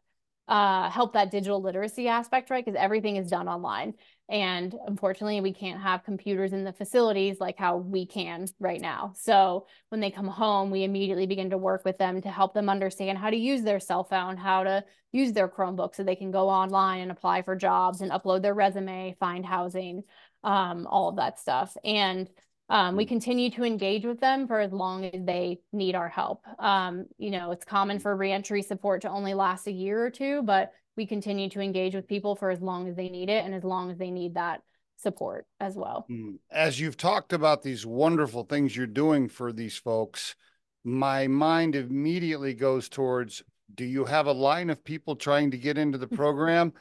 uh, 0.50 0.90
help 0.90 1.12
that 1.12 1.30
digital 1.30 1.62
literacy 1.62 2.08
aspect, 2.08 2.50
right? 2.50 2.64
Because 2.64 2.78
everything 2.78 3.14
is 3.14 3.30
done 3.30 3.48
online. 3.48 3.94
And 4.28 4.74
unfortunately, 4.86 5.40
we 5.40 5.52
can't 5.52 5.80
have 5.80 6.04
computers 6.04 6.52
in 6.52 6.64
the 6.64 6.72
facilities 6.72 7.38
like 7.38 7.56
how 7.56 7.76
we 7.76 8.04
can 8.04 8.46
right 8.58 8.80
now. 8.80 9.12
So 9.16 9.66
when 9.90 10.00
they 10.00 10.10
come 10.10 10.26
home, 10.26 10.72
we 10.72 10.82
immediately 10.82 11.26
begin 11.26 11.50
to 11.50 11.58
work 11.58 11.84
with 11.84 11.98
them 11.98 12.20
to 12.22 12.30
help 12.30 12.52
them 12.52 12.68
understand 12.68 13.16
how 13.16 13.30
to 13.30 13.36
use 13.36 13.62
their 13.62 13.78
cell 13.78 14.02
phone, 14.02 14.36
how 14.36 14.64
to 14.64 14.84
use 15.12 15.32
their 15.32 15.48
Chromebook 15.48 15.94
so 15.94 16.02
they 16.02 16.16
can 16.16 16.32
go 16.32 16.48
online 16.48 17.00
and 17.00 17.12
apply 17.12 17.42
for 17.42 17.54
jobs 17.54 18.00
and 18.00 18.10
upload 18.10 18.42
their 18.42 18.54
resume, 18.54 19.16
find 19.20 19.46
housing, 19.46 20.02
um, 20.42 20.86
all 20.88 21.08
of 21.08 21.16
that 21.16 21.38
stuff. 21.38 21.76
And 21.84 22.28
um, 22.70 22.96
we 22.96 23.04
mm. 23.04 23.08
continue 23.08 23.50
to 23.50 23.64
engage 23.64 24.04
with 24.04 24.20
them 24.20 24.46
for 24.46 24.60
as 24.60 24.72
long 24.72 25.04
as 25.04 25.24
they 25.24 25.60
need 25.72 25.96
our 25.96 26.08
help. 26.08 26.46
Um, 26.58 27.06
you 27.18 27.30
know, 27.30 27.50
it's 27.50 27.64
common 27.64 27.98
for 27.98 28.16
reentry 28.16 28.62
support 28.62 29.02
to 29.02 29.10
only 29.10 29.34
last 29.34 29.66
a 29.66 29.72
year 29.72 30.02
or 30.02 30.10
two, 30.10 30.42
but 30.42 30.72
we 30.96 31.04
continue 31.04 31.50
to 31.50 31.60
engage 31.60 31.94
with 31.94 32.06
people 32.06 32.36
for 32.36 32.50
as 32.50 32.60
long 32.60 32.88
as 32.88 32.94
they 32.94 33.08
need 33.08 33.28
it 33.28 33.44
and 33.44 33.54
as 33.54 33.64
long 33.64 33.90
as 33.90 33.98
they 33.98 34.12
need 34.12 34.34
that 34.34 34.62
support 34.96 35.46
as 35.58 35.74
well. 35.74 36.06
Mm. 36.08 36.38
As 36.50 36.78
you've 36.78 36.96
talked 36.96 37.32
about 37.32 37.62
these 37.62 37.84
wonderful 37.84 38.44
things 38.44 38.76
you're 38.76 38.86
doing 38.86 39.28
for 39.28 39.52
these 39.52 39.76
folks, 39.76 40.36
my 40.84 41.26
mind 41.26 41.74
immediately 41.74 42.54
goes 42.54 42.88
towards 42.88 43.42
do 43.74 43.84
you 43.84 44.04
have 44.04 44.26
a 44.26 44.32
line 44.32 44.70
of 44.70 44.82
people 44.82 45.16
trying 45.16 45.50
to 45.50 45.58
get 45.58 45.76
into 45.76 45.98
the 45.98 46.08
program? 46.08 46.72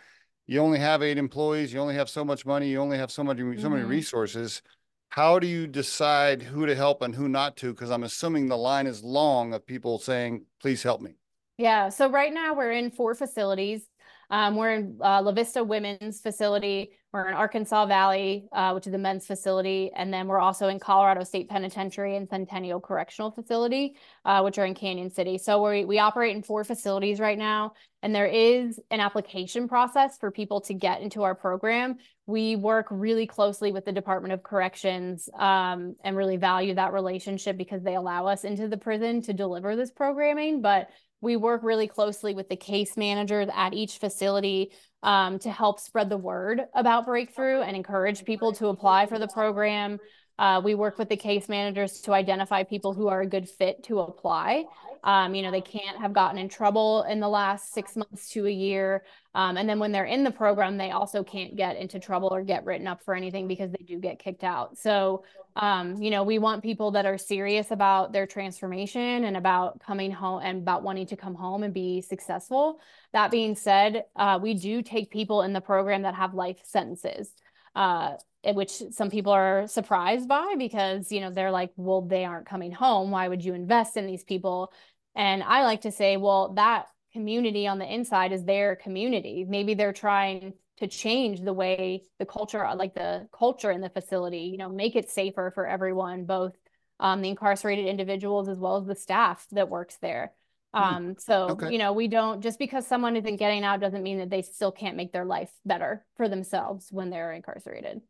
you 0.49 0.59
only 0.59 0.79
have 0.79 1.03
eight 1.03 1.19
employees, 1.19 1.71
you 1.71 1.79
only 1.79 1.93
have 1.93 2.09
so 2.09 2.25
much 2.25 2.43
money, 2.43 2.67
you 2.67 2.79
only 2.79 2.97
have 2.97 3.11
so 3.11 3.23
much 3.23 3.37
so 3.37 3.43
many 3.43 3.59
mm-hmm. 3.59 3.87
resources 3.87 4.63
how 5.09 5.39
do 5.39 5.47
you 5.47 5.65
decide 5.65 6.43
who 6.43 6.65
to 6.65 6.75
help 6.75 7.01
and 7.01 7.15
who 7.15 7.27
not 7.27 7.57
to? 7.57 7.73
Because 7.73 7.89
I'm 7.89 8.03
assuming 8.03 8.47
the 8.47 8.57
line 8.57 8.85
is 8.87 9.03
long 9.03 9.53
of 9.53 9.65
people 9.65 9.97
saying, 9.97 10.45
please 10.61 10.83
help 10.83 11.01
me. 11.01 11.15
Yeah. 11.57 11.89
So 11.89 12.09
right 12.09 12.33
now 12.33 12.53
we're 12.53 12.71
in 12.71 12.91
four 12.91 13.15
facilities. 13.15 13.88
Um, 14.29 14.55
we're 14.55 14.73
in 14.73 14.97
uh, 15.03 15.21
La 15.21 15.31
Vista 15.31 15.63
Women's 15.63 16.21
Facility. 16.21 16.91
We're 17.11 17.27
in 17.27 17.33
Arkansas 17.33 17.87
Valley, 17.87 18.47
uh, 18.51 18.71
which 18.73 18.85
is 18.85 18.93
a 18.93 18.97
men's 18.99 19.25
facility. 19.25 19.89
And 19.95 20.13
then 20.13 20.27
we're 20.27 20.39
also 20.39 20.67
in 20.67 20.79
Colorado 20.79 21.23
State 21.23 21.49
Penitentiary 21.49 22.15
and 22.15 22.29
Centennial 22.29 22.79
Correctional 22.79 23.31
Facility, 23.31 23.95
uh, 24.25 24.41
which 24.41 24.59
are 24.59 24.65
in 24.65 24.75
Cañon 24.75 25.11
City. 25.11 25.39
So 25.39 25.67
we, 25.67 25.85
we 25.85 25.97
operate 25.97 26.35
in 26.35 26.43
four 26.43 26.63
facilities 26.63 27.19
right 27.19 27.37
now. 27.37 27.73
And 28.03 28.13
there 28.13 28.27
is 28.27 28.79
an 28.91 28.99
application 28.99 29.67
process 29.67 30.19
for 30.19 30.29
people 30.29 30.61
to 30.61 30.75
get 30.75 31.01
into 31.01 31.23
our 31.23 31.33
program. 31.33 31.97
We 32.27 32.55
work 32.55 32.85
really 32.91 33.25
closely 33.25 33.71
with 33.71 33.85
the 33.85 33.91
Department 33.91 34.33
of 34.35 34.43
Corrections 34.43 35.27
um, 35.37 35.95
and 36.03 36.15
really 36.15 36.37
value 36.37 36.75
that 36.75 36.93
relationship 36.93 37.57
because 37.57 37.81
they 37.81 37.95
allow 37.95 38.27
us 38.27 38.43
into 38.43 38.67
the 38.67 38.77
prison 38.77 39.23
to 39.23 39.33
deliver 39.33 39.75
this 39.75 39.89
programming. 39.89 40.61
But 40.61 40.89
we 41.21 41.35
work 41.35 41.63
really 41.63 41.87
closely 41.87 42.33
with 42.33 42.49
the 42.49 42.55
case 42.55 42.95
managers 42.97 43.49
at 43.53 43.73
each 43.73 43.97
facility 43.97 44.71
um, 45.03 45.39
to 45.39 45.51
help 45.51 45.79
spread 45.79 46.09
the 46.09 46.17
word 46.17 46.61
about 46.73 47.05
Breakthrough 47.05 47.61
and 47.61 47.75
encourage 47.75 48.25
people 48.25 48.53
to 48.53 48.67
apply 48.67 49.05
for 49.05 49.19
the 49.19 49.27
program. 49.27 49.99
Uh, 50.39 50.61
we 50.63 50.73
work 50.73 50.97
with 50.97 51.09
the 51.09 51.17
case 51.17 51.49
managers 51.49 51.99
to 51.99 52.13
identify 52.13 52.63
people 52.63 52.93
who 52.93 53.09
are 53.09 53.19
a 53.21 53.27
good 53.27 53.47
fit 53.47 53.83
to 53.83 53.99
apply. 53.99 54.63
Um, 55.03 55.35
you 55.35 55.41
know, 55.41 55.51
they 55.51 55.61
can't 55.61 55.97
have 55.97 56.13
gotten 56.13 56.37
in 56.37 56.47
trouble 56.47 57.03
in 57.03 57.19
the 57.19 57.27
last 57.27 57.73
six 57.73 57.97
months 57.97 58.29
to 58.31 58.47
a 58.47 58.51
year. 58.51 59.03
Um, 59.35 59.57
and 59.57 59.67
then 59.67 59.79
when 59.79 59.91
they're 59.91 60.05
in 60.05 60.23
the 60.23 60.31
program, 60.31 60.77
they 60.77 60.91
also 60.91 61.23
can't 61.23 61.57
get 61.57 61.75
into 61.75 61.99
trouble 61.99 62.29
or 62.31 62.41
get 62.41 62.65
written 62.65 62.87
up 62.87 63.03
for 63.03 63.15
anything 63.15 63.49
because 63.49 63.69
they 63.71 63.83
do 63.85 63.99
get 63.99 64.17
kicked 64.17 64.45
out. 64.45 64.77
So, 64.77 65.25
um, 65.57 66.01
you 66.01 66.09
know, 66.09 66.23
we 66.23 66.39
want 66.39 66.63
people 66.63 66.91
that 66.91 67.05
are 67.05 67.17
serious 67.17 67.71
about 67.71 68.13
their 68.13 68.25
transformation 68.25 69.25
and 69.25 69.35
about 69.35 69.81
coming 69.81 70.11
home 70.11 70.41
and 70.41 70.59
about 70.61 70.83
wanting 70.83 71.07
to 71.07 71.17
come 71.17 71.35
home 71.35 71.63
and 71.63 71.73
be 71.73 71.99
successful. 72.01 72.79
That 73.11 73.29
being 73.29 73.55
said, 73.55 74.05
uh, 74.15 74.39
we 74.41 74.53
do 74.53 74.81
take 74.81 75.11
people 75.11 75.41
in 75.41 75.51
the 75.51 75.61
program 75.61 76.03
that 76.03 76.15
have 76.15 76.33
life 76.33 76.59
sentences. 76.63 77.33
Uh, 77.75 78.13
which 78.43 78.71
some 78.91 79.09
people 79.09 79.31
are 79.31 79.67
surprised 79.67 80.27
by 80.27 80.55
because 80.57 81.11
you 81.11 81.19
know 81.19 81.31
they're 81.31 81.51
like 81.51 81.71
well 81.75 82.01
they 82.01 82.25
aren't 82.25 82.47
coming 82.47 82.71
home. 82.71 83.11
Why 83.11 83.27
would 83.27 83.43
you 83.43 83.53
invest 83.53 83.97
in 83.97 84.07
these 84.07 84.23
people? 84.23 84.73
And 85.15 85.43
i 85.43 85.63
like 85.63 85.81
to 85.81 85.91
say 85.91 86.17
well 86.17 86.53
that 86.53 86.87
community 87.13 87.67
on 87.67 87.79
the 87.79 87.91
inside 87.91 88.31
is 88.31 88.43
their 88.43 88.75
community. 88.75 89.45
Maybe 89.47 89.73
they're 89.73 89.93
trying 89.93 90.53
to 90.77 90.87
change 90.87 91.41
the 91.41 91.53
way 91.53 92.03
the 92.19 92.25
culture 92.25 92.65
like 92.75 92.93
the 92.93 93.27
culture 93.37 93.69
in 93.69 93.81
the 93.81 93.89
facility 93.89 94.43
you 94.43 94.57
know 94.57 94.69
make 94.69 94.95
it 94.95 95.09
safer 95.09 95.51
for 95.53 95.67
everyone 95.67 96.23
both 96.23 96.53
um, 97.01 97.21
the 97.21 97.29
incarcerated 97.29 97.85
individuals 97.85 98.49
as 98.49 98.57
well 98.57 98.77
as 98.77 98.85
the 98.85 98.95
staff 98.95 99.45
that 99.51 99.69
works 99.69 99.97
there. 100.01 100.33
Hmm. 100.73 100.83
um, 100.83 101.15
so 101.17 101.49
okay. 101.49 101.71
you 101.71 101.79
know 101.79 101.93
we 101.93 102.07
don't 102.07 102.41
just 102.41 102.59
because 102.59 102.85
someone 102.85 103.15
isn't 103.15 103.37
getting 103.37 103.63
out 103.63 103.79
doesn't 103.79 104.03
mean 104.03 104.19
that 104.19 104.29
they 104.29 104.43
still 104.43 104.71
can't 104.71 104.95
make 104.95 105.11
their 105.11 105.25
life 105.25 105.51
better 105.65 106.05
for 106.15 106.29
themselves 106.29 106.89
when 106.91 107.09
they're 107.09 107.33
incarcerated 107.33 108.01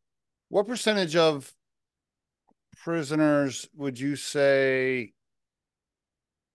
what 0.49 0.67
percentage 0.67 1.15
of 1.15 1.51
prisoners 2.83 3.67
would 3.75 3.99
you 3.99 4.15
say 4.15 5.13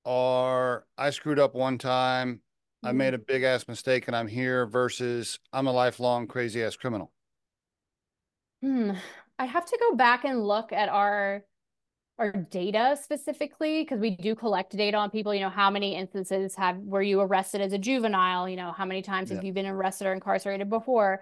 are 0.04 0.84
I 0.98 1.10
screwed 1.10 1.38
up 1.38 1.54
one 1.54 1.78
time. 1.78 2.40
I 2.82 2.92
made 2.92 3.14
a 3.14 3.18
big 3.18 3.44
ass 3.44 3.66
mistake 3.66 4.08
and 4.08 4.16
I'm 4.16 4.28
here 4.28 4.66
versus 4.66 5.38
I'm 5.54 5.66
a 5.66 5.72
lifelong 5.72 6.26
crazy 6.26 6.62
ass 6.62 6.76
criminal? 6.76 7.12
Hmm. 8.62 8.92
I 9.38 9.46
have 9.46 9.64
to 9.64 9.78
go 9.80 9.96
back 9.96 10.24
and 10.24 10.46
look 10.46 10.72
at 10.72 10.88
our 10.90 11.44
our 12.18 12.30
data 12.30 12.96
specifically 13.02 13.82
because 13.82 13.98
we 13.98 14.16
do 14.16 14.36
collect 14.36 14.76
data 14.76 14.96
on 14.96 15.10
people 15.10 15.34
you 15.34 15.40
know 15.40 15.50
how 15.50 15.68
many 15.68 15.96
instances 15.96 16.54
have 16.54 16.76
were 16.78 17.02
you 17.02 17.20
arrested 17.20 17.60
as 17.60 17.72
a 17.72 17.78
juvenile 17.78 18.48
you 18.48 18.54
know 18.54 18.70
how 18.70 18.84
many 18.84 19.02
times 19.02 19.30
yeah. 19.30 19.36
have 19.36 19.44
you 19.44 19.52
been 19.52 19.66
arrested 19.66 20.06
or 20.06 20.12
incarcerated 20.12 20.70
before 20.70 21.20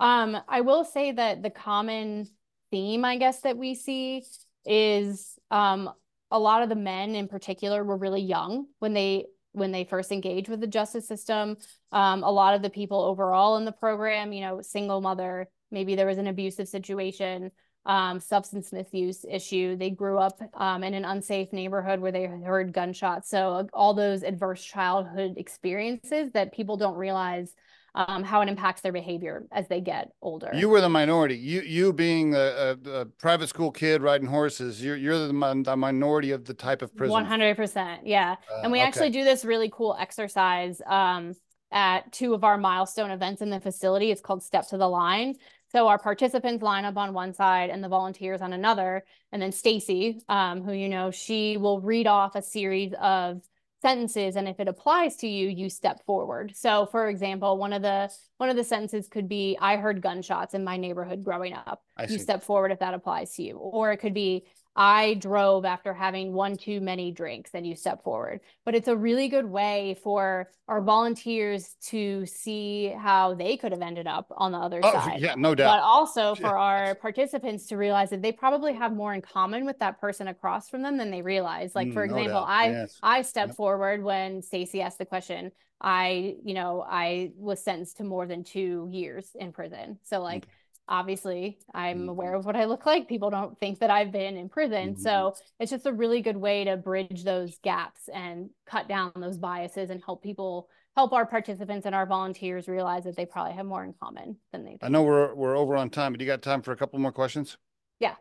um, 0.00 0.36
I 0.48 0.62
will 0.62 0.84
say 0.84 1.12
that 1.12 1.42
the 1.42 1.50
common 1.50 2.26
theme, 2.70 3.04
I 3.04 3.16
guess, 3.16 3.40
that 3.42 3.56
we 3.56 3.74
see 3.74 4.24
is 4.64 5.38
um, 5.50 5.90
a 6.30 6.38
lot 6.38 6.62
of 6.62 6.68
the 6.68 6.74
men 6.74 7.14
in 7.14 7.28
particular 7.28 7.84
were 7.84 7.96
really 7.96 8.22
young 8.22 8.66
when 8.78 8.94
they 8.94 9.26
when 9.52 9.72
they 9.72 9.82
first 9.82 10.12
engage 10.12 10.48
with 10.48 10.60
the 10.60 10.66
justice 10.66 11.08
system. 11.08 11.56
Um, 11.90 12.22
a 12.22 12.30
lot 12.30 12.54
of 12.54 12.62
the 12.62 12.70
people 12.70 13.00
overall 13.00 13.56
in 13.56 13.64
the 13.64 13.72
program, 13.72 14.32
you 14.32 14.42
know, 14.42 14.62
single 14.62 15.00
mother, 15.00 15.48
maybe 15.72 15.96
there 15.96 16.06
was 16.06 16.18
an 16.18 16.28
abusive 16.28 16.68
situation, 16.68 17.50
um, 17.84 18.20
substance 18.20 18.72
misuse 18.72 19.24
issue. 19.28 19.76
They 19.76 19.90
grew 19.90 20.18
up 20.18 20.40
um, 20.54 20.84
in 20.84 20.94
an 20.94 21.04
unsafe 21.04 21.52
neighborhood 21.52 21.98
where 21.98 22.12
they 22.12 22.26
heard 22.26 22.72
gunshots. 22.72 23.28
So 23.28 23.68
all 23.72 23.92
those 23.92 24.22
adverse 24.22 24.62
childhood 24.62 25.34
experiences 25.36 26.30
that 26.32 26.52
people 26.52 26.76
don't 26.76 26.96
realize 26.96 27.52
um, 27.94 28.22
how 28.22 28.40
it 28.40 28.48
impacts 28.48 28.80
their 28.80 28.92
behavior 28.92 29.44
as 29.52 29.68
they 29.68 29.80
get 29.80 30.10
older. 30.22 30.50
You 30.54 30.68
were 30.68 30.80
the 30.80 30.88
minority. 30.88 31.36
You 31.36 31.62
you 31.62 31.92
being 31.92 32.34
a, 32.34 32.76
a, 32.86 32.90
a 32.90 33.04
private 33.06 33.48
school 33.48 33.70
kid 33.70 34.02
riding 34.02 34.28
horses, 34.28 34.82
you're 34.82 34.96
you're 34.96 35.18
the, 35.18 35.62
the 35.64 35.76
minority 35.76 36.30
of 36.30 36.44
the 36.44 36.54
type 36.54 36.82
of 36.82 36.94
prison. 36.94 37.12
One 37.12 37.24
hundred 37.24 37.56
percent, 37.56 38.06
yeah. 38.06 38.36
Uh, 38.50 38.62
and 38.62 38.72
we 38.72 38.78
okay. 38.78 38.86
actually 38.86 39.10
do 39.10 39.24
this 39.24 39.44
really 39.44 39.70
cool 39.72 39.96
exercise 39.98 40.80
um, 40.86 41.34
at 41.72 42.10
two 42.12 42.34
of 42.34 42.44
our 42.44 42.58
milestone 42.58 43.10
events 43.10 43.42
in 43.42 43.50
the 43.50 43.60
facility. 43.60 44.10
It's 44.10 44.20
called 44.20 44.42
Step 44.42 44.68
to 44.68 44.76
the 44.76 44.88
Line. 44.88 45.34
So 45.72 45.86
our 45.86 45.98
participants 45.98 46.64
line 46.64 46.84
up 46.84 46.96
on 46.96 47.12
one 47.14 47.32
side 47.32 47.70
and 47.70 47.82
the 47.82 47.88
volunteers 47.88 48.40
on 48.40 48.52
another. 48.52 49.04
And 49.30 49.40
then 49.40 49.52
Stacy, 49.52 50.20
um, 50.28 50.64
who 50.64 50.72
you 50.72 50.88
know, 50.88 51.12
she 51.12 51.56
will 51.58 51.80
read 51.80 52.08
off 52.08 52.34
a 52.34 52.42
series 52.42 52.92
of 53.00 53.40
sentences 53.80 54.36
and 54.36 54.46
if 54.46 54.60
it 54.60 54.68
applies 54.68 55.16
to 55.16 55.26
you 55.26 55.48
you 55.48 55.70
step 55.70 56.04
forward. 56.04 56.52
So 56.54 56.86
for 56.86 57.08
example 57.08 57.56
one 57.56 57.72
of 57.72 57.82
the 57.82 58.10
one 58.36 58.50
of 58.50 58.56
the 58.56 58.64
sentences 58.64 59.08
could 59.08 59.28
be 59.28 59.56
i 59.60 59.76
heard 59.76 60.02
gunshots 60.02 60.54
in 60.54 60.64
my 60.64 60.76
neighborhood 60.76 61.24
growing 61.24 61.54
up. 61.54 61.82
I 61.96 62.04
you 62.04 62.08
see. 62.10 62.18
step 62.18 62.42
forward 62.42 62.72
if 62.72 62.78
that 62.80 62.94
applies 62.94 63.34
to 63.34 63.42
you. 63.42 63.56
Or 63.56 63.92
it 63.92 63.98
could 63.98 64.14
be 64.14 64.44
I 64.76 65.14
drove 65.14 65.64
after 65.64 65.92
having 65.92 66.32
one 66.32 66.56
too 66.56 66.80
many 66.80 67.10
drinks 67.10 67.50
and 67.54 67.66
you 67.66 67.74
step 67.74 68.04
forward. 68.04 68.40
But 68.64 68.74
it's 68.74 68.88
a 68.88 68.96
really 68.96 69.28
good 69.28 69.44
way 69.44 69.96
for 70.02 70.48
our 70.68 70.80
volunteers 70.80 71.74
to 71.88 72.24
see 72.24 72.88
how 72.88 73.34
they 73.34 73.56
could 73.56 73.72
have 73.72 73.82
ended 73.82 74.06
up 74.06 74.32
on 74.36 74.52
the 74.52 74.58
other 74.58 74.80
oh, 74.82 74.92
side. 74.92 75.20
Yeah, 75.20 75.34
no 75.36 75.54
doubt. 75.54 75.76
But 75.76 75.82
also 75.82 76.34
for 76.34 76.56
our 76.56 76.94
participants 76.94 77.66
to 77.66 77.76
realize 77.76 78.10
that 78.10 78.22
they 78.22 78.32
probably 78.32 78.72
have 78.74 78.94
more 78.94 79.12
in 79.12 79.22
common 79.22 79.64
with 79.66 79.78
that 79.80 80.00
person 80.00 80.28
across 80.28 80.68
from 80.68 80.82
them 80.82 80.96
than 80.96 81.10
they 81.10 81.22
realize. 81.22 81.74
Like, 81.74 81.92
for 81.92 82.02
mm, 82.02 82.10
example, 82.10 82.44
I 82.46 82.70
yes. 82.70 82.98
I 83.02 83.22
stepped 83.22 83.50
yep. 83.50 83.56
forward 83.56 84.04
when 84.04 84.42
Stacy 84.42 84.80
asked 84.80 84.98
the 84.98 85.06
question. 85.06 85.50
I, 85.80 86.36
you 86.44 86.54
know, 86.54 86.84
I 86.86 87.32
was 87.36 87.64
sentenced 87.64 87.96
to 87.96 88.04
more 88.04 88.26
than 88.26 88.44
two 88.44 88.88
years 88.92 89.30
in 89.34 89.52
prison. 89.52 89.98
So 90.02 90.20
like 90.20 90.46
obviously 90.90 91.56
i'm 91.72 92.00
mm-hmm. 92.00 92.08
aware 92.08 92.34
of 92.34 92.44
what 92.44 92.56
i 92.56 92.64
look 92.64 92.84
like 92.84 93.08
people 93.08 93.30
don't 93.30 93.58
think 93.60 93.78
that 93.78 93.90
i've 93.90 94.10
been 94.10 94.36
in 94.36 94.48
prison 94.48 94.90
mm-hmm. 94.90 95.00
so 95.00 95.34
it's 95.60 95.70
just 95.70 95.86
a 95.86 95.92
really 95.92 96.20
good 96.20 96.36
way 96.36 96.64
to 96.64 96.76
bridge 96.76 97.22
those 97.24 97.58
gaps 97.62 98.08
and 98.12 98.50
cut 98.66 98.88
down 98.88 99.12
those 99.16 99.38
biases 99.38 99.88
and 99.88 100.02
help 100.04 100.22
people 100.22 100.68
help 100.96 101.12
our 101.12 101.24
participants 101.24 101.86
and 101.86 101.94
our 101.94 102.04
volunteers 102.04 102.66
realize 102.66 103.04
that 103.04 103.16
they 103.16 103.24
probably 103.24 103.52
have 103.52 103.64
more 103.64 103.84
in 103.84 103.94
common 104.02 104.36
than 104.52 104.64
they 104.64 104.70
think. 104.70 104.84
i 104.84 104.88
know 104.88 105.02
we're 105.02 105.32
we're 105.34 105.56
over 105.56 105.76
on 105.76 105.88
time 105.88 106.12
but 106.12 106.20
you 106.20 106.26
got 106.26 106.42
time 106.42 106.60
for 106.60 106.72
a 106.72 106.76
couple 106.76 106.98
more 106.98 107.12
questions 107.12 107.56
yeah 108.00 108.16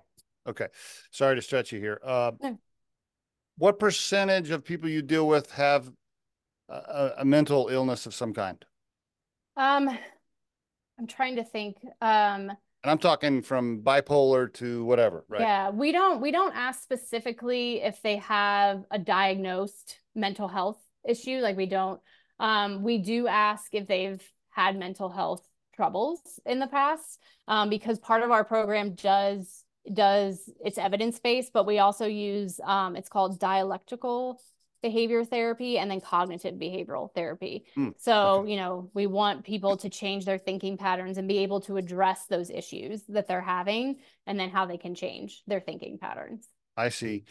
okay 0.48 0.68
sorry 1.12 1.36
to 1.36 1.42
stretch 1.42 1.72
you 1.72 1.80
here 1.80 2.00
uh, 2.04 2.32
no. 2.40 2.58
what 3.58 3.80
percentage 3.80 4.52
of 4.52 4.64
people 4.64 4.88
you 4.88 5.02
deal 5.02 5.28
with 5.28 5.52
have 5.52 5.92
a, 6.70 7.12
a 7.18 7.26
mental 7.26 7.68
illness 7.70 8.06
of 8.06 8.14
some 8.14 8.32
kind 8.32 8.64
um 9.58 9.90
I'm 11.00 11.08
trying 11.08 11.38
to 11.38 11.44
think. 11.44 11.78
Um, 12.02 12.52
and 12.84 12.92
I'm 12.92 12.98
talking 12.98 13.42
from 13.42 13.82
bipolar 13.82 14.54
to 14.56 14.84
whatever, 14.86 15.26
right? 15.28 15.42
Yeah, 15.42 15.70
we 15.70 15.92
don't 15.92 16.22
we 16.22 16.32
don't 16.32 16.56
ask 16.56 16.82
specifically 16.82 17.82
if 17.82 18.02
they 18.02 18.18
have 18.18 18.84
a 18.92 19.00
diagnosed 19.00 20.00
mental 20.16 20.48
health 20.48 20.80
issue. 21.08 21.40
Like 21.40 21.58
we 21.58 21.66
don't. 21.66 22.00
Um, 22.40 22.84
we 22.84 23.00
do 23.00 23.28
ask 23.28 23.74
if 23.74 23.88
they've 23.88 24.22
had 24.50 24.78
mental 24.78 25.10
health 25.10 25.46
troubles 25.76 26.40
in 26.46 26.60
the 26.60 26.68
past, 26.68 27.20
um, 27.48 27.70
because 27.70 28.00
part 28.00 28.22
of 28.24 28.32
our 28.32 28.44
program 28.44 28.94
does 28.96 29.64
does 29.94 30.50
it's 30.64 30.78
evidence 30.78 31.20
based, 31.20 31.54
but 31.54 31.66
we 31.66 31.80
also 31.80 32.06
use 32.06 32.60
um, 32.64 32.96
it's 32.96 33.10
called 33.10 33.40
dialectical 33.40 34.40
behavior 34.82 35.24
therapy 35.26 35.78
and 35.78 35.90
then 35.90 36.02
cognitive 36.02 36.56
behavioral 36.56 37.14
therapy. 37.14 37.66
Mm, 37.78 37.94
so, 37.98 38.42
okay. 38.42 38.52
you 38.52 38.58
know, 38.58 38.90
we 38.94 39.08
want 39.08 39.44
people 39.44 39.78
to 39.78 39.90
change 39.90 40.26
their 40.26 40.38
thinking 40.38 40.78
patterns 40.78 41.18
and 41.18 41.28
be 41.28 41.40
able 41.40 41.62
to 41.62 41.78
address 41.78 42.26
those 42.26 42.50
issues 42.50 43.04
that 43.10 43.28
they're 43.28 43.42
having 43.42 43.98
and 44.26 44.40
then 44.40 44.50
how 44.50 44.66
they 44.66 44.78
can 44.78 44.96
change 44.96 45.44
their 45.48 45.60
thinking 45.60 45.98
patterns. 45.98 46.48
I 46.78 46.90
see. 46.90 47.26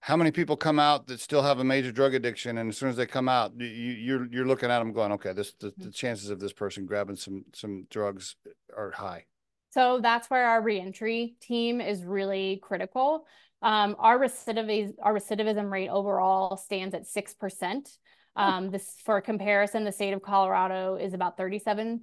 How 0.00 0.16
many 0.16 0.30
people 0.32 0.56
come 0.56 0.78
out 0.78 1.06
that 1.06 1.20
still 1.20 1.42
have 1.42 1.60
a 1.60 1.64
major 1.64 1.90
drug 1.90 2.14
addiction, 2.14 2.58
and 2.58 2.68
as 2.68 2.76
soon 2.76 2.90
as 2.90 2.96
they 2.96 3.06
come 3.06 3.26
out, 3.26 3.52
you, 3.58 3.66
you're 3.66 4.26
you're 4.26 4.46
looking 4.46 4.70
at 4.70 4.78
them 4.78 4.92
going, 4.92 5.12
okay, 5.12 5.32
this 5.32 5.54
the, 5.54 5.72
the 5.78 5.90
chances 5.90 6.28
of 6.28 6.38
this 6.38 6.52
person 6.52 6.84
grabbing 6.84 7.16
some 7.16 7.46
some 7.54 7.86
drugs 7.88 8.36
are 8.76 8.90
high. 8.90 9.24
So 9.74 9.98
that's 10.00 10.30
where 10.30 10.46
our 10.46 10.62
reentry 10.62 11.34
team 11.40 11.80
is 11.80 12.04
really 12.04 12.60
critical. 12.62 13.26
Um, 13.60 13.96
our 13.98 14.20
recidivism, 14.20 14.94
our 15.02 15.12
recidivism 15.12 15.68
rate 15.68 15.88
overall 15.88 16.56
stands 16.56 16.94
at 16.94 17.08
six 17.08 17.34
percent. 17.34 17.90
Um, 18.36 18.70
this 18.70 18.96
for 19.04 19.20
comparison, 19.20 19.82
the 19.82 19.90
state 19.90 20.12
of 20.12 20.22
Colorado 20.22 20.96
is 20.96 21.12
about 21.14 21.38
37%. 21.38 22.00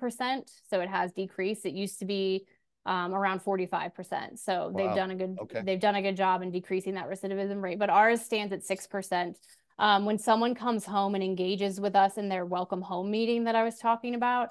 So 0.69 0.79
it 0.79 0.87
has 0.87 1.11
decreased. 1.11 1.65
It 1.65 1.73
used 1.73 1.99
to 1.99 2.05
be 2.05 2.45
um, 2.85 3.13
around 3.13 3.43
45%. 3.43 4.39
So 4.39 4.69
wow. 4.69 4.71
they've 4.77 4.95
done 4.95 5.11
a 5.11 5.15
good 5.15 5.37
okay. 5.41 5.61
they've 5.63 5.79
done 5.79 5.95
a 5.95 6.01
good 6.01 6.17
job 6.17 6.41
in 6.41 6.51
decreasing 6.51 6.95
that 6.95 7.09
recidivism 7.09 7.61
rate. 7.61 7.79
But 7.79 7.89
ours 7.89 8.21
stands 8.21 8.53
at 8.53 8.63
6%. 8.63 9.35
Um, 9.79 10.05
when 10.05 10.17
someone 10.17 10.55
comes 10.55 10.85
home 10.85 11.15
and 11.15 11.23
engages 11.23 11.79
with 11.79 11.95
us 11.95 12.17
in 12.17 12.27
their 12.27 12.45
welcome 12.45 12.81
home 12.81 13.09
meeting 13.09 13.45
that 13.45 13.55
I 13.55 13.63
was 13.63 13.77
talking 13.77 14.15
about, 14.15 14.49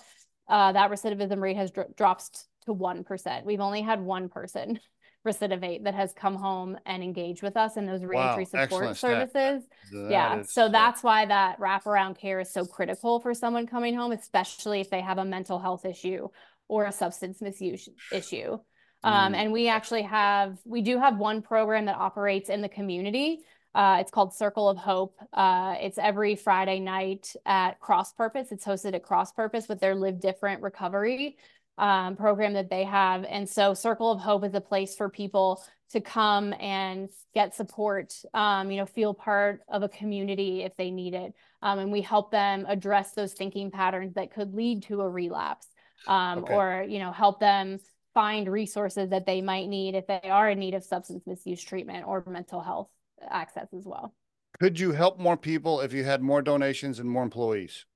uh, 0.49 0.73
that 0.73 0.91
recidivism 0.91 1.41
rate 1.41 1.57
has 1.57 1.71
dro- 1.71 1.93
dropped 1.97 2.45
to 2.71 2.75
1%. 2.75 3.45
We've 3.45 3.61
only 3.61 3.83
had 3.83 4.01
one 4.01 4.29
person 4.29 4.81
recidivate 5.27 5.85
that 5.85 5.95
has 5.95 6.13
come 6.15 6.35
home 6.35 6.79
and 6.87 7.03
engaged 7.03 7.43
with 7.43 7.57
us 7.57 7.77
in 7.77 7.85
those 7.85 8.03
reentry 8.03 8.47
wow, 8.53 8.65
support 8.65 8.97
services. 8.97 9.65
That 9.93 10.11
yeah. 10.11 10.43
So 10.43 10.69
that's 10.71 11.03
why 11.03 11.27
that 11.27 11.61
wraparound 11.61 12.19
care 12.19 12.41
is 12.41 12.51
so 12.51 12.65
critical 12.65 13.21
for 13.21 13.35
someone 13.35 13.67
coming 13.67 13.95
home, 13.95 14.13
especially 14.13 14.81
if 14.81 14.89
they 14.89 15.03
have 15.03 15.19
a 15.19 15.25
mental 15.25 15.59
health 15.59 15.85
issue 15.85 16.29
or 16.69 16.87
a 16.87 16.93
substance 16.93 17.43
misuse 17.43 17.89
issue. 18.11 18.59
Um, 19.03 19.33
mm. 19.33 19.37
And 19.37 19.53
we 19.53 19.69
actually 19.69 20.03
have, 20.03 20.59
we 20.65 20.81
do 20.81 20.99
have 20.99 21.19
one 21.19 21.43
program 21.43 21.87
that 21.87 21.97
operates 21.97 22.49
in 22.49 22.63
the 22.63 22.69
community. 22.69 23.41
Uh, 23.75 23.99
it's 24.01 24.11
called 24.11 24.35
Circle 24.35 24.69
of 24.69 24.79
Hope. 24.79 25.17
Uh, 25.33 25.75
it's 25.81 25.99
every 25.99 26.35
Friday 26.35 26.81
night 26.81 27.33
at 27.45 27.79
Cross 27.79 28.15
Purpose. 28.15 28.53
It's 28.53 28.65
hosted 28.65 28.95
at 28.95 29.03
Cross 29.03 29.33
Purpose 29.33 29.69
with 29.69 29.81
their 29.81 29.95
Live 29.95 30.21
Different 30.21 30.63
recovery 30.63 31.37
um, 31.81 32.15
program 32.15 32.53
that 32.53 32.69
they 32.69 32.85
have. 32.85 33.25
And 33.25 33.49
so 33.49 33.73
Circle 33.75 34.13
of 34.13 34.21
Hope 34.21 34.45
is 34.45 34.55
a 34.55 34.61
place 34.61 34.95
for 34.95 35.09
people 35.09 35.65
to 35.93 36.01
come 36.01 36.55
and 36.61 37.09
get 37.35 37.55
support, 37.55 38.15
um, 38.35 38.71
you 38.71 38.77
know, 38.77 38.87
feel 38.87 39.15
part 39.15 39.63
of 39.67 39.83
a 39.83 39.89
community 39.89 40.63
if 40.63 40.77
they 40.77 40.91
need 40.91 41.15
it. 41.15 41.33
Um, 41.63 41.79
and 41.79 41.91
we 41.91 42.03
help 42.03 42.31
them 42.31 42.65
address 42.69 43.13
those 43.13 43.33
thinking 43.33 43.71
patterns 43.71 44.15
that 44.15 44.33
could 44.33 44.55
lead 44.55 44.85
to 44.85 45.01
a 45.01 45.09
relapse 45.09 45.67
um, 46.07 46.41
okay. 46.41 46.55
or, 46.55 46.87
you 46.87 46.99
know, 46.99 47.13
help 47.13 47.41
them 47.41 47.79
find 48.13 48.47
resources 48.47 49.11
that 49.11 49.27
they 49.27 49.41
might 49.41 49.69
need 49.69 49.95
if 49.95 50.07
they 50.07 50.21
are 50.25 50.51
in 50.51 50.59
need 50.59 50.75
of 50.75 50.85
substance 50.85 51.27
misuse 51.27 51.63
treatment 51.63 52.07
or 52.07 52.23
mental 52.27 52.61
health 52.61 52.89
access 53.29 53.69
as 53.77 53.85
well. 53.85 54.15
Could 54.61 54.79
you 54.79 54.93
help 54.93 55.19
more 55.19 55.37
people 55.37 55.81
if 55.81 55.93
you 55.93 56.05
had 56.05 56.21
more 56.21 56.43
donations 56.43 56.99
and 56.99 57.09
more 57.09 57.23
employees? 57.23 57.87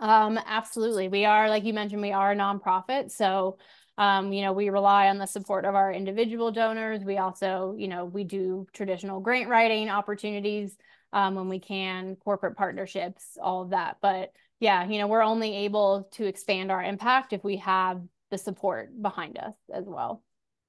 Um, 0.00 0.38
absolutely. 0.46 1.08
We 1.08 1.24
are, 1.24 1.48
like 1.48 1.64
you 1.64 1.72
mentioned, 1.72 2.02
we 2.02 2.12
are 2.12 2.32
a 2.32 2.36
nonprofit. 2.36 3.10
So, 3.10 3.58
um, 3.96 4.32
you 4.32 4.42
know, 4.42 4.52
we 4.52 4.70
rely 4.70 5.08
on 5.08 5.18
the 5.18 5.26
support 5.26 5.64
of 5.64 5.74
our 5.74 5.92
individual 5.92 6.50
donors. 6.50 7.04
We 7.04 7.18
also, 7.18 7.74
you 7.78 7.88
know, 7.88 8.04
we 8.04 8.24
do 8.24 8.66
traditional 8.72 9.20
grant 9.20 9.48
writing 9.48 9.88
opportunities 9.88 10.76
um, 11.12 11.36
when 11.36 11.48
we 11.48 11.60
can, 11.60 12.16
corporate 12.16 12.56
partnerships, 12.56 13.38
all 13.40 13.62
of 13.62 13.70
that. 13.70 13.98
But 14.02 14.32
yeah, 14.58 14.84
you 14.88 14.98
know, 14.98 15.06
we're 15.06 15.22
only 15.22 15.54
able 15.58 16.08
to 16.12 16.26
expand 16.26 16.72
our 16.72 16.82
impact 16.82 17.32
if 17.32 17.44
we 17.44 17.58
have 17.58 18.02
the 18.30 18.38
support 18.38 18.90
behind 19.00 19.38
us 19.38 19.54
as 19.72 19.84
well. 19.86 20.22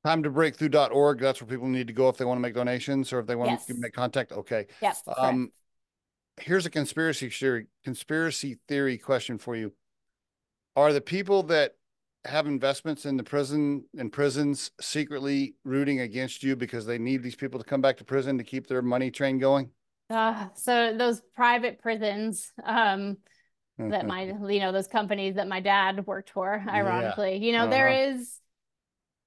Time 0.05 0.21
to 0.21 0.29
breakthrough.org. 0.29 1.19
That's 1.19 1.41
where 1.41 1.47
people 1.47 1.67
need 1.67 1.87
to 1.87 1.93
go 1.93 2.09
if 2.09 2.17
they 2.17 2.25
want 2.25 2.37
to 2.37 2.41
make 2.41 2.53
donations 2.53 3.11
or 3.11 3.19
if 3.19 3.25
they 3.25 3.35
want 3.35 3.49
yes. 3.49 3.65
to 3.65 3.73
make 3.75 3.93
contact. 3.93 4.31
Okay. 4.31 4.67
Yes. 4.81 5.01
Um, 5.17 5.51
here's 6.37 6.65
a 6.65 6.69
conspiracy 6.69 7.29
theory 7.29 7.67
conspiracy 7.83 8.59
theory 8.67 8.97
question 8.97 9.37
for 9.37 9.55
you. 9.55 9.73
Are 10.75 10.91
the 10.91 11.01
people 11.01 11.43
that 11.43 11.75
have 12.25 12.47
investments 12.47 13.05
in 13.05 13.17
the 13.17 13.23
prison 13.23 13.85
in 13.93 14.09
prisons 14.09 14.71
secretly 14.81 15.55
rooting 15.63 15.99
against 15.99 16.43
you 16.43 16.55
because 16.55 16.85
they 16.85 16.97
need 16.97 17.21
these 17.23 17.35
people 17.35 17.59
to 17.59 17.65
come 17.65 17.81
back 17.81 17.97
to 17.97 18.03
prison 18.03 18.37
to 18.37 18.43
keep 18.43 18.67
their 18.67 18.81
money 18.81 19.11
train 19.11 19.37
going? 19.37 19.69
Uh, 20.09 20.47
so 20.55 20.95
those 20.97 21.21
private 21.35 21.79
prisons, 21.79 22.51
um, 22.63 23.17
that 23.77 24.07
my 24.07 24.23
you 24.23 24.59
know 24.59 24.71
those 24.71 24.87
companies 24.87 25.35
that 25.35 25.47
my 25.47 25.59
dad 25.59 26.05
worked 26.07 26.29
for 26.29 26.63
ironically 26.69 27.33
yeah. 27.33 27.45
you 27.45 27.51
know 27.51 27.63
uh-huh. 27.63 27.71
there 27.71 28.09
is 28.09 28.39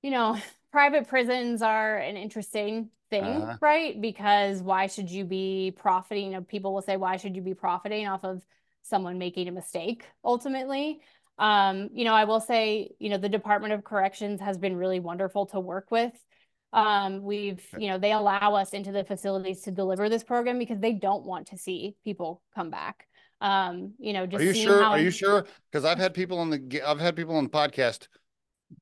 you 0.02 0.10
know 0.10 0.38
private 0.72 1.06
prisons 1.06 1.60
are 1.60 1.98
an 1.98 2.16
interesting 2.16 2.88
thing, 3.10 3.24
uh-huh. 3.24 3.56
right? 3.60 4.00
Because 4.00 4.62
why 4.62 4.86
should 4.86 5.10
you 5.10 5.24
be 5.24 5.72
profiting? 5.76 6.26
You 6.26 6.32
know, 6.32 6.42
people 6.42 6.74
will 6.74 6.82
say, 6.82 6.96
why 6.96 7.16
should 7.16 7.36
you 7.36 7.42
be 7.42 7.54
profiting 7.54 8.06
off 8.06 8.24
of 8.24 8.42
someone 8.82 9.18
making 9.18 9.48
a 9.48 9.52
mistake 9.52 10.04
ultimately? 10.24 11.00
Um, 11.38 11.90
you 11.92 12.04
know, 12.04 12.14
I 12.14 12.24
will 12.24 12.40
say, 12.40 12.90
you 12.98 13.10
know, 13.10 13.18
the 13.18 13.28
Department 13.28 13.72
of 13.72 13.84
Corrections 13.84 14.40
has 14.40 14.58
been 14.58 14.76
really 14.76 15.00
wonderful 15.00 15.46
to 15.46 15.60
work 15.60 15.90
with. 15.90 16.12
Um, 16.72 17.22
we've, 17.22 17.64
you 17.78 17.88
know, 17.88 17.98
they 17.98 18.12
allow 18.12 18.54
us 18.54 18.70
into 18.70 18.92
the 18.92 19.04
facilities 19.04 19.62
to 19.62 19.70
deliver 19.70 20.08
this 20.08 20.24
program 20.24 20.58
because 20.58 20.80
they 20.80 20.92
don't 20.92 21.24
want 21.24 21.46
to 21.48 21.58
see 21.58 21.96
people 22.04 22.42
come 22.54 22.70
back. 22.70 23.06
Um, 23.40 23.94
you 23.98 24.12
know, 24.12 24.26
just 24.26 24.42
are 24.42 24.44
you 24.44 24.52
sure? 24.52 24.84
Are 24.84 24.98
you 24.98 25.10
sure? 25.10 25.46
Because 25.70 25.84
I've 25.84 25.98
had 25.98 26.12
people 26.12 26.38
on 26.38 26.50
the 26.50 26.82
I've 26.84 26.98
had 26.98 27.14
people 27.14 27.36
on 27.36 27.44
the 27.44 27.50
podcast 27.50 28.08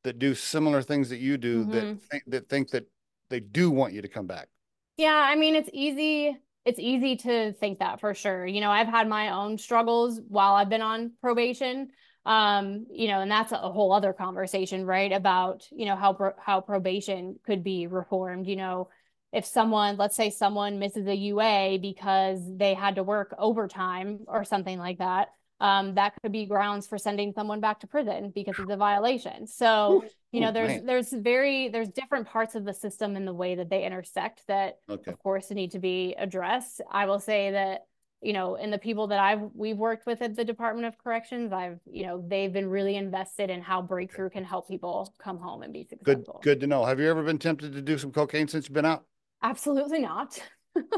that 0.03 0.19
do 0.19 0.35
similar 0.35 0.83
things 0.83 1.11
that 1.11 1.19
you 1.19 1.37
do 1.37 1.63
mm-hmm. 1.63 1.73
that 1.73 2.01
think, 2.11 2.23
that 2.27 2.49
think 2.49 2.71
that 2.71 2.89
they 3.29 3.41
do 3.41 3.71
want 3.71 3.93
you 3.93 4.03
to 4.03 4.09
come 4.09 4.27
back. 4.27 4.49
Yeah, 4.97 5.15
I 5.15 5.37
mean 5.37 5.55
it's 5.55 5.71
easy 5.73 6.37
it's 6.65 6.81
easy 6.81 7.17
to 7.17 7.53
think 7.53 7.79
that 7.79 8.01
for 8.01 8.13
sure. 8.13 8.45
You 8.45 8.61
know, 8.61 8.71
I've 8.71 8.89
had 8.89 9.09
my 9.09 9.31
own 9.31 9.57
struggles 9.57 10.21
while 10.29 10.55
I've 10.55 10.69
been 10.69 10.83
on 10.83 11.13
probation. 11.21 11.91
Um, 12.25 12.87
you 12.91 13.07
know, 13.07 13.21
and 13.21 13.31
that's 13.31 13.53
a 13.53 13.57
whole 13.57 13.93
other 13.93 14.13
conversation, 14.13 14.85
right? 14.85 15.13
About, 15.13 15.65
you 15.71 15.87
know, 15.87 15.95
how 15.95 16.35
how 16.45 16.61
probation 16.61 17.39
could 17.47 17.63
be 17.63 17.87
reformed, 17.87 18.49
you 18.49 18.57
know, 18.57 18.89
if 19.33 19.45
someone, 19.45 19.97
let's 19.97 20.17
say 20.17 20.31
someone 20.31 20.81
misses 20.81 21.07
a 21.07 21.15
UA 21.15 21.79
because 21.81 22.41
they 22.57 22.75
had 22.75 22.97
to 22.97 23.05
work 23.05 23.33
overtime 23.39 24.21
or 24.27 24.45
something 24.45 24.79
like 24.79 24.99
that, 24.99 25.29
um, 25.61 25.95
that 25.95 26.15
could 26.21 26.33
be 26.33 26.47
grounds 26.47 26.87
for 26.87 26.99
sending 26.99 27.33
someone 27.33 27.61
back 27.61 27.81
to 27.81 27.87
prison 27.87 28.33
because 28.35 28.59
of 28.59 28.67
the 28.67 28.77
violation. 28.77 29.47
So, 29.47 30.05
you 30.37 30.43
know, 30.43 30.53
there's 30.53 30.69
man. 30.69 30.85
there's 30.85 31.11
very 31.11 31.69
there's 31.71 31.89
different 31.89 32.29
parts 32.29 32.55
of 32.55 32.67
the 32.67 32.75
system 32.75 33.17
and 33.17 33.27
the 33.27 33.33
way 33.33 33.55
that 33.55 33.71
they 33.71 33.87
intersect 33.87 34.47
that 34.49 34.81
okay. 34.87 35.11
of 35.11 35.19
course 35.19 35.51
need 35.51 35.71
to 35.71 35.79
be 35.79 36.15
addressed. 36.19 36.83
I 36.91 37.07
will 37.07 37.21
say 37.21 37.53
that, 37.53 37.87
you 38.21 38.35
know, 38.35 38.57
in 38.57 38.71
the 38.71 38.77
people 38.77 39.07
that 39.07 39.19
I've 39.19 39.49
we've 39.55 39.79
worked 39.79 40.05
with 40.05 40.21
at 40.21 40.37
the 40.37 40.45
Department 40.45 40.89
of 40.89 40.99
Corrections, 40.99 41.55
I've, 41.55 41.81
you 41.91 42.07
know, 42.07 42.23
they've 42.29 42.53
been 42.53 42.69
really 42.69 42.97
invested 42.97 43.49
in 43.49 43.63
how 43.63 43.81
breakthrough 43.81 44.29
can 44.29 44.45
help 44.45 44.69
people 44.69 45.11
come 45.19 45.39
home 45.39 45.63
and 45.63 45.73
be 45.73 45.85
successful. 45.85 46.41
Good 46.43 46.51
good 46.51 46.61
to 46.61 46.67
know. 46.67 46.85
Have 46.85 47.01
you 47.01 47.09
ever 47.09 47.23
been 47.23 47.39
tempted 47.39 47.73
to 47.73 47.81
do 47.81 47.97
some 47.97 48.13
cocaine 48.13 48.47
since 48.47 48.67
you've 48.67 48.75
been 48.75 48.85
out? 48.85 49.05
Absolutely 49.43 50.01
not. 50.01 50.39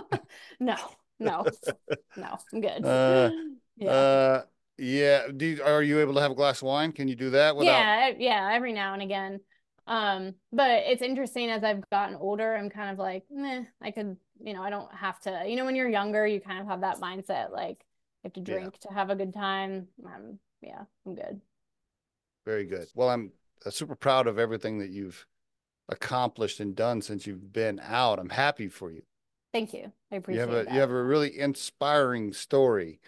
no, 0.58 0.76
no, 1.20 1.46
no, 2.16 2.38
I'm 2.52 2.60
good. 2.60 2.84
Uh, 2.84 3.30
yeah. 3.76 3.88
Uh, 3.88 4.42
yeah. 4.78 5.26
Do 5.36 5.46
you, 5.46 5.62
are 5.62 5.82
you 5.82 6.00
able 6.00 6.14
to 6.14 6.20
have 6.20 6.30
a 6.30 6.34
glass 6.34 6.62
of 6.62 6.68
wine? 6.68 6.92
Can 6.92 7.08
you 7.08 7.16
do 7.16 7.30
that? 7.30 7.56
Without... 7.56 7.70
Yeah. 7.70 8.12
Yeah. 8.18 8.50
Every 8.52 8.72
now 8.72 8.94
and 8.94 9.02
again. 9.02 9.40
Um, 9.86 10.34
but 10.52 10.82
it's 10.84 11.00
interesting 11.00 11.48
as 11.48 11.64
I've 11.64 11.88
gotten 11.88 12.14
older, 12.14 12.54
I'm 12.54 12.68
kind 12.68 12.90
of 12.90 12.98
like, 12.98 13.24
meh, 13.30 13.64
I 13.80 13.90
could, 13.90 14.18
you 14.38 14.52
know, 14.52 14.62
I 14.62 14.68
don't 14.68 14.94
have 14.94 15.18
to, 15.20 15.44
you 15.46 15.56
know, 15.56 15.64
when 15.64 15.76
you're 15.76 15.88
younger, 15.88 16.26
you 16.26 16.42
kind 16.42 16.60
of 16.60 16.66
have 16.66 16.82
that 16.82 17.00
mindset, 17.00 17.50
like 17.50 17.78
you 17.78 18.24
have 18.24 18.34
to 18.34 18.40
drink 18.42 18.74
yeah. 18.74 18.88
to 18.88 18.94
have 18.94 19.08
a 19.08 19.16
good 19.16 19.32
time. 19.32 19.88
Um, 20.04 20.38
yeah, 20.60 20.82
I'm 21.06 21.14
good. 21.14 21.40
Very 22.44 22.66
good. 22.66 22.88
Well, 22.94 23.08
I'm 23.08 23.32
uh, 23.64 23.70
super 23.70 23.94
proud 23.94 24.26
of 24.26 24.38
everything 24.38 24.80
that 24.80 24.90
you've 24.90 25.26
accomplished 25.88 26.60
and 26.60 26.76
done 26.76 27.00
since 27.00 27.26
you've 27.26 27.50
been 27.50 27.80
out. 27.82 28.18
I'm 28.18 28.28
happy 28.28 28.68
for 28.68 28.90
you. 28.90 29.00
Thank 29.54 29.72
you. 29.72 29.90
I 30.12 30.16
appreciate 30.16 30.42
you 30.44 30.50
have 30.50 30.60
a, 30.60 30.64
that. 30.64 30.74
You 30.74 30.80
have 30.80 30.90
a 30.90 31.02
really 31.02 31.38
inspiring 31.38 32.34
story 32.34 33.00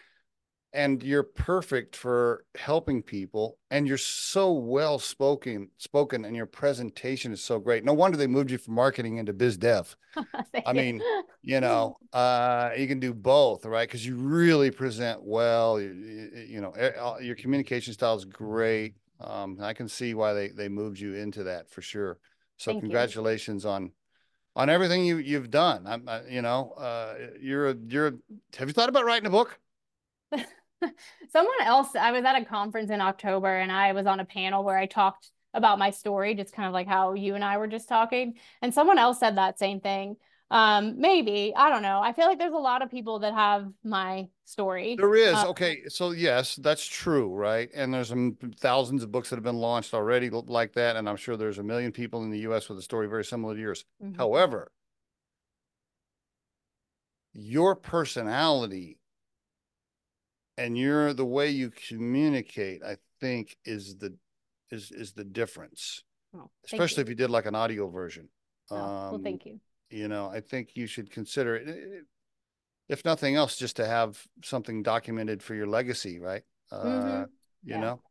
and 0.72 1.02
you're 1.02 1.24
perfect 1.24 1.96
for 1.96 2.44
helping 2.54 3.02
people 3.02 3.58
and 3.70 3.88
you're 3.88 3.98
so 3.98 4.52
well 4.52 4.98
spoken 4.98 5.68
spoken 5.78 6.24
and 6.24 6.36
your 6.36 6.46
presentation 6.46 7.32
is 7.32 7.42
so 7.42 7.58
great. 7.58 7.84
No 7.84 7.92
wonder 7.92 8.16
they 8.16 8.26
moved 8.26 8.50
you 8.50 8.58
from 8.58 8.74
marketing 8.74 9.16
into 9.16 9.32
biz 9.32 9.56
dev. 9.56 9.96
I 10.66 10.72
mean 10.72 11.02
you 11.42 11.60
know 11.60 11.96
uh, 12.12 12.70
you 12.76 12.86
can 12.86 13.00
do 13.00 13.12
both 13.12 13.64
right? 13.66 13.88
Because 13.88 14.06
you 14.06 14.16
really 14.16 14.70
present 14.70 15.20
well 15.22 15.80
you, 15.80 16.30
you, 16.46 16.60
know 16.60 17.16
your 17.20 17.36
communication 17.36 17.92
style 17.92 18.16
is 18.16 18.24
great. 18.24 18.94
Um, 19.20 19.58
i 19.60 19.74
can 19.74 19.86
see 19.86 20.14
why 20.14 20.32
they 20.32 20.48
they 20.48 20.68
moved 20.68 20.98
you 20.98 21.14
into 21.14 21.44
that 21.44 21.68
for 21.68 21.82
sure. 21.82 22.18
So 22.56 22.72
Thank 22.72 22.82
congratulations 22.82 23.64
you. 23.64 23.70
on 23.70 23.92
on 24.56 24.70
everything 24.70 25.04
you 25.04 25.18
you've 25.18 25.50
done. 25.50 25.86
I'm 25.86 26.08
uh, 26.08 26.20
you 26.28 26.42
know 26.42 26.72
uh, 26.72 27.14
you're 27.40 27.70
a 27.70 27.76
you're 27.88 28.06
a, 28.08 28.12
have 28.56 28.68
you 28.68 28.72
thought 28.72 28.88
about 28.88 29.04
writing 29.04 29.26
a 29.26 29.30
book 29.30 29.58
someone 31.30 31.60
else 31.62 31.94
i 31.94 32.12
was 32.12 32.24
at 32.24 32.40
a 32.40 32.44
conference 32.44 32.90
in 32.90 33.00
october 33.00 33.54
and 33.58 33.70
i 33.72 33.92
was 33.92 34.06
on 34.06 34.20
a 34.20 34.24
panel 34.24 34.64
where 34.64 34.78
i 34.78 34.86
talked 34.86 35.30
about 35.54 35.78
my 35.78 35.90
story 35.90 36.34
just 36.34 36.52
kind 36.54 36.66
of 36.66 36.72
like 36.72 36.86
how 36.86 37.14
you 37.14 37.34
and 37.34 37.44
i 37.44 37.58
were 37.58 37.66
just 37.66 37.88
talking 37.88 38.34
and 38.62 38.72
someone 38.72 38.98
else 38.98 39.18
said 39.20 39.36
that 39.36 39.58
same 39.58 39.80
thing 39.80 40.16
Um, 40.52 40.98
maybe. 41.00 41.52
I 41.54 41.70
don't 41.70 41.82
know. 41.82 42.00
I 42.02 42.12
feel 42.12 42.26
like 42.26 42.38
there's 42.40 42.52
a 42.52 42.66
lot 42.70 42.82
of 42.82 42.90
people 42.90 43.20
that 43.20 43.34
have 43.34 43.70
my 43.84 44.26
story. 44.46 44.96
There 44.96 45.14
is. 45.14 45.34
Uh, 45.34 45.48
Okay. 45.50 45.86
So, 45.88 46.10
yes, 46.10 46.56
that's 46.56 46.84
true. 46.84 47.28
Right. 47.32 47.70
And 47.72 47.94
there's 47.94 48.08
some 48.08 48.36
thousands 48.58 49.04
of 49.04 49.12
books 49.12 49.30
that 49.30 49.36
have 49.36 49.44
been 49.44 49.62
launched 49.62 49.94
already 49.94 50.28
like 50.28 50.72
that. 50.72 50.96
And 50.96 51.08
I'm 51.08 51.16
sure 51.16 51.36
there's 51.36 51.58
a 51.60 51.62
million 51.62 51.92
people 51.92 52.24
in 52.24 52.30
the 52.30 52.40
US 52.50 52.68
with 52.68 52.78
a 52.78 52.82
story 52.82 53.06
very 53.06 53.24
similar 53.24 53.54
to 53.54 53.60
yours. 53.60 53.84
mhm. 54.02 54.16
However, 54.16 54.72
your 57.32 57.74
personality 57.74 58.98
and 60.60 60.76
your 60.78 61.12
the 61.14 61.24
way 61.24 61.50
you 61.50 61.70
communicate, 61.88 62.82
I 62.84 62.96
think, 63.20 63.56
is 63.64 63.96
the 63.96 64.14
is 64.70 64.90
is 64.92 65.12
the 65.12 65.24
difference. 65.24 66.04
Oh, 66.36 66.50
Especially 66.64 67.00
you. 67.00 67.02
if 67.04 67.08
you 67.08 67.14
did 67.16 67.30
like 67.30 67.46
an 67.46 67.54
audio 67.54 67.88
version. 67.88 68.28
Oh, 68.70 68.76
well, 68.76 69.12
Um, 69.14 69.22
thank 69.24 69.46
you. 69.46 69.58
you 69.90 70.06
know, 70.06 70.28
I 70.28 70.40
think 70.40 70.76
you 70.76 70.86
should 70.86 71.10
consider 71.10 71.56
it, 71.56 72.04
if 72.88 73.04
nothing 73.04 73.34
else, 73.36 73.56
just 73.56 73.76
to 73.76 73.86
have 73.86 74.22
something 74.44 74.82
documented 74.82 75.42
for 75.42 75.54
your 75.54 75.66
legacy, 75.66 76.18
right? 76.20 76.42
Uh, 76.70 76.76
Mhm. 76.86 77.28
you 77.64 77.72
Yeah. 77.72 77.80
know, 77.80 78.02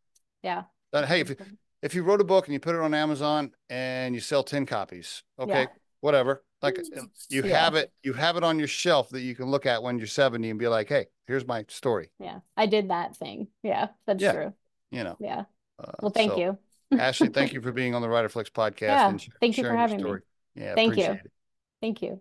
Yeah. 0.44 0.64
that, 0.92 1.06
hey, 1.08 1.22
if, 1.22 1.36
if 1.82 1.94
you 1.96 2.04
wrote 2.04 2.22
a 2.22 2.26
book 2.26 2.48
and 2.48 2.54
you 2.54 2.60
put 2.60 2.76
it 2.76 2.82
on 2.82 2.94
Amazon 2.94 3.52
and 3.70 4.16
you 4.16 4.22
sell 4.22 4.44
10 4.44 4.66
copies, 4.66 5.24
okay, 5.38 5.64
Yeah. 5.64 5.68
whatever. 6.02 6.44
Like 6.62 6.78
uh, 6.80 7.02
you 7.30 7.44
Yeah. 7.44 7.58
have 7.64 7.76
it, 7.76 7.92
you 8.04 8.14
have 8.14 8.36
it 8.38 8.44
on 8.44 8.60
your 8.60 8.68
shelf 8.68 9.10
that 9.10 9.22
you 9.22 9.34
can 9.36 9.46
look 9.46 9.66
at 9.66 9.82
when 9.82 9.98
you're 9.98 10.08
70 10.08 10.50
and 10.50 10.60
be 10.60 10.68
like, 10.68 10.90
hey, 10.90 11.06
here's 11.28 11.48
my 11.48 11.64
story, 11.70 12.10
Yeah. 12.20 12.40
I 12.58 12.66
did 12.66 12.90
that 12.90 13.16
thing. 13.16 13.48
Yeah. 13.64 13.90
That's 14.06 14.22
Yeah. 14.22 14.32
true. 14.34 14.54
you 14.92 15.04
know. 15.04 15.16
Yeah. 15.20 15.44
Uh, 15.82 15.92
Well, 16.02 16.12
thank 16.12 16.32
so, 16.34 16.38
you. 16.40 16.58
Ashley, 16.98 17.30
thank 17.34 17.54
you 17.54 17.62
for 17.62 17.72
being 17.72 17.94
on 17.96 18.02
the 18.02 18.08
Riderflex 18.08 18.50
podcast 18.52 18.82
Yeah, 18.82 19.10
and 19.10 19.22
sh- 19.22 19.30
thank 19.40 19.58
you 19.58 19.64
for 19.64 19.76
having 19.76 20.02
me. 20.04 20.16
Yeah, 20.56 20.74
Thank 20.76 20.98
you. 20.98 21.04
it. 21.04 21.32
Thank 21.82 22.02
you. 22.02 22.20